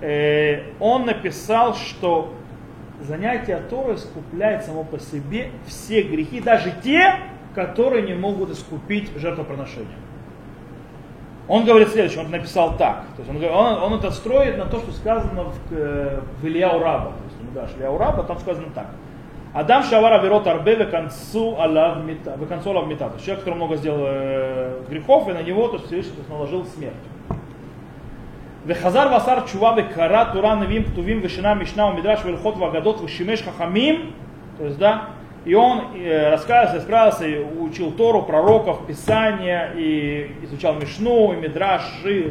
Э, 0.00 0.62
он 0.80 1.06
написал, 1.06 1.74
что 1.74 2.32
занятие 3.00 3.58
Торой 3.68 3.96
искупляет 3.96 4.64
само 4.64 4.84
по 4.84 4.98
себе 4.98 5.50
все 5.66 6.02
грехи, 6.02 6.40
даже 6.40 6.72
те, 6.82 7.16
которые 7.54 8.06
не 8.06 8.14
могут 8.14 8.50
искупить 8.50 9.10
жертвоприношение. 9.16 9.96
Он 11.47 11.65
говорит 11.65 11.89
следующее, 11.89 12.23
он 12.23 12.31
написал 12.31 12.77
так. 12.77 13.03
То 13.15 13.19
есть 13.19 13.29
он, 13.29 13.37
говорит- 13.37 13.55
он, 13.55 13.83
он 13.83 13.99
это 13.99 14.11
строит 14.11 14.57
на 14.57 14.65
то, 14.65 14.79
что 14.79 14.91
сказано 14.91 15.43
в, 15.43 15.55
э, 15.71 16.19
в 16.41 16.45
Ильяу 16.45 16.79
Раба. 16.79 17.11
То 17.11 17.23
есть, 17.25 17.35
ну, 17.41 17.49
да, 17.53 17.67
Ильяу 17.77 17.97
Раба, 17.97 18.23
там 18.23 18.39
сказано 18.39 18.67
так. 18.73 18.87
Адам 19.53 19.83
Шавара 19.83 20.19
Верот 20.19 20.47
Арбе 20.47 20.75
в 20.77 20.89
концу 20.89 21.55
Алав 21.59 22.03
Мита. 22.05 22.35
В 22.37 22.47
концу 22.47 22.71
Алав 22.71 22.87
Мита. 22.87 23.09
То 23.09 23.15
есть 23.15 23.25
человек, 23.25 23.43
который 23.43 23.55
много 23.55 23.75
сделал 23.75 24.03
э, 24.05 24.81
грехов, 24.89 25.27
и 25.29 25.33
на 25.33 25.43
него 25.43 25.67
то 25.67 25.75
есть, 25.75 25.87
Всевышний 25.87 26.13
то 26.13 26.19
есть, 26.19 26.29
наложил 26.29 26.65
смерть. 26.65 26.93
וחזר 28.65 29.07
ועשר 29.11 29.39
תשובה 29.39 29.73
וקרא 29.77 30.23
תורה 30.33 30.55
נביאים 30.55 30.83
כתובים 30.83 31.19
ושינה 31.23 31.53
משנה 31.53 31.85
ומדרש 31.85 32.25
והלכות 32.25 32.57
ואגדות 32.57 33.01
ושימש 33.01 33.41
חכמים, 33.41 34.11
то 34.57 34.63
есть, 34.63 34.79
да, 34.79 34.97
и 35.48 35.54
он 35.54 35.96
э, 35.96 36.30
раскаялся, 36.30 36.76
исправился, 36.76 37.26
и 37.26 37.38
учил 37.38 37.90
Тору, 37.92 38.20
пророков, 38.20 38.86
Писания, 38.86 39.72
и 39.74 40.30
изучал 40.42 40.74
Мишну, 40.74 41.32
и 41.32 41.36
Мидраш, 41.36 42.04
и 42.04 42.30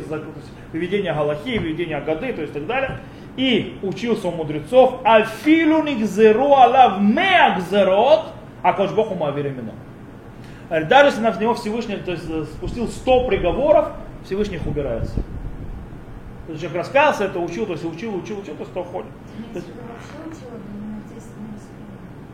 выведение 0.72 1.16
Галахи, 1.16 1.58
выведение 1.58 1.98
Агады, 1.98 2.32
то 2.32 2.42
есть 2.42 2.54
так 2.54 2.68
далее. 2.68 3.00
И 3.36 3.80
учился 3.82 4.28
у 4.28 4.32
мудрецов, 4.32 5.04
Альфилу 5.04 5.82
нигзеру 5.82 6.54
алав 6.54 7.02
меагзерот, 7.02 8.34
а 8.62 8.74
Богу 8.74 9.16
мавиремино. 9.16 9.74
Даже 10.70 11.08
если 11.08 11.22
на 11.22 11.36
него 11.40 11.56
Всевышний 11.56 11.96
то 11.96 12.12
есть, 12.12 12.30
э, 12.30 12.44
спустил 12.44 12.88
100 12.88 13.26
приговоров, 13.26 13.94
Всевышний 14.26 14.58
их 14.58 14.68
убирается. 14.68 15.16
То 16.46 16.52
есть 16.52 16.62
человек 16.62 16.82
раскаялся, 16.82 17.24
это 17.24 17.40
учил, 17.40 17.66
то 17.66 17.72
есть 17.72 17.84
учил, 17.84 18.16
учил, 18.16 18.38
учил, 18.38 18.54
то 18.54 18.62
есть 18.62 18.74
то 18.74 18.82
уходит. 18.82 19.10
То 19.54 19.60
есть- 19.60 19.68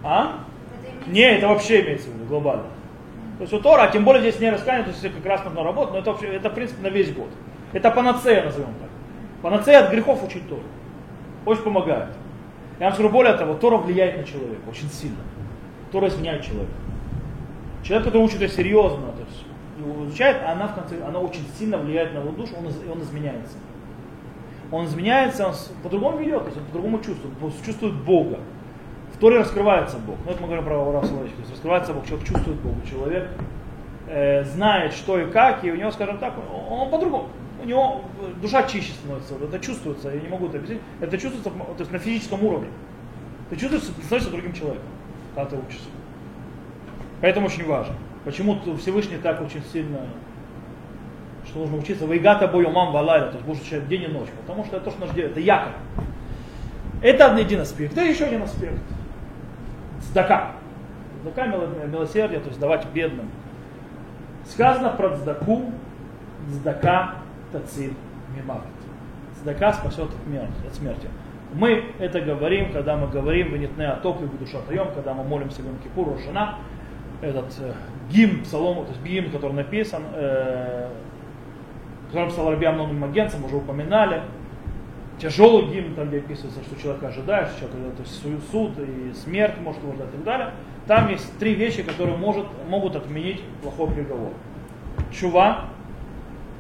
а? 0.04 0.40
Это 1.04 1.12
Не, 1.12 1.38
это 1.38 1.47
вообще 1.47 1.82
имеется 1.82 2.10
в 2.10 2.14
виду 2.14 2.26
глобально. 2.26 2.66
То 3.38 3.41
есть 3.41 3.54
у 3.54 3.60
Тора, 3.60 3.84
а 3.84 3.88
тем 3.88 4.06
более 4.06 4.22
здесь 4.22 4.39
не 4.39 4.49
раскаяние, 4.49 4.86
то 4.86 4.91
есть 4.91 5.16
как 5.16 5.26
раз 5.26 5.43
нужно 5.43 5.64
работать, 5.64 5.93
но 5.93 5.99
это 5.99 6.12
вообще, 6.12 6.28
это 6.28 6.49
в 6.49 6.54
принципе 6.54 6.82
на 6.82 6.88
весь 6.88 7.14
год. 7.14 7.30
Это 7.74 7.89
панацея, 7.91 8.45
назовем 8.45 8.68
так. 8.80 8.89
Панацея 9.41 9.86
от 9.86 9.91
грехов 9.91 10.24
учить 10.24 10.47
Тору. 10.47 10.62
Очень 11.45 11.64
помогает. 11.64 12.10
Я 12.80 12.86
вам 12.86 12.93
скажу 12.93 13.10
более 13.10 13.34
того, 13.34 13.56
Тора 13.56 13.78
влияет 13.78 14.18
на 14.18 14.24
человека 14.24 14.62
очень 14.70 14.89
сильно. 14.89 15.18
Тора 15.91 16.08
изменяет 16.08 16.43
человека. 16.43 16.72
Человек, 17.84 18.06
который 18.06 18.24
учит 18.24 18.41
ее 18.41 18.49
серьезно, 18.49 19.12
то 19.12 19.24
есть 19.28 19.45
его 19.78 20.06
изучает, 20.06 20.38
а 20.45 20.54
она 20.54 20.68
в 20.68 20.76
конце, 20.76 21.04
она 21.06 21.20
очень 21.20 21.45
сильно 21.58 21.78
влияет 21.78 22.14
на 22.14 22.20
его 22.20 22.32
душу, 22.32 22.54
он, 22.58 22.66
он 22.91 23.01
изменяется. 23.01 23.58
Он 24.72 24.86
изменяется, 24.86 25.47
он 25.47 25.54
по-другому 25.84 26.18
ведет, 26.18 26.39
то 26.39 26.45
есть 26.45 26.58
он 26.58 26.66
по-другому 26.66 26.97
чувствует, 26.99 27.34
он 27.41 27.51
чувствует 27.66 27.93
Бога. 27.93 28.39
Торе 29.24 29.39
раскрывается 29.39 29.99
Бог. 29.99 30.17
Ну, 30.26 30.32
это 30.32 30.41
мы 30.41 30.47
говорим 30.47 30.65
про 30.65 31.01
есть 31.24 31.49
раскрывается 31.49 31.93
Бог, 31.93 32.05
человек 32.05 32.28
чувствует 32.28 32.59
Бога, 32.59 32.76
человек 32.86 33.30
э, 34.09 34.43
знает, 34.43 34.91
что 34.91 35.17
и 35.17 35.32
как, 35.32 35.63
и 35.63 35.71
у 35.71 35.76
него, 35.78 35.91
скажем 35.91 36.17
так, 36.17 36.34
он, 36.38 36.82
он 36.82 36.89
по-другому. 36.89 37.30
У 37.63 37.65
него 37.65 38.01
душа 38.41 38.63
чище 38.63 38.91
становится, 38.91 39.36
это 39.36 39.59
чувствуется, 39.59 40.09
я 40.09 40.19
не 40.19 40.28
могу 40.28 40.47
это 40.47 40.57
объяснить. 40.57 40.82
Это 40.99 41.17
чувствуется 41.17 41.51
то 41.51 41.80
есть 41.80 41.91
на 41.93 41.99
физическом 41.99 42.43
уровне. 42.43 42.67
Ты 43.49 43.55
чувствуешь, 43.55 43.86
ты 43.86 44.03
становишься 44.03 44.30
другим 44.30 44.51
человеком, 44.51 44.89
когда 45.36 45.51
ты 45.51 45.55
учишься. 45.55 45.88
Поэтому 47.21 47.45
очень 47.45 47.65
важно. 47.65 47.95
Почему 48.26 48.59
Всевышний 48.78 49.19
так 49.19 49.41
очень 49.41 49.63
сильно, 49.71 50.01
что 51.45 51.59
нужно 51.59 51.78
учиться. 51.78 52.05
Вайгата 52.07 52.49
бою 52.49 52.71
мам 52.71 52.91
валайла, 52.91 53.28
то 53.28 53.36
есть 53.36 53.45
будешь 53.45 53.61
учить 53.61 53.88
день 53.88 54.03
и 54.03 54.07
ночь. 54.07 54.28
Потому 54.41 54.65
что 54.65 54.76
это 54.76 54.84
то, 54.84 54.91
что 54.91 54.99
нужно 54.99 55.15
делать, 55.15 55.32
это 55.32 55.39
якорь. 55.39 55.71
Это 57.01 57.34
один 57.34 57.61
аспект. 57.61 57.97
И 57.97 58.01
еще 58.01 58.26
один 58.26 58.41
аспект. 58.41 58.82
Цдака 61.24 61.47
мило- 61.47 61.88
милосердие, 61.88 62.39
то 62.39 62.49
есть 62.49 62.59
давать 62.59 62.86
бедным. 62.93 63.30
Сказано 64.45 64.89
про 64.89 65.16
цдаку, 65.18 65.72
цдака 66.49 67.16
тациль 67.51 67.93
мимавит. 68.38 68.64
Цдака 69.41 69.74
спасет 69.74 70.09
от, 70.09 70.28
мер- 70.28 70.47
от 70.68 70.76
смерти. 70.76 71.07
Мы 71.53 71.84
это 71.99 72.20
говорим, 72.22 72.72
когда 72.74 72.97
мы 72.97 73.07
говорим 73.07 73.53
«Венитне 73.53 73.88
атоп 73.88 74.22
и 74.24 74.38
душа 74.38 74.57
таем», 74.68 74.88
когда 74.93 75.14
мы 75.14 75.24
молимся 75.24 75.61
в 75.61 75.84
Кипуру, 75.84 76.18
жена, 76.18 76.55
этот 77.22 77.45
э, 77.59 77.74
гимн, 78.09 78.43
псалом, 78.43 78.86
то 78.86 78.91
есть 78.91 79.03
гимн, 79.03 79.32
который 79.32 79.53
написан, 79.53 80.01
э, 80.14 80.89
который 82.07 82.30
писал 82.30 82.49
Раби 82.51 82.66
Амнон 82.66 82.99
Магенцем, 82.99 83.45
уже 83.45 83.57
упоминали, 83.57 84.22
тяжелый 85.24 85.67
гимн, 85.67 85.95
там 85.95 86.09
где 86.09 86.17
описывается, 86.17 86.61
что 86.63 86.80
человек 86.80 87.01
ожидает, 87.01 87.47
что 87.47 87.61
человек, 87.61 87.95
то 87.95 88.03
есть 88.03 88.21
су- 88.21 88.41
суд 88.51 88.71
и 88.78 89.13
смерть 89.13 89.57
может 89.61 89.82
его 89.82 89.93
ждать 89.93 90.09
и 90.09 90.11
так 90.11 90.24
далее. 90.24 90.51
Там 90.86 91.09
есть 91.09 91.39
три 91.39 91.55
вещи, 91.55 91.82
которые 91.82 92.17
может, 92.17 92.45
могут 92.67 92.97
отменить 92.97 93.41
плохой 93.61 93.89
приговор. 93.91 94.34
Чува, 95.11 95.69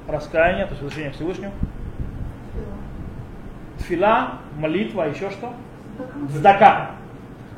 раскаяние, 0.07 0.65
то 0.65 0.71
есть 0.71 0.81
возвращение 0.81 1.11
к 1.11 1.15
Всевышнему, 1.15 1.51
тфила, 3.79 4.39
молитва, 4.57 5.09
еще 5.09 5.29
что? 5.29 5.53
Сдака. 6.29 6.91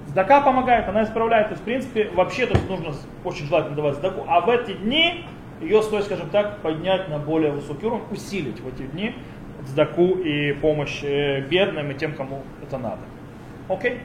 Сдака 0.07 0.41
помогает, 0.41 0.89
она 0.89 1.03
исправляет. 1.03 1.51
Есть, 1.51 1.61
в 1.61 1.65
принципе, 1.65 2.09
вообще 2.15 2.47
то 2.47 2.57
нужно 2.67 2.93
очень 3.23 3.45
желательно 3.45 3.75
давать 3.75 3.95
сдаку. 3.97 4.25
А 4.27 4.41
в 4.41 4.49
эти 4.49 4.73
дни 4.73 5.23
ее 5.61 5.83
стоит, 5.83 6.05
скажем 6.05 6.29
так, 6.29 6.61
поднять 6.61 7.09
на 7.09 7.19
более 7.19 7.51
высокий 7.51 7.85
уровень, 7.85 8.03
усилить 8.11 8.59
в 8.59 8.67
эти 8.67 8.87
дни 8.87 9.15
сдаку 9.67 10.13
и 10.13 10.53
помощь 10.53 11.03
э, 11.03 11.41
бедным 11.41 11.91
и 11.91 11.93
тем, 11.93 12.13
кому 12.13 12.43
это 12.61 12.77
надо. 12.77 13.01
Окей? 13.67 13.99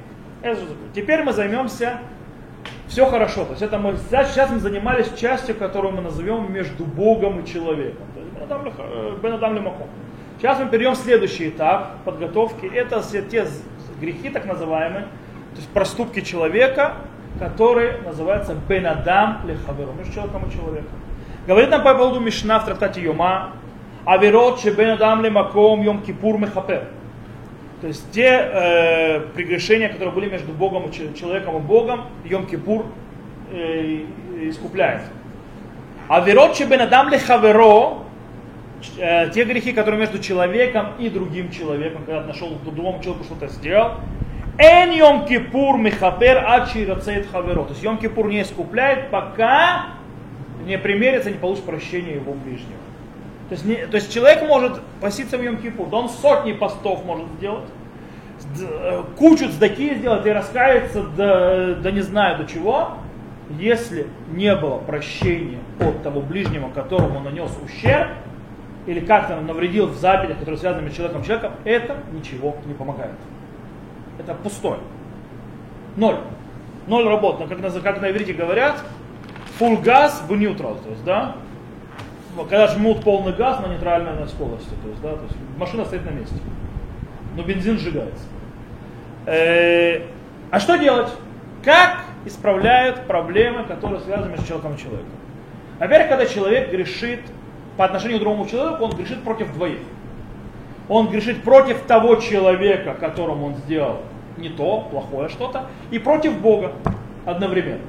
Теперь 0.94 1.22
мы 1.22 1.32
займемся 1.32 1.98
все 2.86 3.06
хорошо. 3.06 3.44
То 3.44 3.50
есть 3.50 3.62
это 3.62 3.78
мы 3.78 3.96
сейчас 3.96 4.50
мы 4.50 4.58
занимались 4.58 5.12
частью, 5.16 5.54
которую 5.54 5.94
мы 5.94 6.02
назовем 6.02 6.52
между 6.52 6.84
Богом 6.84 7.40
и 7.40 7.46
человеком. 7.46 8.06
Бен 9.22 9.34
Адам 9.34 9.54
ле- 9.54 9.62
э. 9.62 9.86
Сейчас 10.38 10.58
мы 10.58 10.66
перейдем 10.70 10.92
в 10.92 10.96
следующий 10.96 11.50
этап 11.50 12.02
подготовки. 12.04 12.66
Это 12.66 13.02
все 13.02 13.22
те 13.22 13.46
грехи, 14.00 14.30
так 14.30 14.46
называемые, 14.46 15.04
то 15.52 15.56
есть 15.56 15.68
проступки 15.68 16.20
человека, 16.20 16.94
которые 17.38 17.98
называются 18.04 18.54
Бен 18.68 18.86
Адам 18.86 19.42
лехаверу, 19.46 19.92
между 19.92 20.12
человеком 20.12 20.48
и 20.48 20.52
человеком. 20.52 20.98
Говорит 21.46 21.70
нам 21.70 21.82
по 21.82 21.94
поводу 21.94 22.20
Мишна 22.20 22.58
в 22.58 22.64
трактате 22.64 23.02
Йома, 23.02 23.52
Аверот 24.04 24.64
Бен 24.64 24.90
Адам 24.90 25.22
ле 25.22 25.30
Маком 25.30 25.82
Йом 25.82 26.02
Кипур 26.02 26.38
Мехапер. 26.38 26.88
То 27.80 27.86
есть 27.86 28.10
те 28.12 28.26
э, 28.28 29.20
прегрешения, 29.34 29.88
которые 29.88 30.14
были 30.14 30.28
между 30.28 30.52
Богом 30.52 30.88
и 30.88 30.92
че- 30.92 31.14
человеком 31.14 31.56
и 31.56 31.60
Богом, 31.60 32.02
Йом-Кипур 32.24 32.84
э, 33.52 34.04
искупляет. 34.42 35.00
А 36.08 36.20
верот 36.20 36.60
бен 36.60 36.82
адам 36.82 37.08
лехаверо, 37.08 38.00
э, 38.98 39.30
те 39.30 39.44
грехи, 39.44 39.72
которые 39.72 39.98
между 39.98 40.18
человеком 40.18 40.88
и 40.98 41.08
другим 41.08 41.50
человеком, 41.50 42.02
когда 42.04 42.22
нашел 42.22 42.50
другому 42.62 43.02
человеку 43.02 43.24
что-то 43.24 43.48
сделал, 43.48 43.92
Эн 44.58 44.90
Йом 44.92 45.24
Кипур 45.24 45.78
Мехапер 45.78 46.44
Ачи 46.46 46.84
Рацейт 46.84 47.28
Хаверо. 47.30 47.64
То 47.64 47.70
есть 47.70 47.82
Йом 47.82 47.96
Кипур 47.96 48.28
не 48.28 48.42
искупляет, 48.42 49.10
пока 49.10 49.86
не 50.66 50.76
примерится, 50.76 51.30
не 51.30 51.38
получит 51.38 51.64
прощения 51.64 52.16
его 52.16 52.34
ближнего. 52.34 52.76
То 53.50 53.54
есть, 53.54 53.64
не- 53.64 53.84
то 53.86 53.96
есть 53.96 54.14
человек 54.14 54.46
может 54.46 54.80
поститься 55.00 55.36
в 55.36 55.42
Йом 55.42 55.56
Кипур, 55.56 55.88
да 55.88 55.96
он 55.96 56.08
сотни 56.08 56.52
постов 56.52 57.04
может 57.04 57.26
сделать, 57.36 57.64
э, 58.60 59.02
кучу 59.18 59.48
цдаки 59.50 59.96
сделать 59.96 60.24
и 60.24 60.30
раскаяться 60.30 61.02
до, 61.02 61.74
до 61.74 61.90
не 61.90 62.00
знаю 62.00 62.38
до 62.38 62.44
чего, 62.46 62.92
если 63.58 64.06
не 64.32 64.54
было 64.54 64.78
прощения 64.78 65.58
от 65.80 66.00
того 66.04 66.20
ближнего, 66.20 66.70
которому 66.70 67.18
он 67.18 67.24
нанес 67.24 67.50
ущерб, 67.64 68.12
или 68.86 69.00
как-то 69.00 69.40
навредил 69.40 69.88
в 69.88 69.96
заповедях, 69.96 70.38
которые 70.38 70.58
связаны 70.58 70.88
с 70.88 70.94
человеком 70.94 71.24
человеком, 71.24 71.52
это 71.64 71.96
ничего 72.12 72.54
не 72.66 72.74
помогает. 72.74 73.16
Это 74.20 74.34
пустой. 74.34 74.78
Ноль. 75.96 76.18
Ноль 76.86 77.08
работ. 77.08 77.40
Но 77.40 77.48
как 77.48 77.60
на, 77.60 77.70
как 77.80 78.00
на 78.00 78.10
иврите 78.12 78.32
говорят, 78.32 78.80
full 79.58 79.82
gas 79.82 80.24
в 80.26 80.32
neutral. 80.32 80.80
То 80.82 80.90
есть, 80.90 81.04
да, 81.04 81.34
когда 82.44 82.68
жмут 82.68 83.02
полный 83.02 83.32
газ 83.32 83.60
на 83.60 83.66
нейтральной 83.66 84.14
на 84.14 84.26
скорости. 84.26 84.70
То 84.82 84.88
есть, 84.88 85.02
да, 85.02 85.10
то 85.10 85.22
есть 85.24 85.36
машина 85.56 85.84
стоит 85.84 86.04
на 86.04 86.10
месте. 86.10 86.36
Но 87.36 87.42
бензин 87.42 87.78
сжигается. 87.78 88.24
Э, 89.26 90.02
а 90.50 90.60
что 90.60 90.76
делать? 90.76 91.10
Как 91.64 92.04
исправляют 92.24 93.06
проблемы, 93.06 93.64
которые 93.64 94.00
связаны 94.00 94.30
между 94.30 94.46
человеком 94.46 94.74
и 94.74 94.78
человеком? 94.78 95.12
Во-первых, 95.78 96.08
когда 96.08 96.26
человек 96.26 96.70
грешит 96.70 97.20
по 97.76 97.84
отношению 97.84 98.18
к 98.18 98.20
другому 98.20 98.46
человеку, 98.46 98.84
он 98.84 98.90
грешит 98.92 99.22
против 99.22 99.52
двоих. 99.54 99.80
Он 100.88 101.08
грешит 101.08 101.42
против 101.44 101.82
того 101.82 102.16
человека, 102.16 102.94
которому 102.94 103.46
он 103.46 103.54
сделал 103.56 104.00
не 104.36 104.48
то, 104.48 104.88
плохое 104.90 105.28
что-то, 105.28 105.66
и 105.90 105.98
против 105.98 106.40
Бога 106.40 106.72
одновременно. 107.24 107.84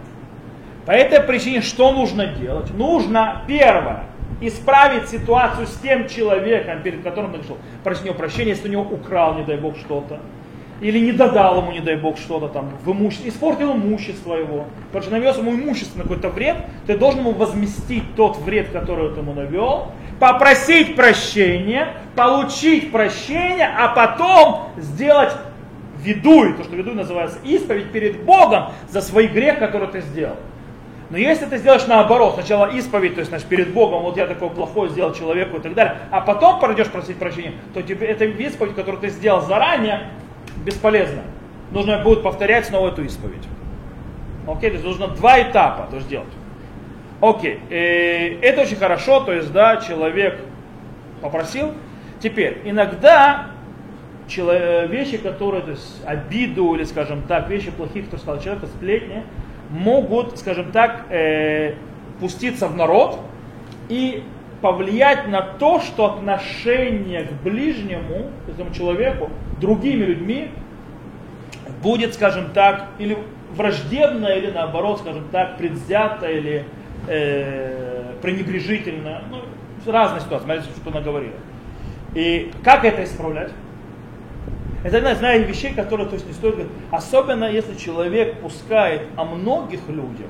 По 0.86 0.92
этой 0.92 1.22
причине 1.22 1.62
что 1.62 1.92
нужно 1.92 2.28
делать? 2.28 2.74
Нужно, 2.74 3.44
первое, 3.48 4.04
исправить 4.40 5.10
ситуацию 5.10 5.68
с 5.68 5.76
тем 5.78 6.08
человеком, 6.08 6.82
перед 6.82 7.04
которым 7.04 7.32
ты 7.34 7.40
грешил, 7.40 7.58
просить 7.84 8.04
у 8.04 8.06
него 8.08 8.16
прощения, 8.16 8.52
если 8.52 8.70
у 8.70 8.72
него 8.72 8.84
украл, 8.84 9.36
не 9.36 9.44
дай 9.44 9.58
Бог, 9.58 9.78
что-то. 9.78 10.20
или 10.82 10.98
не 11.00 11.12
додал 11.12 11.60
ему, 11.60 11.72
не 11.72 11.80
дай 11.80 11.96
бог, 11.96 12.18
что-то 12.18 12.48
там 12.48 12.72
в 12.84 12.92
имуществе, 12.92 13.30
испортил 13.30 13.74
имущество 13.74 14.36
его, 14.36 14.66
потому 14.88 15.04
что 15.04 15.12
навез 15.12 15.38
ему 15.38 15.52
имущество 15.52 16.00
на 16.00 16.04
какой-то 16.04 16.30
вред, 16.30 16.58
ты 16.88 16.98
должен 16.98 17.22
ему 17.22 17.32
возместить 17.32 18.16
тот 18.16 18.38
вред, 18.40 18.70
который 18.72 19.14
ты 19.14 19.20
ему 19.20 19.34
навел, 19.34 19.92
попросить 20.20 20.96
прощения, 20.96 21.90
получить 22.16 22.92
прощение, 22.92 23.68
а 23.68 23.90
потом 23.90 24.70
сделать 24.78 25.34
ведуй, 26.04 26.54
то, 26.54 26.64
что 26.64 26.76
ведуй 26.76 26.96
называется, 26.96 27.38
исповедь 27.44 27.92
перед 27.92 28.24
Богом 28.24 28.72
за 28.90 29.02
свой 29.02 29.28
грех, 29.28 29.60
который 29.60 29.88
ты 29.88 30.02
сделал. 30.02 30.36
Но 31.12 31.18
если 31.18 31.46
ты 31.46 31.58
сделаешь 31.58 31.86
наоборот, 31.88 32.36
сначала 32.36 32.68
исповедь, 32.68 33.16
то 33.16 33.20
есть 33.20 33.30
значит, 33.30 33.48
перед 33.48 33.74
Богом, 33.74 34.04
вот 34.04 34.16
я 34.16 34.28
такое 34.28 34.48
плохое 34.48 34.90
сделал 34.90 35.14
человеку 35.14 35.58
и 35.58 35.60
так 35.60 35.74
далее, 35.74 35.98
а 36.10 36.22
потом 36.22 36.62
пойдешь 36.62 36.88
просить 36.88 37.18
прощения, 37.18 37.54
то 37.74 37.82
тебе 37.84 38.08
эта 38.08 38.24
исповедь, 38.24 38.76
которую 38.76 39.02
ты 39.02 39.10
сделал 39.10 39.42
заранее, 39.42 40.08
бесполезна. 40.64 41.24
Нужно 41.72 42.02
будет 42.02 42.24
повторять 42.24 42.66
снова 42.66 42.88
эту 42.88 43.04
исповедь. 43.04 43.46
Окей, 44.48 44.70
то 44.70 44.76
есть 44.76 44.86
нужно 44.86 45.10
два 45.10 45.42
этапа 45.42 45.88
то 45.90 45.98
есть 45.98 46.08
делать. 46.08 46.32
Окей, 47.20 47.60
э, 47.70 48.40
это 48.42 48.62
очень 48.62 48.78
хорошо, 48.78 49.20
то 49.20 49.34
есть 49.34 49.52
да, 49.52 49.78
человек 49.78 50.40
попросил. 51.22 51.74
Теперь, 52.22 52.62
иногда 52.64 53.48
вещи, 54.28 55.18
которые, 55.18 55.62
то 55.62 55.72
есть 55.72 56.02
обиду 56.06 56.74
или, 56.76 56.86
скажем 56.86 57.24
так, 57.24 57.50
вещи 57.50 57.70
плохих, 57.70 58.08
кто 58.08 58.16
сказал 58.16 58.40
человека, 58.42 58.68
сплетни, 58.68 59.26
могут, 59.72 60.38
скажем 60.38 60.72
так, 60.72 61.06
э, 61.10 61.74
пуститься 62.20 62.68
в 62.68 62.76
народ 62.76 63.20
и 63.90 64.24
повлиять 64.62 65.28
на 65.28 65.42
то, 65.42 65.80
что 65.80 66.06
отношение 66.06 67.24
к 67.24 67.32
ближнему, 67.44 68.30
к 68.46 68.50
этому 68.50 68.74
человеку, 68.74 69.30
другими 69.60 70.04
людьми 70.04 70.50
будет, 71.82 72.14
скажем 72.14 72.52
так, 72.54 72.90
или 73.00 73.18
враждебно, 73.56 74.28
или 74.28 74.52
наоборот, 74.52 75.00
скажем 75.00 75.26
так, 75.32 75.58
предвзято, 75.58 76.28
или 76.28 76.66
э, 77.08 78.14
пренебрежительно. 78.22 79.24
Ну, 79.30 79.92
разные 79.92 80.22
ситуации, 80.22 80.46
смотрите, 80.46 80.70
что 80.76 80.92
она 80.92 81.02
говорила. 81.02 81.34
И 82.14 82.52
как 82.64 82.86
это 82.86 83.04
исправлять? 83.04 83.52
Это 84.84 84.98
одна 84.98 85.12
из 85.12 85.20
знаете, 85.20 85.46
вещей, 85.46 85.74
которые 85.74 86.08
то 86.08 86.16
есть, 86.16 86.26
не 86.26 86.34
стоит 86.34 86.56
говорить. 86.56 86.72
Особенно 86.92 87.46
если 87.46 87.76
человек 87.76 88.40
пускает 88.42 89.08
о 89.16 89.26
многих 89.26 89.88
людях 89.88 90.28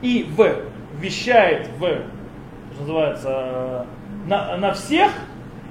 и 0.00 0.26
в, 0.36 0.64
вещает 0.98 1.68
в, 1.78 1.80
что 1.80 2.80
называется, 2.80 3.86
на, 4.26 4.56
на 4.56 4.72
всех, 4.72 5.12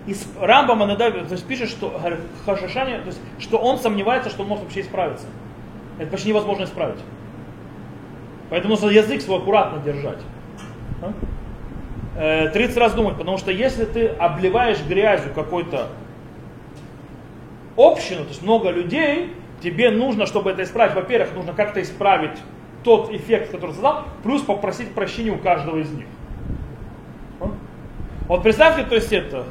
и 0.06 0.16
Рамбам 0.40 0.84
иногда 0.84 1.12
то 1.12 1.32
есть, 1.32 1.46
пишет, 1.46 1.70
что 1.70 2.00
Хашашани, 2.46 2.98
то 3.00 3.08
есть, 3.08 3.22
что 3.40 3.58
он 3.58 3.78
сомневается, 3.80 4.30
что 4.30 4.44
он 4.44 4.50
может 4.50 4.64
вообще 4.64 4.82
исправиться. 4.82 5.26
Это 6.00 6.10
почти 6.12 6.30
невозможно 6.30 6.64
исправить. 6.64 7.00
Поэтому 8.50 8.74
нужно 8.74 8.90
язык 8.90 9.22
свой 9.22 9.40
аккуратно 9.40 9.80
держать. 9.80 10.20
30 12.16 12.78
э, 12.78 12.80
раз 12.80 12.94
думать, 12.94 13.18
потому 13.18 13.38
что 13.38 13.52
если 13.52 13.86
ты 13.86 14.08
обливаешь 14.08 14.80
грязью 14.88 15.34
какой-то 15.34 15.88
общину, 17.88 18.24
то 18.24 18.30
есть 18.30 18.42
много 18.42 18.70
людей, 18.70 19.34
тебе 19.62 19.92
нужно, 19.92 20.26
чтобы 20.26 20.52
это 20.52 20.64
исправить, 20.64 20.96
во-первых, 20.96 21.34
нужно 21.34 21.54
как-то 21.54 21.82
исправить 21.82 22.38
тот 22.84 23.12
эффект, 23.12 23.52
который 23.52 23.72
создал, 23.72 24.06
плюс 24.24 24.42
попросить 24.42 24.94
прощения 24.94 25.32
у 25.32 25.38
каждого 25.38 25.78
из 25.78 25.92
них. 25.92 26.08
Вот 28.28 28.44
представьте, 28.44 28.84
то 28.84 28.96
есть 28.96 29.12
это, 29.12 29.46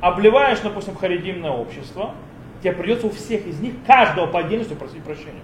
обливаешь, 0.00 0.58
допустим, 0.60 0.96
харидимное 0.96 1.50
общество, 1.50 2.14
тебе 2.62 2.72
придется 2.72 3.06
у 3.06 3.10
всех 3.10 3.46
из 3.46 3.60
них, 3.60 3.74
каждого 3.86 4.26
по 4.26 4.40
отдельности 4.40 4.74
просить 4.74 5.02
прощения. 5.02 5.40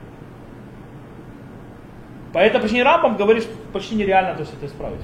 Поэтому 2.32 2.62
почти 2.62 2.82
Рамбам 2.82 3.16
говорит, 3.16 3.44
что 3.44 3.52
почти 3.72 3.94
нереально 3.94 4.34
то 4.34 4.40
есть, 4.40 4.52
это 4.54 4.66
исправить. 4.66 5.00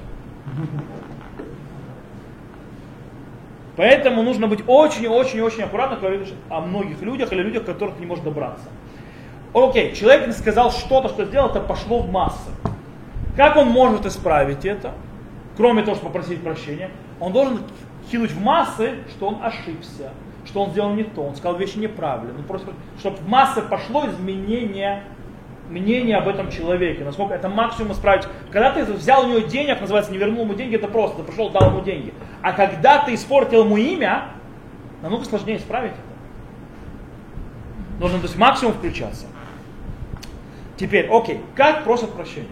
Поэтому 3.77 4.21
нужно 4.23 4.47
быть 4.47 4.63
очень-очень-очень 4.67 5.63
аккуратно, 5.63 5.95
когда 5.95 6.09
говоришь 6.09 6.33
о 6.49 6.61
многих 6.61 7.01
людях 7.01 7.31
или 7.31 7.41
людях, 7.41 7.65
которых 7.65 7.99
не 7.99 8.05
можешь 8.05 8.23
добраться. 8.23 8.65
Окей, 9.53 9.93
человек 9.95 10.27
не 10.27 10.33
сказал 10.33 10.71
что-то, 10.71 11.09
что 11.09 11.25
сделал, 11.25 11.49
это 11.49 11.61
пошло 11.61 11.99
в 11.99 12.11
массы. 12.11 12.49
Как 13.35 13.55
он 13.55 13.67
может 13.67 14.05
исправить 14.05 14.65
это, 14.65 14.91
кроме 15.55 15.83
того, 15.83 15.95
чтобы 15.95 16.13
попросить 16.13 16.41
прощения? 16.41 16.89
Он 17.19 17.31
должен 17.31 17.59
кинуть 18.11 18.31
в 18.31 18.41
массы, 18.41 18.95
что 19.09 19.27
он 19.27 19.37
ошибся, 19.41 20.11
что 20.45 20.63
он 20.63 20.71
сделал 20.71 20.93
не 20.93 21.03
то, 21.03 21.21
он 21.23 21.35
сказал 21.35 21.57
вещи 21.57 21.77
неправильно. 21.77 22.33
Ну, 22.37 22.43
просто, 22.43 22.71
чтобы 22.99 23.17
в 23.17 23.27
массы 23.27 23.61
пошло 23.61 24.05
изменение 24.07 25.03
мнение 25.71 26.17
об 26.17 26.27
этом 26.27 26.51
человеке, 26.51 27.03
насколько 27.03 27.33
это 27.33 27.49
максимум 27.49 27.93
исправить. 27.93 28.27
Когда 28.51 28.71
ты 28.71 28.83
взял 28.83 29.25
у 29.25 29.29
него 29.29 29.39
денег, 29.39 29.79
называется, 29.79 30.11
не 30.11 30.17
вернул 30.17 30.43
ему 30.43 30.53
деньги, 30.53 30.75
это 30.75 30.87
просто, 30.87 31.17
ты 31.17 31.23
пришел, 31.23 31.49
дал 31.49 31.69
ему 31.69 31.81
деньги. 31.81 32.13
А 32.41 32.53
когда 32.53 33.03
ты 33.03 33.13
испортил 33.13 33.63
ему 33.63 33.77
имя, 33.77 34.25
намного 35.01 35.25
сложнее 35.25 35.57
исправить 35.57 35.91
это. 35.91 36.01
Нужно 37.99 38.19
то 38.19 38.25
есть 38.25 38.37
максимум 38.37 38.73
включаться. 38.73 39.27
Теперь, 40.77 41.07
окей, 41.11 41.41
как 41.55 41.83
просят 41.83 42.11
прощения? 42.13 42.47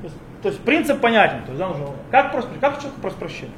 То 0.00 0.04
есть, 0.04 0.16
то 0.42 0.48
есть 0.48 0.60
принцип 0.60 1.00
понятен. 1.00 1.42
То 1.42 1.48
есть, 1.48 1.58
да, 1.58 1.68
нужно, 1.68 1.86
как, 2.10 2.32
просит, 2.32 2.48
как 2.60 2.78
человек 2.78 3.00
просит 3.00 3.18
прощения? 3.18 3.52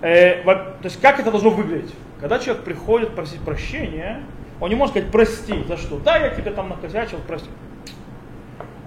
Э, 0.00 0.42
то 0.44 0.76
есть 0.84 1.00
как 1.00 1.20
это 1.20 1.30
должно 1.30 1.50
выглядеть? 1.50 1.94
Когда 2.20 2.38
человек 2.38 2.64
приходит 2.64 3.14
просить 3.14 3.40
прощения, 3.40 4.22
он 4.60 4.70
не 4.70 4.76
может 4.76 4.94
сказать 4.94 5.10
прости 5.10 5.62
за 5.68 5.76
что. 5.76 5.98
Да, 5.98 6.16
я 6.16 6.30
тебе 6.30 6.50
там 6.50 6.68
накосячил, 6.68 7.18
прости 7.26 7.48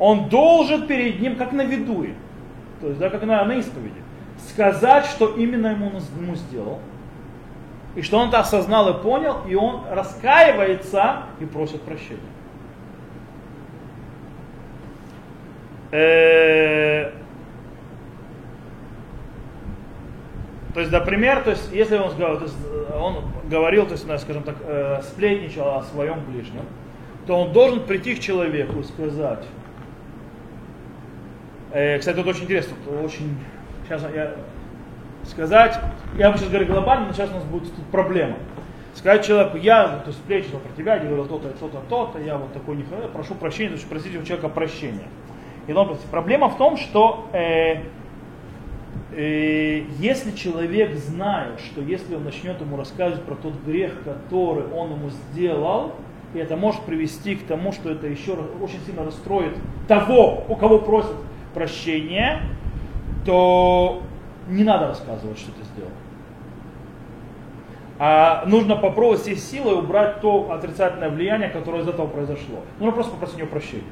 он 0.02 0.30
должен 0.30 0.88
перед 0.88 1.20
ним, 1.20 1.36
как 1.36 1.52
на 1.52 1.64
видуе, 1.64 2.16
то 2.82 2.88
есть, 2.88 3.00
да, 3.00 3.12
как 3.12 3.22
на, 3.22 3.46
на 3.46 3.54
исповеди, 3.54 4.02
сказать, 4.50 5.06
что 5.06 5.28
именно 5.36 5.68
ему, 5.68 5.92
ему 6.20 6.36
сделал, 6.36 6.80
и 7.94 8.02
что 8.02 8.18
он 8.18 8.30
это 8.30 8.40
осознал 8.40 8.90
и 8.90 9.04
понял, 9.04 9.46
и 9.48 9.54
он 9.54 9.84
раскаивается 9.92 11.26
и 11.40 11.46
просит 11.46 11.84
прощения. 11.84 12.20
То 20.74 20.80
есть, 20.80 20.92
например, 20.92 21.44
то 21.44 21.52
есть, 21.52 21.72
если 21.72 21.98
он, 21.98 22.12
есть, 22.42 22.56
он 23.00 23.24
говорил, 23.50 23.86
то 23.86 23.94
есть, 23.94 24.06
скажем 24.22 24.44
так, 24.44 24.56
э, 24.64 25.02
сплетничал 25.04 25.78
о 25.78 25.84
своем 25.84 26.20
ближнем, 26.26 26.64
то 27.28 27.40
он 27.40 27.54
должен 27.54 27.82
прийти 27.82 28.16
к 28.16 28.20
человеку 28.20 28.80
и 28.80 28.84
сказать, 28.84 29.44
Э, 31.74 32.00
кстати, 32.00 32.20
это 32.20 32.30
очень 32.30 32.44
интересно, 32.44 32.76
это 32.86 33.00
очень, 33.02 33.38
сейчас 33.86 34.04
я 34.14 34.34
сказать, 35.26 35.80
я 36.18 36.32
бы 36.32 36.38
сейчас 36.38 36.50
говорю 36.50 36.68
глобально, 36.68 37.08
но 37.08 37.14
сейчас 37.14 37.30
у 37.30 37.36
нас 37.36 37.44
будет 37.46 37.74
тут 37.74 37.86
проблема. 37.86 38.36
Сказать 38.94 39.26
человеку, 39.26 39.56
я 39.56 39.88
то 39.88 40.08
есть, 40.08 40.20
сплечил 40.20 40.60
про 40.60 40.76
тебя, 40.76 40.96
я 40.96 41.06
говорил 41.06 41.26
то-то, 41.26 41.50
то-то, 41.52 41.82
то-то, 41.88 42.20
я 42.20 42.38
вот 42.38 42.52
такой 42.52 42.76
не 42.76 42.84
прошу 43.14 43.36
прощения, 43.36 43.70
то 43.70 43.76
есть 43.76 43.88
просить 43.88 44.18
у 44.18 44.24
человека 44.24 44.50
прощения. 44.50 45.08
И 45.68 45.72
он, 45.72 45.98
проблема 46.10 46.50
в 46.50 46.58
том, 46.58 46.76
что 46.76 47.30
э, 47.32 47.84
э, 49.16 49.84
если 49.99 50.32
человек 50.32 50.95
знает, 50.95 51.59
что 51.59 51.82
если 51.82 52.16
он 52.16 52.24
начнет 52.24 52.59
ему 52.62 52.78
рассказывать 52.78 53.24
про 53.24 53.36
тот 53.36 53.53
грех, 53.66 54.03
который 54.03 54.72
он 54.72 54.91
ему 54.91 55.09
сделал, 55.09 55.93
и 56.34 56.39
это 56.39 56.55
может 56.55 56.82
привести 56.82 57.36
к 57.36 57.45
тому, 57.45 57.72
что 57.72 57.91
это 57.91 58.07
еще 58.07 58.38
очень 58.62 58.80
сильно 58.86 59.03
расстроит 59.03 59.57
того, 59.88 60.45
у 60.47 60.55
кого 60.55 60.80
просят 60.80 61.16
прощения, 61.53 62.41
то 63.26 64.01
не 64.47 64.64
надо 64.64 64.88
рассказывать, 64.88 65.38
что 65.38 65.51
ты 65.51 65.64
сделал. 65.74 65.91
А 67.99 68.45
нужно 68.47 68.76
попробовать 68.76 69.22
всей 69.22 69.36
силой 69.36 69.76
убрать 69.80 70.22
то 70.22 70.51
отрицательное 70.51 71.09
влияние, 71.09 71.49
которое 71.49 71.84
из 71.84 71.88
этого 71.88 72.07
произошло. 72.07 72.62
Нужно 72.80 72.93
просто 72.93 73.12
попросить 73.12 73.36
у 73.36 73.39
него 73.39 73.49
прощения. 73.49 73.84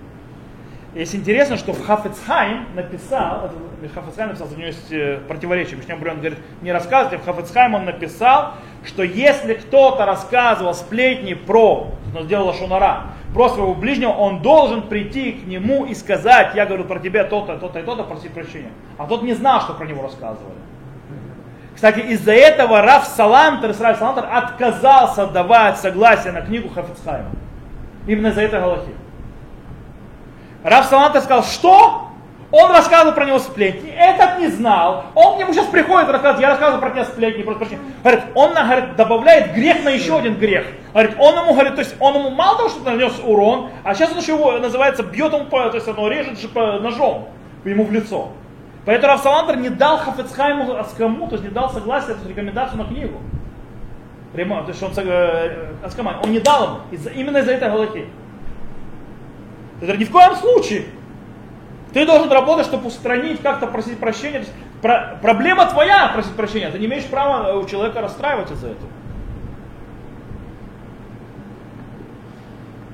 Есть 0.96 1.14
интересно, 1.14 1.56
что 1.56 1.74
Хафецхайм 1.74 2.66
написал, 2.74 3.52
Хафецхайм 3.94 4.30
написал, 4.30 4.48
у 4.48 4.56
него 4.56 4.68
есть 4.68 4.92
э, 4.92 5.20
противоречие, 5.28 5.78
Мишня 5.78 5.96
он 5.96 6.02
говорит, 6.02 6.40
не 6.64 6.72
рассказывайте, 6.72 7.24
Хафецхайм 7.24 7.76
он 7.76 7.86
написал, 7.86 8.54
что 8.84 9.04
если 9.04 9.54
кто-то 9.54 10.06
рассказывал 10.06 10.74
сплетни 10.74 11.36
про, 11.36 11.92
он 12.18 12.24
сделал 12.24 12.48
Лашонара, 12.48 13.04
про 13.36 13.50
своего 13.50 13.76
ближнего, 13.76 14.10
он 14.10 14.42
должен 14.42 14.82
прийти 14.82 15.34
к 15.34 15.46
нему 15.46 15.86
и 15.86 15.94
сказать, 15.94 16.56
я 16.56 16.66
говорю 16.66 16.86
про 16.86 17.00
тебя 17.00 17.24
то-то, 17.24 17.58
то-то 17.58 17.80
и 17.80 17.84
то-то, 17.84 18.04
просить 18.04 18.32
прощения. 18.32 18.72
А 18.98 19.06
тот 19.06 19.22
не 19.22 19.34
знал, 19.34 19.62
что 19.62 19.74
про 19.74 19.86
него 19.86 20.02
рассказывали. 20.02 20.58
Кстати, 21.76 22.00
из-за 22.00 22.34
этого 22.34 22.82
Раф 22.82 23.06
Салантер, 23.06 23.72
Исраиль 23.72 23.96
Салантер 23.96 24.28
отказался 24.30 25.28
давать 25.28 25.78
согласие 25.78 26.34
на 26.34 26.42
книгу 26.42 26.68
Хафицхайма. 26.70 27.30
Именно 28.08 28.28
из-за 28.30 28.42
этой 28.42 28.60
галахи. 28.60 28.99
Раф 30.64 30.86
Салантер 30.88 31.22
сказал, 31.22 31.44
что? 31.44 32.06
Он 32.52 32.72
рассказывал 32.72 33.14
про 33.14 33.26
него 33.26 33.38
сплетни, 33.38 33.92
этот 33.92 34.40
не 34.40 34.48
знал, 34.48 35.06
он 35.14 35.36
к 35.36 35.40
нему 35.40 35.54
сейчас 35.54 35.68
приходит 35.68 36.10
рассказывает, 36.10 36.42
я 36.42 36.50
рассказываю 36.50 36.82
про 36.82 36.90
тебя 36.90 37.06
сплетни, 37.06 37.44
просто 37.44 37.60
прощения. 37.60 37.84
Говорит, 38.02 38.24
он 38.34 38.56
говорит, 38.56 38.96
добавляет 38.96 39.54
грех 39.54 39.84
на 39.84 39.90
еще 39.90 40.18
один 40.18 40.34
грех. 40.34 40.66
Говорит, 40.92 41.16
он 41.20 41.38
ему 41.38 41.54
говорит, 41.54 41.76
то 41.76 41.82
есть 41.82 41.96
он 42.00 42.16
ему 42.16 42.32
мало 42.32 42.58
того, 42.58 42.70
что 42.70 42.84
нанес 42.84 43.14
урон, 43.24 43.70
а 43.84 43.94
сейчас 43.94 44.12
он 44.14 44.18
еще 44.18 44.34
его, 44.34 44.54
называется, 44.54 45.04
бьет 45.04 45.32
ему, 45.32 45.46
то 45.46 45.72
есть 45.72 45.88
он 45.88 46.10
режет 46.10 46.40
ножом 46.56 47.28
ему 47.66 47.84
в 47.84 47.92
лицо. 47.92 48.30
Поэтому 48.86 49.14
Равсаландр 49.14 49.58
не 49.58 49.70
дал 49.70 49.98
Хафецхайму 49.98 50.76
Аскаму, 50.76 51.28
то 51.28 51.34
есть 51.34 51.44
не 51.44 51.52
дал 51.52 51.70
согласие, 51.70 52.16
то 52.16 52.28
рекомендацию 52.28 52.80
на 52.80 52.86
книгу. 52.86 53.20
Прямо, 54.34 54.64
то 54.64 54.70
есть 54.70 54.82
он, 54.82 54.92
э, 54.96 55.74
Аскама, 55.84 56.20
он 56.24 56.32
не 56.32 56.40
дал 56.40 56.82
ему, 56.92 57.10
именно 57.14 57.38
из-за 57.38 57.52
этой 57.52 57.70
галахи. 57.70 58.08
То 59.80 59.86
есть 59.86 60.00
ни 60.00 60.06
в 60.06 60.12
коем 60.12 60.36
случае. 60.36 60.86
Ты 61.94 62.06
должен 62.06 62.32
работать, 62.32 62.66
чтобы 62.66 62.88
устранить, 62.88 63.42
как-то 63.42 63.68
просить 63.68 63.98
прощения. 63.98 64.46
Про- 64.82 65.18
проблема 65.22 65.66
твоя 65.66 66.10
просить 66.10 66.36
прощения. 66.36 66.70
Ты 66.70 66.80
не 66.80 66.86
имеешь 66.86 67.06
права 67.06 67.58
у 67.58 67.66
человека 67.66 68.02
расстраивать 68.02 68.52
из-за 68.52 68.68
этого. 68.68 68.90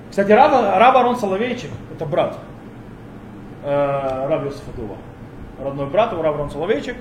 Кстати, 0.10 0.32
Раб, 0.32 0.52
Раб 0.52 0.96
Арон 0.96 1.18
Соловейчик, 1.18 1.72
это 1.94 2.06
брат 2.06 2.38
э, 3.64 4.28
Раб 4.30 4.46
Йосифа 4.46 4.72
Дула. 4.78 4.96
Родной 5.62 5.88
брат 5.88 6.14
его 6.14 6.22
Раб 6.22 6.36
Арон 6.36 6.50
Соловейчик. 6.50 6.96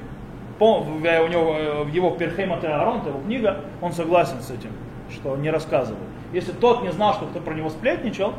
У 0.58 0.66
него, 0.66 1.56
э, 1.56 1.84
в 1.84 1.88
его 1.92 2.10
Перхейма 2.10 2.56
Арон, 2.56 2.98
это 2.98 3.10
его 3.10 3.20
книга, 3.20 3.60
он 3.80 3.92
согласен 3.92 4.40
с 4.40 4.50
этим, 4.50 4.70
что 5.12 5.36
не 5.36 5.50
рассказывал. 5.50 6.00
Если 6.32 6.50
тот 6.50 6.82
не 6.82 6.90
знал, 6.90 7.14
что 7.14 7.26
кто 7.26 7.38
про 7.38 7.54
него 7.54 7.70
сплетничал, 7.70 8.34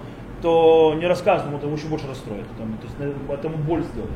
то 0.45 0.93
не 0.95 1.07
рассказывай 1.07 1.47
ему, 1.49 1.59
его 1.59 1.75
еще 1.75 1.87
больше 1.87 2.07
расстроит. 2.07 2.45
Там, 2.59 2.77
то 2.77 2.85
есть, 2.85 2.95
э, 2.99 3.33
это 3.33 3.47
ему 3.47 3.57
боль 3.57 3.81
сделает. 3.81 4.11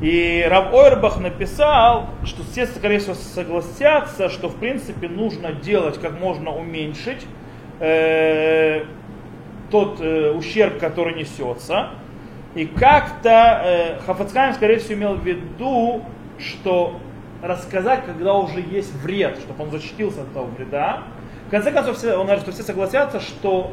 И 0.00 0.46
Рав 0.48 0.72
Ойрбах 0.72 1.18
написал, 1.18 2.10
что 2.22 2.44
все, 2.44 2.66
скорее 2.66 3.00
всего, 3.00 3.14
согласятся, 3.14 4.28
что 4.28 4.48
в 4.48 4.54
принципе 4.54 5.08
нужно 5.08 5.50
делать 5.50 6.00
как 6.00 6.20
можно 6.20 6.54
уменьшить 6.54 7.26
э, 7.80 8.84
тот 9.72 10.00
э, 10.00 10.30
ущерб, 10.30 10.78
который 10.78 11.16
несется. 11.16 11.88
И 12.54 12.66
как-то 12.66 13.62
э, 13.64 13.98
Хафацхайм, 14.06 14.54
скорее 14.54 14.78
всего, 14.78 14.94
имел 14.94 15.14
в 15.14 15.26
виду, 15.26 16.04
что 16.38 17.00
рассказать, 17.42 18.04
когда 18.06 18.34
уже 18.34 18.60
есть 18.60 18.94
вред, 19.02 19.38
чтобы 19.38 19.64
он 19.64 19.72
защитился 19.72 20.22
от 20.22 20.30
этого 20.30 20.44
вреда. 20.44 21.02
В 21.48 21.50
конце 21.50 21.72
концов, 21.72 21.96
все, 21.96 22.14
он 22.14 22.26
говорит, 22.26 22.44
что 22.44 22.52
все 22.52 22.62
согласятся, 22.62 23.18
что 23.18 23.72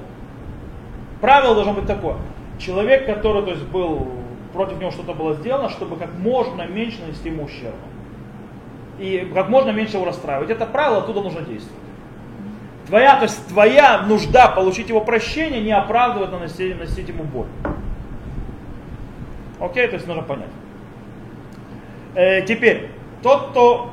правило 1.21 1.55
должно 1.55 1.73
быть 1.73 1.85
такое. 1.85 2.17
Человек, 2.59 3.05
который 3.05 3.43
то 3.43 3.51
есть, 3.51 3.63
был, 3.67 4.07
против 4.53 4.79
него 4.79 4.91
что-то 4.91 5.13
было 5.13 5.35
сделано, 5.35 5.69
чтобы 5.69 5.95
как 5.95 6.13
можно 6.17 6.63
меньше 6.67 7.01
нанести 7.01 7.29
ему 7.29 7.43
ущерба. 7.43 7.77
И 8.99 9.31
как 9.33 9.49
можно 9.49 9.71
меньше 9.71 9.95
его 9.95 10.05
расстраивать. 10.05 10.49
Это 10.49 10.65
правило, 10.65 10.99
оттуда 10.99 11.21
нужно 11.21 11.41
действовать. 11.41 11.81
Твоя, 12.87 13.15
то 13.15 13.23
есть 13.23 13.47
твоя 13.47 14.01
нужда 14.01 14.49
получить 14.49 14.89
его 14.89 15.01
прощение 15.01 15.61
не 15.61 15.71
оправдывает 15.71 16.31
наносить, 16.31 16.75
наносить 16.75 17.07
ему 17.07 17.23
боль. 17.23 17.47
Окей, 19.59 19.87
то 19.87 19.93
есть 19.93 20.07
нужно 20.07 20.23
понять. 20.23 20.49
Э, 22.15 22.41
теперь, 22.41 22.89
тот, 23.21 23.51
кто, 23.51 23.91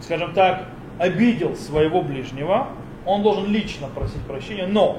скажем 0.00 0.34
так, 0.34 0.64
обидел 0.98 1.56
своего 1.56 2.02
ближнего, 2.02 2.68
он 3.06 3.22
должен 3.22 3.46
лично 3.46 3.86
просить 3.88 4.20
прощения, 4.22 4.66
но 4.66 4.98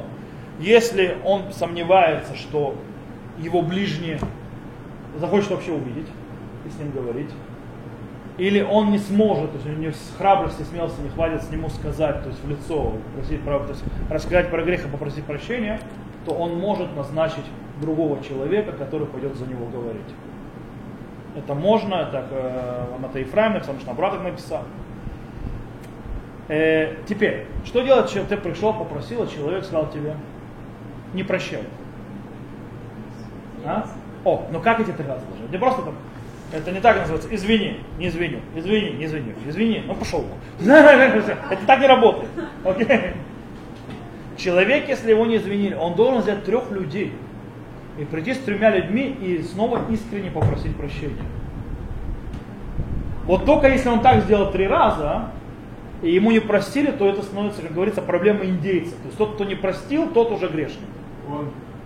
если 0.62 1.18
он 1.26 1.52
сомневается, 1.52 2.36
что 2.36 2.76
его 3.40 3.62
ближний 3.62 4.18
захочет 5.18 5.52
вообще 5.52 5.72
увидеть 5.72 6.08
и 6.66 6.70
с 6.70 6.78
ним 6.78 6.92
говорить, 6.92 7.32
или 8.38 8.62
он 8.62 8.92
не 8.92 9.00
сможет, 9.00 9.52
то 9.52 9.58
есть 9.58 9.68
у 9.68 9.82
него 9.82 9.94
храбрости, 10.18 10.64
смелости 10.64 11.02
не 11.02 11.10
хватит 11.10 11.44
с 11.44 11.50
нему 11.50 11.70
сказать, 11.70 12.24
то 12.24 12.30
есть 12.30 12.44
в 12.44 12.50
лицо, 12.50 12.94
просить, 13.16 13.44
то 13.44 13.66
есть 13.70 13.84
рассказать 14.10 14.50
про 14.50 14.64
грех 14.64 14.86
и 14.86 14.90
попросить 14.90 15.26
прощения, 15.26 15.80
то 16.26 16.34
он 16.34 16.58
может 16.58 16.96
назначить 16.96 17.46
другого 17.82 18.24
человека, 18.24 18.72
который 18.72 19.08
пойдет 19.08 19.36
за 19.36 19.48
него 19.48 19.66
говорить. 19.66 20.02
Это 21.36 21.56
можно, 21.56 22.06
так 22.06 22.26
э, 22.32 22.86
Амата 22.96 23.20
Ефраим 23.20 23.54
написал, 23.54 23.76
что 23.80 23.92
Абраток 23.92 24.24
написал. 24.24 24.64
Э, 26.48 26.96
теперь, 27.08 27.46
что 27.66 27.82
делать, 27.82 28.14
если 28.14 28.28
ты 28.28 28.38
пришел, 28.38 28.74
попросил, 28.74 29.24
а 29.24 29.28
человек 29.28 29.64
сказал 29.64 29.90
тебе, 29.90 30.16
не 31.14 31.24
прощай. 31.24 31.64
А? 33.66 33.86
О, 34.24 34.48
ну 34.52 34.60
как 34.60 34.80
эти 34.80 34.92
три 34.92 35.06
раза 35.06 35.26
должны? 35.26 35.52
Не 35.52 35.58
просто 35.58 35.82
там, 35.82 35.96
это 36.54 36.72
не 36.72 36.80
так 36.80 36.98
называется, 36.98 37.28
извини, 37.32 37.80
не 37.98 38.08
извиню, 38.08 38.40
извини, 38.56 38.92
не 38.92 39.06
извиню, 39.06 39.34
извини, 39.48 39.84
ну 39.86 39.96
пошел. 39.96 40.26
Это 40.60 41.66
так 41.66 41.80
не 41.80 41.88
работает. 41.88 42.30
Окей? 42.64 43.14
Человек, 44.38 44.88
если 44.90 45.12
его 45.12 45.26
не 45.26 45.38
извинили, 45.38 45.76
он 45.76 45.96
должен 45.96 46.22
взять 46.22 46.44
трех 46.44 46.72
людей 46.72 47.14
и 48.00 48.06
прийти 48.06 48.34
с 48.34 48.40
тремя 48.40 48.72
людьми 48.72 49.16
и 49.22 49.42
снова 49.44 49.82
искренне 49.90 50.32
попросить 50.32 50.76
прощения. 50.76 51.24
Вот 53.26 53.46
только 53.46 53.68
если 53.68 53.90
он 53.90 54.02
так 54.02 54.24
сделал 54.24 54.52
три 54.52 54.68
раза, 54.68 55.30
и 56.02 56.12
ему 56.12 56.32
не 56.32 56.40
простили, 56.40 56.92
то 56.92 57.08
это 57.08 57.22
становится, 57.22 57.62
как 57.62 57.74
говорится, 57.74 58.02
проблемой 58.02 58.50
индейца. 58.50 58.92
То 58.92 59.06
есть 59.06 59.18
тот, 59.18 59.36
кто 59.36 59.46
не 59.46 59.56
простил, 59.56 60.10
тот 60.10 60.32
уже 60.32 60.48
грешник. 60.48 60.80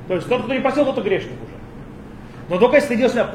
То 0.07 0.15
есть 0.15 0.27
тот, 0.27 0.43
кто 0.43 0.53
не 0.53 0.59
простил, 0.59 0.85
тот 0.85 0.97
и 0.97 1.01
грешник 1.01 1.33
уже. 1.43 1.55
Но 2.49 2.59
только 2.59 2.75
если 2.75 2.89
ты 2.89 2.95
делаешь, 2.97 3.29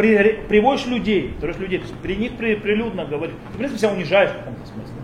приводишь 0.49 0.87
людей, 0.87 1.35
то 1.41 1.49
есть 1.49 1.59
людей, 1.59 1.79
то 1.79 1.85
есть 1.85 1.97
при 1.97 2.15
них 2.15 2.37
при, 2.37 2.55
прилюдно 2.55 3.05
говоришь, 3.05 3.35
ты, 3.49 3.55
в 3.55 3.59
принципе, 3.59 3.81
себя 3.81 3.93
унижаешь 3.93 4.31
в 4.31 4.39
каком-то 4.39 4.67
смысле. 4.67 4.95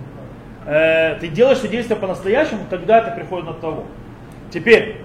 Э, 0.67 1.17
ты 1.21 1.29
делаешь 1.29 1.59
все 1.59 1.69
действия 1.69 1.97
по-настоящему, 1.97 2.67
тогда 2.71 2.99
это 2.99 3.11
приходит 3.11 3.47
на 3.47 3.55
того. 3.55 3.85
Теперь, 4.53 4.99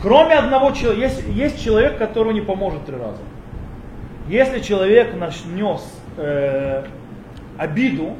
кроме 0.00 0.34
одного 0.34 0.70
человека, 0.70 1.06
есть, 1.06 1.24
есть 1.28 1.64
человек, 1.64 1.98
которому 1.98 2.32
не 2.32 2.40
поможет 2.40 2.86
три 2.86 2.96
раза. 2.96 3.20
Если 4.28 4.60
человек 4.60 5.12
нанес 5.14 5.82
э, 6.16 6.84
обиду 7.58 8.14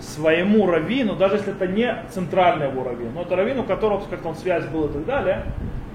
своему 0.00 0.66
раввину, 0.66 1.16
даже 1.16 1.36
если 1.36 1.52
это 1.52 1.66
не 1.66 1.94
центральный 2.10 2.68
его 2.68 2.82
раввин, 2.82 3.12
но 3.14 3.22
это 3.22 3.36
раввин, 3.36 3.60
у 3.60 3.64
которого 3.64 4.02
как-то 4.08 4.28
он 4.28 4.36
связь 4.36 4.64
был 4.66 4.86
и 4.86 4.92
так 4.92 5.04
далее, 5.04 5.44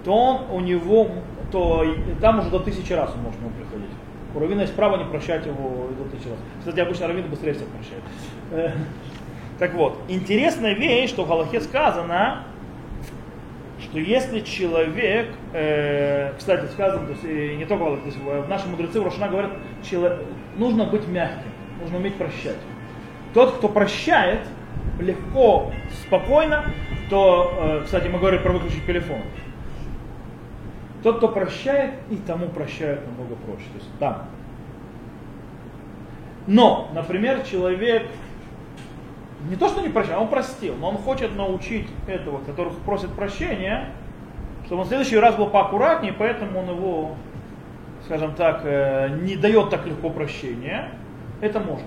то 0.08 0.14
он 0.16 0.42
у 0.52 0.60
него, 0.62 1.10
то 1.52 1.86
там 2.22 2.40
уже 2.40 2.50
до 2.50 2.60
тысячи 2.60 2.94
раз 2.94 3.12
он 3.14 3.24
может 3.24 3.40
к 3.40 3.44
приходить. 3.58 3.90
У 4.34 4.40
раввина 4.40 4.62
есть 4.62 4.74
право 4.74 4.96
не 4.96 5.04
прощать 5.04 5.46
его 5.46 5.90
до 5.98 6.06
тысячи 6.10 6.30
раз. 6.30 6.38
Кстати, 6.60 6.80
обычно 6.80 7.08
раввины 7.08 7.28
быстрее 7.28 7.54
всех 7.54 7.68
прощают. 7.68 8.04
Э, 8.52 8.72
Так 9.60 9.74
вот, 9.74 10.00
интересная 10.08 10.74
вещь, 10.76 11.10
что 11.10 11.26
в 11.26 11.28
Галахе 11.28 11.60
сказано, 11.60 12.44
что 13.82 14.00
если 14.00 14.40
человек, 14.40 15.28
э, 15.52 16.32
кстати, 16.38 16.68
сказано, 16.72 17.08
то 17.08 17.12
есть 17.12 17.24
и 17.26 17.58
не 17.58 17.66
только 17.66 17.84
то 17.84 18.06
есть 18.06 18.18
в- 18.18 18.48
наши 18.48 18.66
мудрецы 18.70 19.02
в 19.02 19.04
Рошана 19.04 19.28
говорят, 19.28 19.52
чело- 19.84 20.20
нужно 20.58 20.86
быть 20.86 21.06
мягким, 21.08 21.52
нужно 21.82 21.98
уметь 21.98 22.16
прощать. 22.16 22.56
Тот, 23.34 23.56
кто 23.58 23.68
прощает 23.68 24.40
легко, 25.02 25.74
спокойно, 26.06 26.64
то, 27.10 27.52
э, 27.60 27.82
кстати, 27.84 28.08
мы 28.08 28.20
говорили 28.20 28.42
про 28.42 28.54
выключить 28.54 28.86
телефон. 28.86 29.18
Тот, 31.04 31.18
кто 31.18 31.28
прощает, 31.30 31.94
и 32.10 32.16
тому 32.16 32.48
прощают 32.48 33.06
намного 33.08 33.36
проще. 33.36 33.66
То 33.72 33.78
есть 33.78 33.90
там. 34.00 34.26
Но, 36.48 36.90
например, 36.94 37.42
человек 37.44 38.08
не 39.50 39.56
то, 39.56 39.68
что 39.68 39.82
не 39.82 39.90
прощает, 39.90 40.20
он 40.20 40.28
простил, 40.30 40.76
но 40.76 40.90
он 40.90 40.98
хочет 40.98 41.36
научить 41.36 41.88
этого, 42.08 42.40
который 42.40 42.74
просит 42.86 43.12
прощения, 43.12 43.92
чтобы 44.66 44.82
он 44.82 44.86
в 44.86 44.90
следующий 44.90 45.18
раз 45.18 45.36
был 45.36 45.48
поаккуратнее, 45.48 46.14
поэтому 46.14 46.60
он 46.60 46.70
его, 46.70 47.16
скажем 48.06 48.34
так, 48.34 48.62
э, 48.64 49.10
не 49.22 49.36
дает 49.36 49.70
так 49.70 49.86
легко 49.86 50.10
прощения. 50.10 50.92
Это 51.42 51.60
можно. 51.60 51.86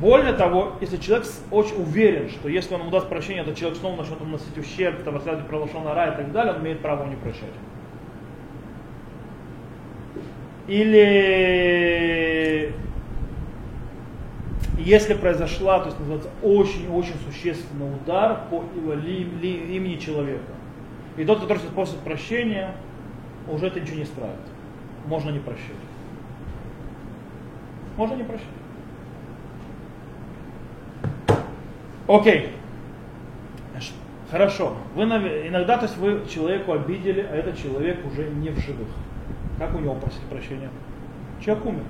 Более 0.00 0.32
того, 0.32 0.72
если 0.80 0.96
человек 0.96 1.26
очень 1.50 1.76
уверен, 1.76 2.30
что 2.30 2.48
если 2.48 2.74
он 2.74 2.80
ему 2.80 2.90
даст 2.90 3.10
прощение, 3.10 3.44
то 3.44 3.54
человек 3.54 3.78
снова 3.78 3.96
начнет 3.96 4.18
ему 4.18 4.32
носить 4.32 4.56
ущерб, 4.56 5.02
там, 5.02 5.16
рассказывать 5.16 5.46
про 5.46 5.58
лошона 5.58 5.94
рай 5.94 6.14
и 6.14 6.16
так 6.16 6.32
далее, 6.32 6.54
он 6.54 6.62
имеет 6.62 6.80
право 6.80 7.06
не 7.06 7.16
прощать. 7.16 7.52
Или 10.68 12.72
если 14.78 15.12
произошла, 15.12 15.80
то 15.80 15.86
есть 15.86 15.98
называется 15.98 16.30
очень-очень 16.42 17.16
существенный 17.26 17.94
удар 17.94 18.40
по 18.50 18.64
имени 18.74 19.96
человека. 19.96 20.54
И 21.18 21.26
тот, 21.26 21.40
который 21.40 21.60
просит 21.74 21.98
прощения, 21.98 22.74
уже 23.48 23.66
это 23.66 23.80
ничего 23.80 23.96
не 23.96 24.04
исправит. 24.04 24.36
Можно 25.06 25.30
не 25.30 25.40
прощать. 25.40 25.76
Можно 27.98 28.14
не 28.14 28.24
прощать. 28.24 28.46
Окей. 32.10 32.50
Хорошо. 34.32 34.74
Вы 34.96 35.04
иногда, 35.04 35.76
то 35.76 35.84
есть 35.84 35.96
вы 35.96 36.22
человеку 36.28 36.72
обидели, 36.72 37.20
а 37.20 37.36
этот 37.36 37.56
человек 37.56 38.04
уже 38.04 38.28
не 38.28 38.50
в 38.50 38.58
живых. 38.58 38.88
Как 39.58 39.74
у 39.76 39.78
него 39.78 39.94
просить 39.94 40.22
прощения? 40.22 40.70
Человек 41.44 41.66
умер. 41.66 41.82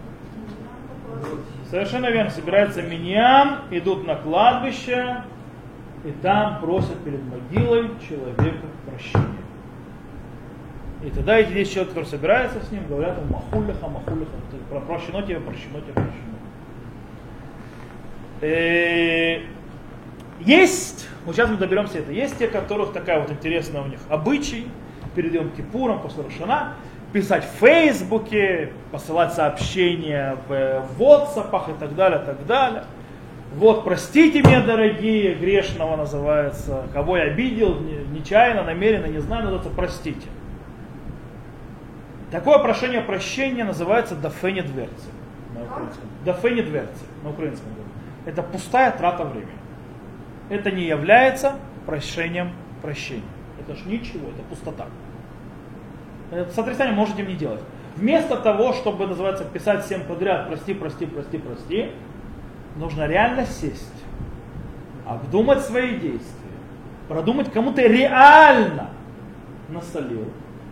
Совершенно 1.70 2.10
верно. 2.10 2.30
Собирается 2.30 2.82
миньян, 2.82 3.60
идут 3.70 4.06
на 4.06 4.14
кладбище, 4.14 5.22
и 6.04 6.12
там 6.22 6.60
просят 6.60 6.98
перед 7.02 7.20
могилой 7.24 7.90
человека 8.06 8.66
прощения. 8.86 9.24
И 11.02 11.10
тогда 11.10 11.38
эти 11.38 11.52
10 11.52 11.72
человек, 11.72 11.88
которые 11.90 12.10
собираются 12.10 12.62
с 12.62 12.70
ним, 12.70 12.86
говорят 12.88 13.16
ему 13.16 13.38
махулиха, 13.38 13.88
махулиха, 13.88 14.32
прощено 14.86 15.22
тебе, 15.22 15.40
прощено 15.40 15.80
тебе, 15.80 15.94
прощено. 15.94 16.30
Э, 18.42 19.40
есть, 20.40 21.08
вот 21.24 21.36
сейчас 21.36 21.48
мы 21.50 21.56
доберемся 21.56 21.98
это, 21.98 22.12
есть 22.12 22.38
те, 22.38 22.46
которых 22.48 22.92
такая 22.92 23.20
вот 23.20 23.30
интересная 23.30 23.82
у 23.82 23.86
них 23.86 24.00
обычай, 24.08 24.66
перед 25.14 25.34
Йом 25.34 25.50
Кипуром, 25.50 26.00
после 26.00 26.24
Рошана, 26.24 26.74
писать 27.12 27.44
в 27.44 27.58
Фейсбуке, 27.58 28.72
посылать 28.92 29.32
сообщения 29.34 30.36
в, 30.48 30.52
WhatsApp 30.98 31.76
и 31.76 31.78
так 31.78 31.94
далее, 31.94 32.20
так 32.20 32.46
далее. 32.46 32.84
Вот, 33.54 33.84
простите 33.84 34.42
меня, 34.42 34.64
дорогие, 34.64 35.34
грешного 35.34 35.96
называется, 35.96 36.84
кого 36.92 37.16
я 37.16 37.24
обидел, 37.24 37.80
нечаянно, 38.12 38.62
намеренно, 38.62 39.06
не 39.06 39.18
знаю, 39.18 39.42
называется 39.44 39.70
простите. 39.70 40.28
Такое 42.30 42.60
прошение 42.60 43.00
прощения 43.00 43.64
называется 43.64 44.14
дафени 44.14 44.60
дверцы 44.60 45.08
на 45.52 45.64
украинском. 45.64 46.08
Дафени 46.24 46.60
дверцы 46.60 47.02
на 47.24 47.30
украинском. 47.30 47.72
Это 48.24 48.42
пустая 48.42 48.92
трата 48.92 49.24
времени. 49.24 49.59
Это 50.50 50.70
не 50.70 50.84
является 50.84 51.54
прощением 51.86 52.52
прощения. 52.82 53.22
Это 53.60 53.76
ж 53.76 53.86
ничего, 53.86 54.28
это 54.28 54.42
пустота. 54.48 54.86
Это 56.30 56.52
с 56.52 56.58
отрицанием 56.58 56.96
можете 56.96 57.22
не 57.22 57.34
делать. 57.34 57.60
Вместо 57.96 58.36
того, 58.36 58.72
чтобы, 58.72 59.06
называется, 59.06 59.44
писать 59.44 59.84
всем 59.84 60.02
подряд, 60.02 60.48
прости, 60.48 60.74
прости, 60.74 61.06
прости, 61.06 61.38
прости, 61.38 61.90
нужно 62.76 63.06
реально 63.06 63.46
сесть, 63.46 63.92
обдумать 65.06 65.60
свои 65.60 65.98
действия, 65.98 66.50
продумать, 67.08 67.52
кому 67.52 67.72
ты 67.72 67.88
реально 67.88 68.90
насолил, 69.68 70.28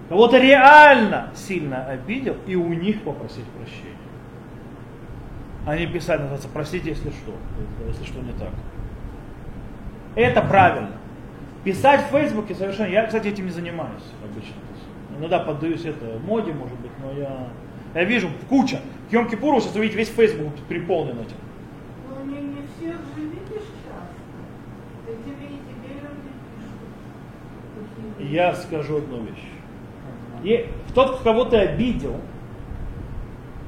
кого-то 0.09 0.39
реально 0.39 1.31
сильно 1.35 1.85
обидел, 1.87 2.37
и 2.47 2.55
у 2.55 2.73
них 2.73 3.03
попросить 3.03 3.45
прощения. 3.57 3.95
А 5.67 5.77
не 5.77 5.87
писать, 5.87 6.21
называется, 6.21 6.49
простите, 6.53 6.91
если 6.91 7.11
что, 7.11 7.33
если 7.87 8.05
что 8.05 8.21
не 8.21 8.33
так. 8.33 8.53
Это 10.15 10.43
правильно. 10.43 10.91
Писать 11.65 12.07
в 12.07 12.11
Фейсбуке 12.11 12.55
совершенно... 12.55 12.89
Я, 12.89 13.07
кстати, 13.07 13.29
этим 13.29 13.47
не 13.47 13.51
занимаюсь 13.51 14.05
обычно. 14.25 14.55
Иногда 15.19 15.41
поддаюсь 15.41 15.85
это 15.85 16.19
моде, 16.25 16.53
может 16.53 16.79
быть, 16.79 16.93
но 17.03 17.13
я... 17.13 17.49
Я 17.95 18.05
вижу 18.05 18.29
куча. 18.49 18.81
К 19.09 19.13
Йом 19.13 19.29
Кипуру 19.29 19.61
сейчас 19.61 19.75
увидите 19.75 19.99
весь 19.99 20.09
Фейсбук 20.09 20.53
переполнен 20.69 21.19
этим. 21.19 21.37
Ну, 22.09 22.25
не, 22.31 22.41
не 22.41 22.63
всех 22.77 22.97
же 23.17 23.23
видишь 23.23 23.67
часто. 23.85 24.13
И 25.07 25.13
тебе, 25.25 25.47
и 25.47 25.59
тебе 25.59 25.95
люди 25.95 26.31
пишут. 28.17 28.31
Я 28.31 28.55
скажу 28.55 28.99
одну 28.99 29.23
вещь. 29.23 29.49
И 30.45 30.69
тот, 30.95 31.21
кого 31.23 31.45
ты 31.45 31.57
обидел, 31.57 32.17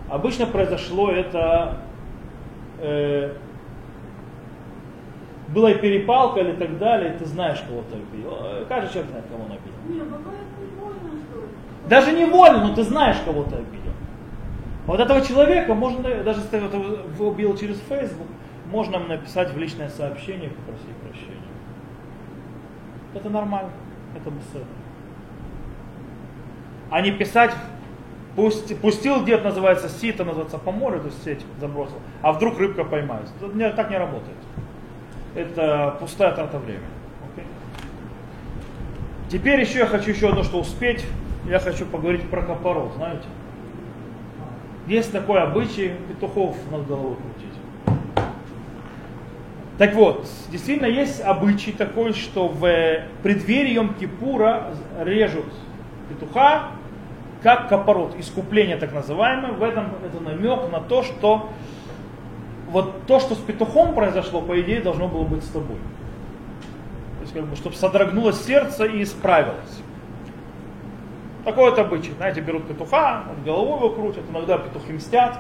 обычно 0.09 0.47
произошло 0.47 1.11
это 1.11 1.79
э, 2.79 3.35
была 5.53 5.75
перепалка 5.75 6.41
или 6.41 6.53
так 6.53 6.79
далее, 6.79 7.15
и 7.15 7.19
ты 7.19 7.25
знаешь, 7.25 7.61
кого 7.61 7.83
ты 7.83 7.97
обидел. 7.97 8.67
Каждый 8.69 8.93
человек 8.93 9.11
знает, 9.11 9.27
кого 9.27 9.45
он 9.45 9.53
обидел. 9.53 9.71
Не, 9.89 10.01
ли. 10.01 10.07
Даже 11.89 12.13
невольно, 12.13 12.69
но 12.69 12.75
ты 12.75 12.83
знаешь, 12.85 13.17
кого 13.25 13.43
ты 13.45 13.57
обидел. 13.57 13.93
Вот 14.87 15.01
этого 15.01 15.21
человека 15.23 15.75
можно, 15.75 16.03
даже 16.03 16.41
если 16.41 16.51
ты 16.51 16.57
это 16.59 16.79
убил 17.23 17.57
через 17.57 17.81
Facebook, 17.89 18.29
можно 18.71 18.99
написать 19.01 19.53
в 19.53 19.59
личное 19.59 19.89
сообщение, 19.89 20.51
попросить 20.51 20.97
прощения. 21.03 21.37
Это 23.15 23.29
нормально, 23.29 23.71
это 24.17 24.31
беседа. 24.31 24.65
А 26.91 27.01
не 27.01 27.11
писать, 27.11 27.53
пусть, 28.37 28.81
пустил 28.81 29.25
дед, 29.25 29.45
называется 29.45 29.89
сито, 29.89 30.25
называется 30.25 30.59
по 30.59 30.71
морю, 30.71 31.01
то 31.01 31.07
есть 31.07 31.23
сеть 31.25 31.45
забросил, 31.61 31.97
а 32.23 32.33
вдруг 32.33 32.59
рыбка 32.59 32.85
поймается. 32.85 33.33
Это 33.41 33.77
так 33.77 33.91
не 33.91 33.99
работает 33.99 34.37
это 35.35 35.97
пустая 36.01 36.33
трата 36.33 36.59
времени. 36.59 36.85
Теперь 39.31 39.61
еще 39.61 39.79
я 39.81 39.87
хочу 39.87 40.11
еще 40.11 40.31
одно, 40.31 40.43
что 40.43 40.59
успеть. 40.59 41.05
Я 41.49 41.61
хочу 41.61 41.87
поговорить 41.87 42.29
про 42.29 42.43
копорот, 42.43 42.93
знаете. 42.97 43.27
Есть 44.87 45.13
такой 45.13 45.41
обычай 45.41 45.93
петухов 46.09 46.57
над 46.73 46.87
головой 46.87 47.17
крутить. 47.17 48.01
Так 49.79 49.95
вот, 49.95 50.27
действительно 50.51 50.87
есть 50.87 51.21
обычай 51.23 51.73
такой, 51.73 52.13
что 52.13 52.49
в 52.49 52.69
преддверии 53.23 53.81
Йом-Кипура 53.81 54.75
режут 55.03 55.47
петуха, 56.09 56.73
как 57.43 57.69
копорот, 57.69 58.15
искупление 58.19 58.77
так 58.77 58.93
называемое. 58.93 59.53
В 59.53 59.63
этом 59.63 59.87
это 60.05 60.21
намек 60.23 60.71
на 60.71 60.81
то, 60.81 61.03
что 61.03 61.49
вот 62.71 63.07
то, 63.07 63.21
что 63.21 63.35
с 63.35 63.39
петухом 63.39 63.95
произошло, 63.95 64.41
по 64.41 64.61
идее, 64.61 64.81
должно 64.81 65.09
было 65.09 65.25
быть 65.25 65.45
с 65.45 65.49
тобой. 65.49 65.77
То 67.19 67.23
есть, 67.23 67.35
как 67.35 67.45
бы, 67.45 67.57
чтобы 67.57 67.77
содрогнулось 67.77 68.45
сердце 68.45 68.85
и 68.87 69.03
исправилось. 69.03 69.83
Такой 71.45 71.71
вот 71.71 71.79
обычай. 71.79 72.13
Знаете, 72.13 72.41
берут 72.41 72.67
петуха, 72.67 73.25
головой 73.45 73.77
его 73.79 73.91
крутят, 73.91 74.25
иногда 74.31 74.59
петухи 74.59 74.93
мстят. 74.93 75.39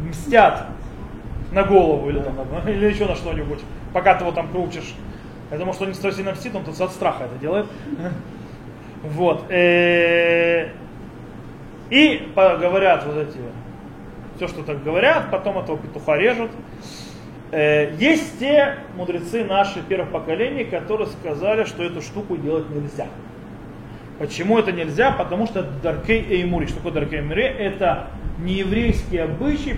Мстят 0.00 0.66
на 1.52 1.64
голову 1.64 2.08
или, 2.08 2.20
там, 2.20 2.36
или 2.66 2.86
еще 2.86 3.06
на 3.06 3.16
что-нибудь, 3.16 3.60
пока 3.92 4.14
ты 4.14 4.24
его 4.24 4.32
там 4.32 4.48
крутишь. 4.48 4.94
Я 5.50 5.58
думаю, 5.58 5.74
что 5.74 5.84
не 5.84 5.94
стой 5.94 6.12
сильно 6.12 6.32
мстит, 6.32 6.54
он 6.54 6.64
тут 6.64 6.80
от 6.80 6.92
страха 6.92 7.24
это 7.24 7.38
делает. 7.38 7.66
Вот. 9.02 9.50
Э, 9.50 10.72
и 11.88 12.30
говорят 12.36 13.06
вот 13.06 13.16
эти 13.16 13.38
все, 14.40 14.48
что 14.48 14.62
так 14.62 14.82
говорят, 14.82 15.30
потом 15.30 15.58
этого 15.58 15.76
петуха 15.76 16.16
режут. 16.16 16.50
Э, 17.50 17.94
есть 17.98 18.38
те 18.38 18.76
мудрецы 18.96 19.44
наши 19.44 19.82
первых 19.82 20.12
поколений, 20.12 20.64
которые 20.64 21.08
сказали, 21.08 21.64
что 21.64 21.82
эту 21.82 22.00
штуку 22.00 22.38
делать 22.38 22.70
нельзя. 22.70 23.08
Почему 24.18 24.58
это 24.58 24.72
нельзя? 24.72 25.10
Потому 25.10 25.46
что 25.46 25.62
Даркей 25.82 26.22
Эймури. 26.22 26.66
Что 26.66 26.76
такое 26.76 26.92
Даркей 26.92 27.18
Эймури? 27.18 27.44
Это 27.44 28.06
нееврейский 28.38 29.22
обычай, 29.22 29.76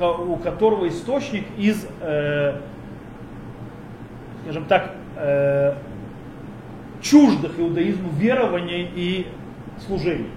у 0.00 0.36
которого 0.36 0.88
источник 0.88 1.44
из, 1.56 1.86
э, 2.00 2.56
скажем 4.42 4.64
так, 4.64 4.96
э, 5.16 5.74
чуждых 7.00 7.52
иудаизму 7.56 8.10
верований 8.18 8.90
и 8.96 9.28
служений. 9.86 10.30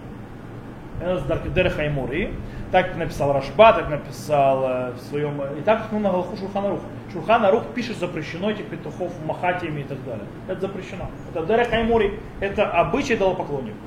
Это 1.02 1.50
Дереха 1.50 1.84
Эймури. 1.84 2.32
Так 2.74 2.96
написал 2.96 3.32
Рашба, 3.34 3.72
так 3.74 3.88
написал 3.88 4.64
э, 4.66 4.92
в 4.94 5.00
своем... 5.02 5.40
И 5.60 5.62
так 5.62 5.90
ну, 5.92 6.00
на 6.00 6.10
Галаху 6.10 6.36
Шурханарух. 6.36 6.80
Шурханарух 7.14 7.66
пишет, 7.76 7.98
запрещено 7.98 8.50
этих 8.50 8.66
петухов 8.66 9.14
махатиями 9.28 9.82
и 9.82 9.84
так 9.84 10.04
далее. 10.04 10.26
Это 10.48 10.62
запрещено. 10.62 11.06
Это 11.32 11.46
Дерех 11.46 11.72
Аймури, 11.72 12.20
это 12.40 12.72
обычай 12.72 13.16
поклонников. 13.16 13.78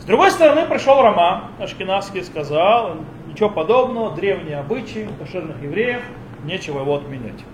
С 0.00 0.04
другой 0.04 0.32
стороны, 0.32 0.66
пришел 0.66 1.00
Рама 1.00 1.52
Ашкенавский 1.60 2.22
и 2.22 2.24
сказал, 2.24 2.96
ничего 3.28 3.50
подобного, 3.50 4.16
древние 4.16 4.58
обычаи 4.58 5.08
кошерных 5.20 5.62
евреев, 5.62 6.02
нечего 6.42 6.80
его 6.80 6.96
отменять. 6.96 7.44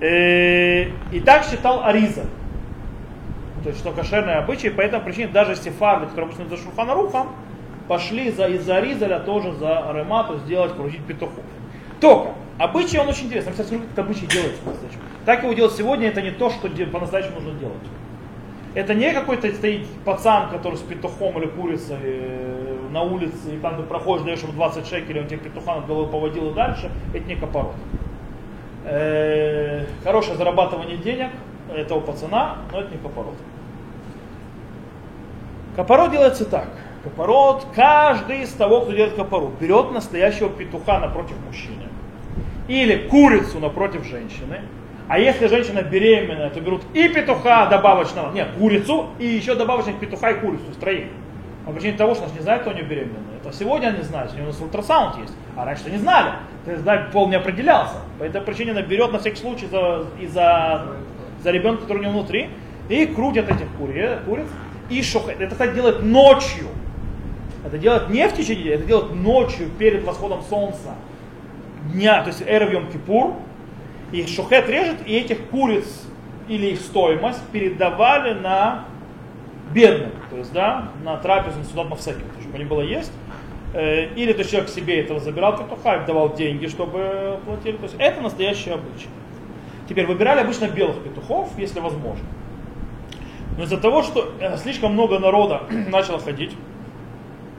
И, 0.00 0.04
э, 0.04 0.90
и 1.12 1.20
так 1.20 1.44
считал 1.44 1.82
Ариза. 1.82 2.26
То 3.68 3.72
есть, 3.72 3.80
что 3.84 3.92
кошерные 3.92 4.36
обычаи, 4.36 4.68
по 4.68 4.80
этой 4.80 4.98
причине 4.98 5.28
даже 5.28 5.54
сефарды, 5.54 6.06
которые 6.06 6.30
обычно 6.30 6.48
за 6.48 6.56
Шуханарухом, 6.56 7.28
пошли 7.86 8.30
за, 8.30 8.46
из-за 8.46 8.76
Аризаля 8.76 9.18
тоже 9.18 9.52
за 9.52 9.90
Аремату 9.90 10.38
сделать, 10.38 10.74
крутить 10.74 11.04
петухов. 11.04 11.44
Только, 12.00 12.30
обычай 12.56 12.96
он 12.96 13.08
очень 13.08 13.26
интересный. 13.26 13.52
Кстати, 13.52 13.74
как 13.74 13.82
этот 13.82 13.98
обычай 13.98 14.26
делается 14.26 14.62
по-настоящему. 14.62 15.02
Так 15.26 15.42
его 15.42 15.52
делать 15.52 15.74
сегодня, 15.74 16.08
это 16.08 16.22
не 16.22 16.30
то, 16.30 16.48
что 16.48 16.66
по-настоящему 16.66 17.40
нужно 17.40 17.60
делать. 17.60 17.76
Это 18.74 18.94
не 18.94 19.12
какой-то 19.12 19.52
стоит 19.52 19.86
пацан, 20.06 20.48
который 20.48 20.76
с 20.76 20.80
петухом 20.80 21.36
или 21.38 21.48
курицей 21.48 21.98
э, 22.00 22.88
на 22.90 23.02
улице, 23.02 23.54
и 23.54 23.58
там 23.58 23.76
ты 23.76 23.82
проходишь, 23.82 24.24
даешь 24.24 24.40
ему 24.40 24.54
20 24.54 24.86
шекелей, 24.86 25.20
он 25.20 25.26
тебе 25.26 25.40
петуха 25.40 25.74
над 25.74 25.86
головой 25.86 26.10
поводил 26.10 26.52
и 26.52 26.54
дальше. 26.54 26.90
Это 27.12 27.28
не 27.28 27.36
копорот. 27.36 27.74
Э, 28.86 29.84
хорошее 30.02 30.38
зарабатывание 30.38 30.96
денег 30.96 31.28
этого 31.76 32.00
пацана, 32.00 32.56
но 32.72 32.80
это 32.80 32.90
не 32.92 32.96
копорот. 32.96 33.34
Копорот 35.78 36.10
делается 36.10 36.44
так. 36.44 36.66
Копорот, 37.04 37.64
каждый 37.72 38.42
из 38.42 38.48
того, 38.50 38.80
кто 38.80 38.90
делает 38.90 39.14
копорот, 39.14 39.52
берет 39.60 39.92
настоящего 39.92 40.50
петуха 40.50 40.98
напротив 40.98 41.36
мужчины. 41.46 41.84
Или 42.66 43.06
курицу 43.06 43.60
напротив 43.60 44.04
женщины, 44.04 44.62
А 45.06 45.20
если 45.20 45.46
женщина 45.46 45.82
беременная, 45.82 46.50
то 46.50 46.60
берут 46.60 46.82
и 46.94 47.08
петуха 47.08 47.66
добавочного, 47.66 48.32
нет, 48.32 48.48
курицу, 48.58 49.06
и 49.20 49.26
еще 49.26 49.54
добавочных 49.54 50.00
петуха 50.00 50.32
и 50.32 50.40
курицу, 50.40 50.64
с 50.74 50.76
троих. 50.78 51.06
По 51.64 51.70
причине 51.70 51.96
того, 51.96 52.16
что 52.16 52.24
она 52.24 52.34
не 52.34 52.40
знает, 52.40 52.62
кто 52.62 52.70
у 52.70 52.74
нее 52.74 52.82
беременная. 52.82 53.38
Это 53.40 53.52
сегодня 53.52 53.86
они 53.86 54.02
знают, 54.02 54.34
у 54.36 54.46
нас 54.46 54.60
ультрасаунд 54.60 55.18
есть, 55.18 55.34
а 55.54 55.64
раньше 55.64 55.88
не 55.90 55.98
знали. 55.98 56.32
То 56.64 56.72
есть, 56.72 56.82
да, 56.82 57.06
пол 57.12 57.28
не 57.28 57.36
определялся. 57.36 57.94
По 58.18 58.24
этой 58.24 58.40
причине 58.40 58.72
она 58.72 58.82
берет 58.82 59.12
на 59.12 59.20
всякий 59.20 59.40
случай 59.40 59.68
за, 59.68 60.06
из-за 60.20 60.86
за 61.44 61.52
ребенка, 61.52 61.82
который 61.82 61.98
у 61.98 62.00
нее 62.00 62.10
внутри, 62.10 62.50
и 62.88 63.06
крутят 63.06 63.48
этих 63.48 63.68
кури, 63.78 64.08
куриц, 64.26 64.48
и 64.88 65.02
шухет. 65.02 65.40
Это, 65.40 65.52
кстати, 65.52 65.74
делает 65.74 66.02
ночью. 66.02 66.66
Это 67.64 67.78
делает 67.78 68.08
не 68.08 68.26
в 68.28 68.34
течение 68.34 68.64
дня, 68.64 68.74
это 68.74 68.84
делает 68.84 69.14
ночью 69.14 69.68
перед 69.78 70.04
восходом 70.04 70.42
солнца 70.42 70.94
дня, 71.92 72.22
то 72.22 72.28
есть 72.28 72.42
эрв 72.46 72.70
Кипур, 72.92 73.34
и 74.12 74.26
шухет 74.26 74.68
режет, 74.68 74.96
и 75.06 75.16
этих 75.16 75.48
куриц 75.48 76.06
или 76.48 76.68
их 76.68 76.80
стоимость 76.80 77.42
передавали 77.52 78.32
на 78.32 78.86
бедных, 79.72 80.12
то 80.30 80.36
есть, 80.36 80.52
да, 80.52 80.90
на 81.04 81.16
трапезу, 81.18 81.58
на 81.58 81.64
судат 81.64 81.90
Мавсаким, 81.90 82.24
чтобы 82.40 82.58
не 82.58 82.64
было 82.64 82.80
есть. 82.80 83.12
Э, 83.74 84.06
или 84.14 84.32
то 84.32 84.44
человек 84.44 84.70
себе 84.70 85.00
этого 85.00 85.20
забирал 85.20 85.58
петуха 85.58 85.96
и 85.96 86.06
давал 86.06 86.34
деньги, 86.34 86.66
чтобы 86.66 87.38
платили. 87.44 87.76
То 87.76 87.82
есть 87.84 87.96
это 87.98 88.20
настоящий 88.22 88.70
обычай. 88.70 89.08
Теперь 89.88 90.06
выбирали 90.06 90.40
обычно 90.40 90.68
белых 90.68 91.02
петухов, 91.02 91.50
если 91.58 91.80
возможно. 91.80 92.24
Из-за 93.58 93.76
того, 93.76 94.02
что 94.02 94.32
э, 94.40 94.56
слишком 94.56 94.92
много 94.92 95.18
народа 95.18 95.62
начало 95.88 96.20
ходить, 96.20 96.56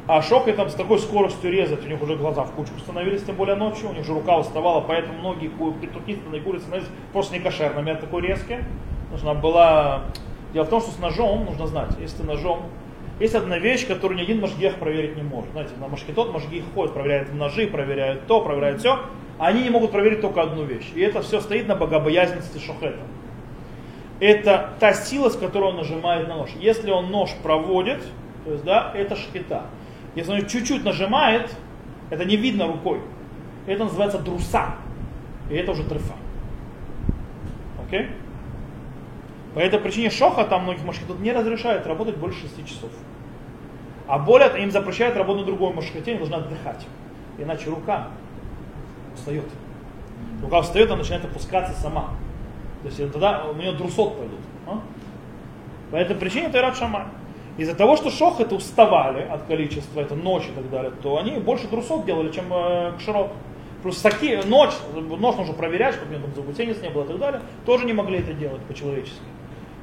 а 0.07 0.21
шокой 0.21 0.53
там 0.53 0.69
с 0.69 0.73
такой 0.73 0.97
скоростью 0.97 1.51
резать, 1.51 1.85
у 1.85 1.87
них 1.87 2.01
уже 2.01 2.15
глаза 2.15 2.43
в 2.43 2.51
кучку 2.51 2.79
становились, 2.79 3.23
тем 3.23 3.35
более 3.35 3.55
ночью, 3.55 3.89
у 3.89 3.93
них 3.93 4.05
же 4.05 4.13
рука 4.13 4.37
уставала, 4.37 4.81
поэтому 4.81 5.19
многие 5.19 5.49
петухи 5.49 6.13
и 6.33 6.39
курицы 6.39 6.65
становились 6.65 6.89
просто 7.13 7.33
не 7.35 7.41
кошерными 7.41 7.91
от 7.91 8.01
такой 8.01 8.21
резки. 8.23 8.63
Нужна 9.11 9.33
была... 9.33 10.05
Дело 10.53 10.63
в 10.63 10.69
том, 10.69 10.81
что 10.81 10.89
с 10.89 10.97
ножом 10.97 11.45
нужно 11.45 11.67
знать, 11.67 11.91
если 11.99 12.17
ты 12.17 12.23
ножом 12.23 12.63
есть 13.19 13.35
одна 13.35 13.59
вещь, 13.59 13.85
которую 13.85 14.17
ни 14.17 14.23
один 14.23 14.39
машгех 14.39 14.75
проверить 14.75 15.17
не 15.17 15.23
может. 15.23 15.51
Знаете, 15.51 15.73
на 15.79 15.89
машкетот 15.89 16.31
машгих 16.33 16.63
ходят, 16.73 16.93
проверяют 16.93 17.33
ножи, 17.33 17.67
проверяют 17.67 18.25
то, 18.27 18.39
проверяют 18.41 18.79
все. 18.79 18.99
Они 19.37 19.63
не 19.63 19.69
могут 19.69 19.91
проверить 19.91 20.21
только 20.21 20.41
одну 20.41 20.63
вещь. 20.63 20.89
И 20.95 21.01
это 21.01 21.21
все 21.21 21.41
стоит 21.41 21.67
на 21.67 21.75
богобоязненности 21.75 22.57
шохета. 22.59 22.99
Это 24.19 24.73
та 24.79 24.93
сила, 24.93 25.29
с 25.29 25.37
которой 25.37 25.69
он 25.69 25.77
нажимает 25.77 26.27
на 26.27 26.35
нож. 26.35 26.49
Если 26.59 26.91
он 26.91 27.09
нож 27.09 27.31
проводит, 27.41 28.03
то 28.45 28.51
есть, 28.51 28.63
да, 28.63 28.91
это 28.93 29.15
шхита. 29.15 29.63
Если 30.15 30.31
он 30.31 30.45
чуть-чуть 30.45 30.83
нажимает, 30.83 31.55
это 32.09 32.25
не 32.25 32.35
видно 32.35 32.67
рукой. 32.67 32.99
Это 33.65 33.85
называется 33.85 34.19
друса. 34.19 34.75
И 35.49 35.55
это 35.55 35.71
уже 35.71 35.83
трефа. 35.83 36.15
Окей? 37.85 38.09
По 39.53 39.59
этой 39.59 39.79
причине 39.79 40.09
шоха 40.09 40.43
там 40.43 40.63
многих 40.63 40.83
машкетот 40.83 41.19
не 41.19 41.31
разрешают 41.31 41.87
работать 41.87 42.17
больше 42.17 42.41
6 42.41 42.65
часов. 42.65 42.91
А 44.07 44.19
более 44.19 44.49
им 44.61 44.71
запрещают 44.71 45.15
работать 45.15 45.41
на 45.41 45.47
другой 45.47 45.73
машкете, 45.73 46.11
они 46.11 46.19
должны 46.19 46.35
отдыхать. 46.35 46.85
Иначе 47.37 47.69
рука 47.69 48.07
устает. 49.13 49.45
Рука 50.41 50.59
устает, 50.59 50.89
она 50.89 50.97
начинает 50.97 51.25
опускаться 51.25 51.73
сама. 51.79 52.09
То 52.81 52.87
есть 52.87 53.11
тогда 53.11 53.45
у 53.45 53.55
нее 53.55 53.73
друсот 53.73 54.17
пойдут. 54.17 54.39
А? 54.67 54.81
По 55.91 55.95
этой 55.95 56.15
причине 56.15 56.47
это 56.47 56.59
Ират 56.59 56.77
Шамай. 56.77 57.03
Из-за 57.57 57.75
того, 57.75 57.97
что 57.97 58.09
шох 58.09 58.39
это 58.39 58.55
уставали 58.55 59.21
от 59.21 59.43
количества, 59.43 59.99
это 59.99 60.15
ночь 60.15 60.47
и 60.47 60.51
так 60.51 60.69
далее, 60.69 60.93
то 61.03 61.17
они 61.17 61.39
больше 61.39 61.67
друсот 61.67 62.05
делали, 62.05 62.31
чем 62.31 62.45
э, 62.51 62.93
кширот. 62.97 63.31
Плюс 63.83 64.01
такие, 64.01 64.43
ночь, 64.43 64.71
ночь 64.93 65.35
нужно 65.35 65.53
проверять, 65.53 65.95
чтобы 65.95 66.13
у 66.13 66.17
него 66.17 66.27
там 66.27 66.35
забутенец 66.35 66.81
не 66.81 66.89
было 66.89 67.03
и 67.03 67.07
так 67.07 67.19
далее, 67.19 67.41
тоже 67.65 67.85
не 67.85 67.91
могли 67.91 68.19
это 68.19 68.33
делать 68.33 68.61
по-человечески. 68.61 69.19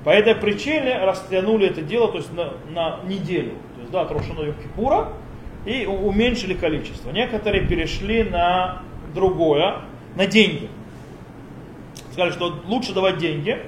По 0.05 0.11
этой 0.11 0.35
причине 0.35 0.99
растянули 1.05 1.69
это 1.69 1.83
дело 1.83 2.09
то 2.09 2.19
есть 2.19 2.33
на, 2.33 2.53
на 2.71 3.01
неделю, 3.05 3.53
то 3.75 3.81
есть 3.81 3.91
да, 3.91 4.03
от 4.03 4.11
Рошана 4.11 4.53
Кипура, 4.53 5.09
и 5.67 5.85
уменьшили 5.85 6.55
количество. 6.55 7.11
Некоторые 7.11 7.67
перешли 7.67 8.23
на 8.23 8.83
другое, 9.15 9.81
на 10.15 10.27
деньги. 10.27 10.69
Сказали, 12.17 12.33
что 12.33 12.63
лучше 12.65 12.95
давать 12.95 13.19
деньги, 13.19 13.59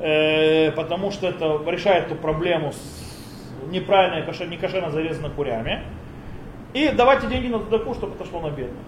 э, 0.00 0.70
потому 0.72 1.10
что 1.10 1.26
это 1.26 1.62
решает 1.66 2.08
эту 2.08 2.14
проблему 2.14 2.72
с 2.72 3.70
неправильно, 3.70 4.22
некошерно 4.44 4.90
зарезанными 4.90 5.32
курями. 5.32 5.84
И 6.74 6.90
давайте 6.94 7.26
деньги 7.26 7.46
на 7.46 7.58
тадаку, 7.58 7.94
чтобы 7.94 8.16
это 8.16 8.38
на 8.38 8.50
бедных. 8.50 8.84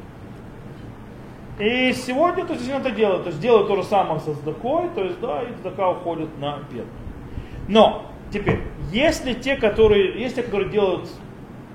И 1.59 1.95
сегодня, 1.95 2.45
то 2.45 2.53
есть, 2.53 2.69
это 2.69 2.91
делают, 2.91 3.23
то 3.23 3.31
есть 3.31 3.41
делают 3.41 3.69
то 3.69 3.77
же 3.77 3.83
самое 3.85 4.21
со 4.21 4.35
сдакой, 4.35 4.91
то 4.95 5.05
есть, 5.05 5.19
да, 5.21 5.41
и 5.41 5.55
сдака 5.61 5.89
уходит 5.89 6.29
на 6.39 6.59
бедных. 6.71 6.93
Но, 7.69 8.05
теперь, 8.31 8.61
если 8.93 9.33
те, 9.33 9.57
которые, 9.57 10.21
есть 10.21 10.35
те, 10.35 10.43
которые 10.43 10.69
делают 10.69 11.09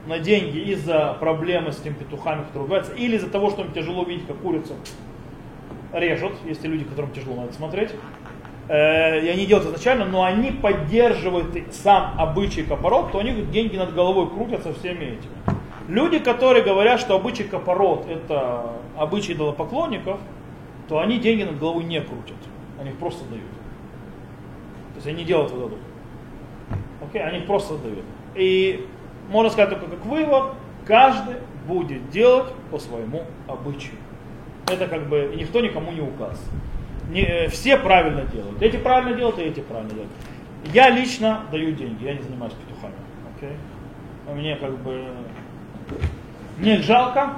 на 0.06 0.20
деньги 0.20 0.60
из-за 0.72 1.18
проблемы 1.20 1.72
с 1.72 1.78
теми 1.78 1.96
петухами, 1.96 2.44
которые 2.44 2.66
ругаются, 2.66 2.94
или 2.94 3.16
из-за 3.16 3.32
того, 3.32 3.50
что 3.50 3.64
им 3.64 3.72
тяжело 3.72 4.04
видеть, 4.04 4.28
как 4.28 4.38
курицу 4.38 4.76
режут, 6.00 6.34
есть 6.46 6.64
люди, 6.64 6.84
которым 6.84 7.12
тяжело 7.12 7.36
на 7.36 7.46
это 7.46 7.54
смотреть, 7.54 7.92
э, 8.68 9.26
и 9.26 9.28
они 9.30 9.46
делают 9.46 9.68
изначально, 9.68 10.06
но 10.06 10.24
они 10.24 10.52
поддерживают 10.52 11.48
сам 11.72 12.14
обычай 12.18 12.64
копорот, 12.64 13.12
то 13.12 13.20
у 13.20 13.22
них 13.22 13.50
деньги 13.52 13.78
над 13.78 13.94
головой 13.94 14.30
крутятся 14.30 14.74
всеми 14.74 15.06
этими. 15.06 15.58
Люди, 15.88 16.20
которые 16.20 16.64
говорят, 16.64 17.00
что 17.00 17.16
обычай 17.16 17.44
копорот 17.44 18.08
это 18.10 18.74
обычай 18.98 19.34
идолопоклонников, 19.34 20.20
то 20.90 21.00
они 21.00 21.20
деньги 21.20 21.44
над 21.44 21.60
головой 21.60 21.84
не 21.86 22.02
крутят. 22.02 22.38
Они 22.80 22.90
их 22.90 22.98
просто 22.98 23.24
дают. 23.30 23.44
То 24.94 24.96
есть 24.96 25.08
они 25.08 25.24
делают 25.24 25.52
вот 25.52 25.68
это. 25.68 25.78
Окей, 27.08 27.22
они 27.22 27.40
их 27.40 27.46
просто 27.46 27.78
дают. 27.78 28.04
И 28.36 28.86
можно 29.30 29.50
сказать 29.50 29.70
только 29.70 29.96
как 29.96 30.06
вывод, 30.06 30.54
каждый 30.86 31.36
будет 31.68 32.10
делать 32.10 32.52
по 32.72 32.80
своему 32.80 33.24
обычаю. 33.48 33.96
Это 34.70 34.88
как 34.88 35.08
бы 35.08 35.34
никто 35.38 35.62
никому 35.62 35.92
не 35.92 36.02
указ. 36.02 36.42
Не, 37.10 37.22
э, 37.22 37.48
все 37.50 37.78
правильно 37.78 38.24
делают. 38.24 38.62
Эти 38.62 38.78
правильно 38.78 39.16
делают, 39.16 39.40
и 39.40 39.44
эти 39.44 39.62
правильно 39.62 39.92
делают. 39.92 40.12
Я 40.74 40.90
лично 40.90 41.44
даю 41.52 41.72
деньги, 41.72 42.04
я 42.04 42.14
не 42.14 42.22
занимаюсь 42.22 42.54
петухами. 42.54 42.96
Okay? 43.40 43.56
Мне 44.34 44.56
как 44.58 44.78
бы 44.80 45.06
мне 46.58 46.78
их 46.78 46.84
жалко, 46.84 47.36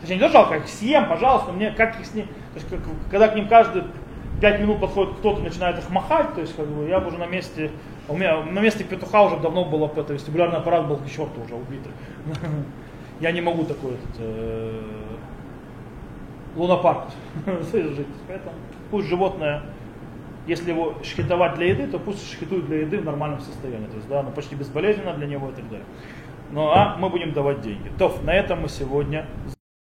точнее 0.00 0.16
не 0.16 0.22
то 0.22 0.28
жалко, 0.28 0.56
их 0.56 0.68
съем, 0.68 1.08
пожалуйста, 1.08 1.52
мне 1.52 1.70
как 1.72 1.98
их 2.00 2.06
с 2.06 2.14
ним, 2.14 2.26
то 2.26 2.54
есть 2.54 2.68
как, 2.68 2.80
когда 3.10 3.28
к 3.28 3.34
ним 3.34 3.48
каждые 3.48 3.86
пять 4.40 4.60
минут 4.60 4.80
подходит 4.80 5.14
кто-то, 5.16 5.42
начинает 5.42 5.78
их 5.78 5.90
махать, 5.90 6.34
то 6.34 6.40
есть 6.40 6.54
как 6.56 6.66
бы 6.66 6.88
я 6.88 7.00
бы 7.00 7.08
уже 7.08 7.18
на 7.18 7.26
месте, 7.26 7.70
у 8.08 8.16
меня 8.16 8.42
на 8.42 8.60
месте 8.60 8.84
петуха 8.84 9.22
уже 9.22 9.36
давно 9.38 9.64
был 9.64 9.84
это 9.84 10.12
вестибулярный 10.12 10.58
аппарат 10.58 10.86
был 10.86 10.96
к 10.96 11.06
черту 11.06 11.42
уже 11.44 11.54
убитый. 11.54 11.92
Я 13.20 13.30
не 13.30 13.40
могу 13.40 13.64
э, 14.18 14.80
лунопарк 16.56 17.08
жить. 17.72 18.06
Поэтому 18.28 18.54
пусть 18.90 19.08
животное, 19.08 19.62
если 20.46 20.70
его 20.70 20.94
шхитовать 21.02 21.54
для 21.54 21.68
еды, 21.68 21.86
то 21.86 21.98
пусть 21.98 22.30
шхитует 22.30 22.66
для 22.66 22.80
еды 22.80 22.98
в 22.98 23.04
нормальном 23.04 23.40
состоянии. 23.40 23.86
То 23.86 23.96
есть, 23.96 24.08
да, 24.08 24.20
оно 24.20 24.30
почти 24.30 24.54
безболезненно 24.54 25.14
для 25.14 25.26
него 25.26 25.48
и 25.50 25.52
так 25.52 25.68
далее. 25.68 25.86
Ну 26.50 26.68
а 26.68 26.96
мы 26.98 27.08
будем 27.08 27.32
давать 27.32 27.62
деньги. 27.62 27.90
То, 27.98 28.14
на 28.22 28.34
этом 28.34 28.62
мы 28.62 28.68
сегодня 28.68 29.26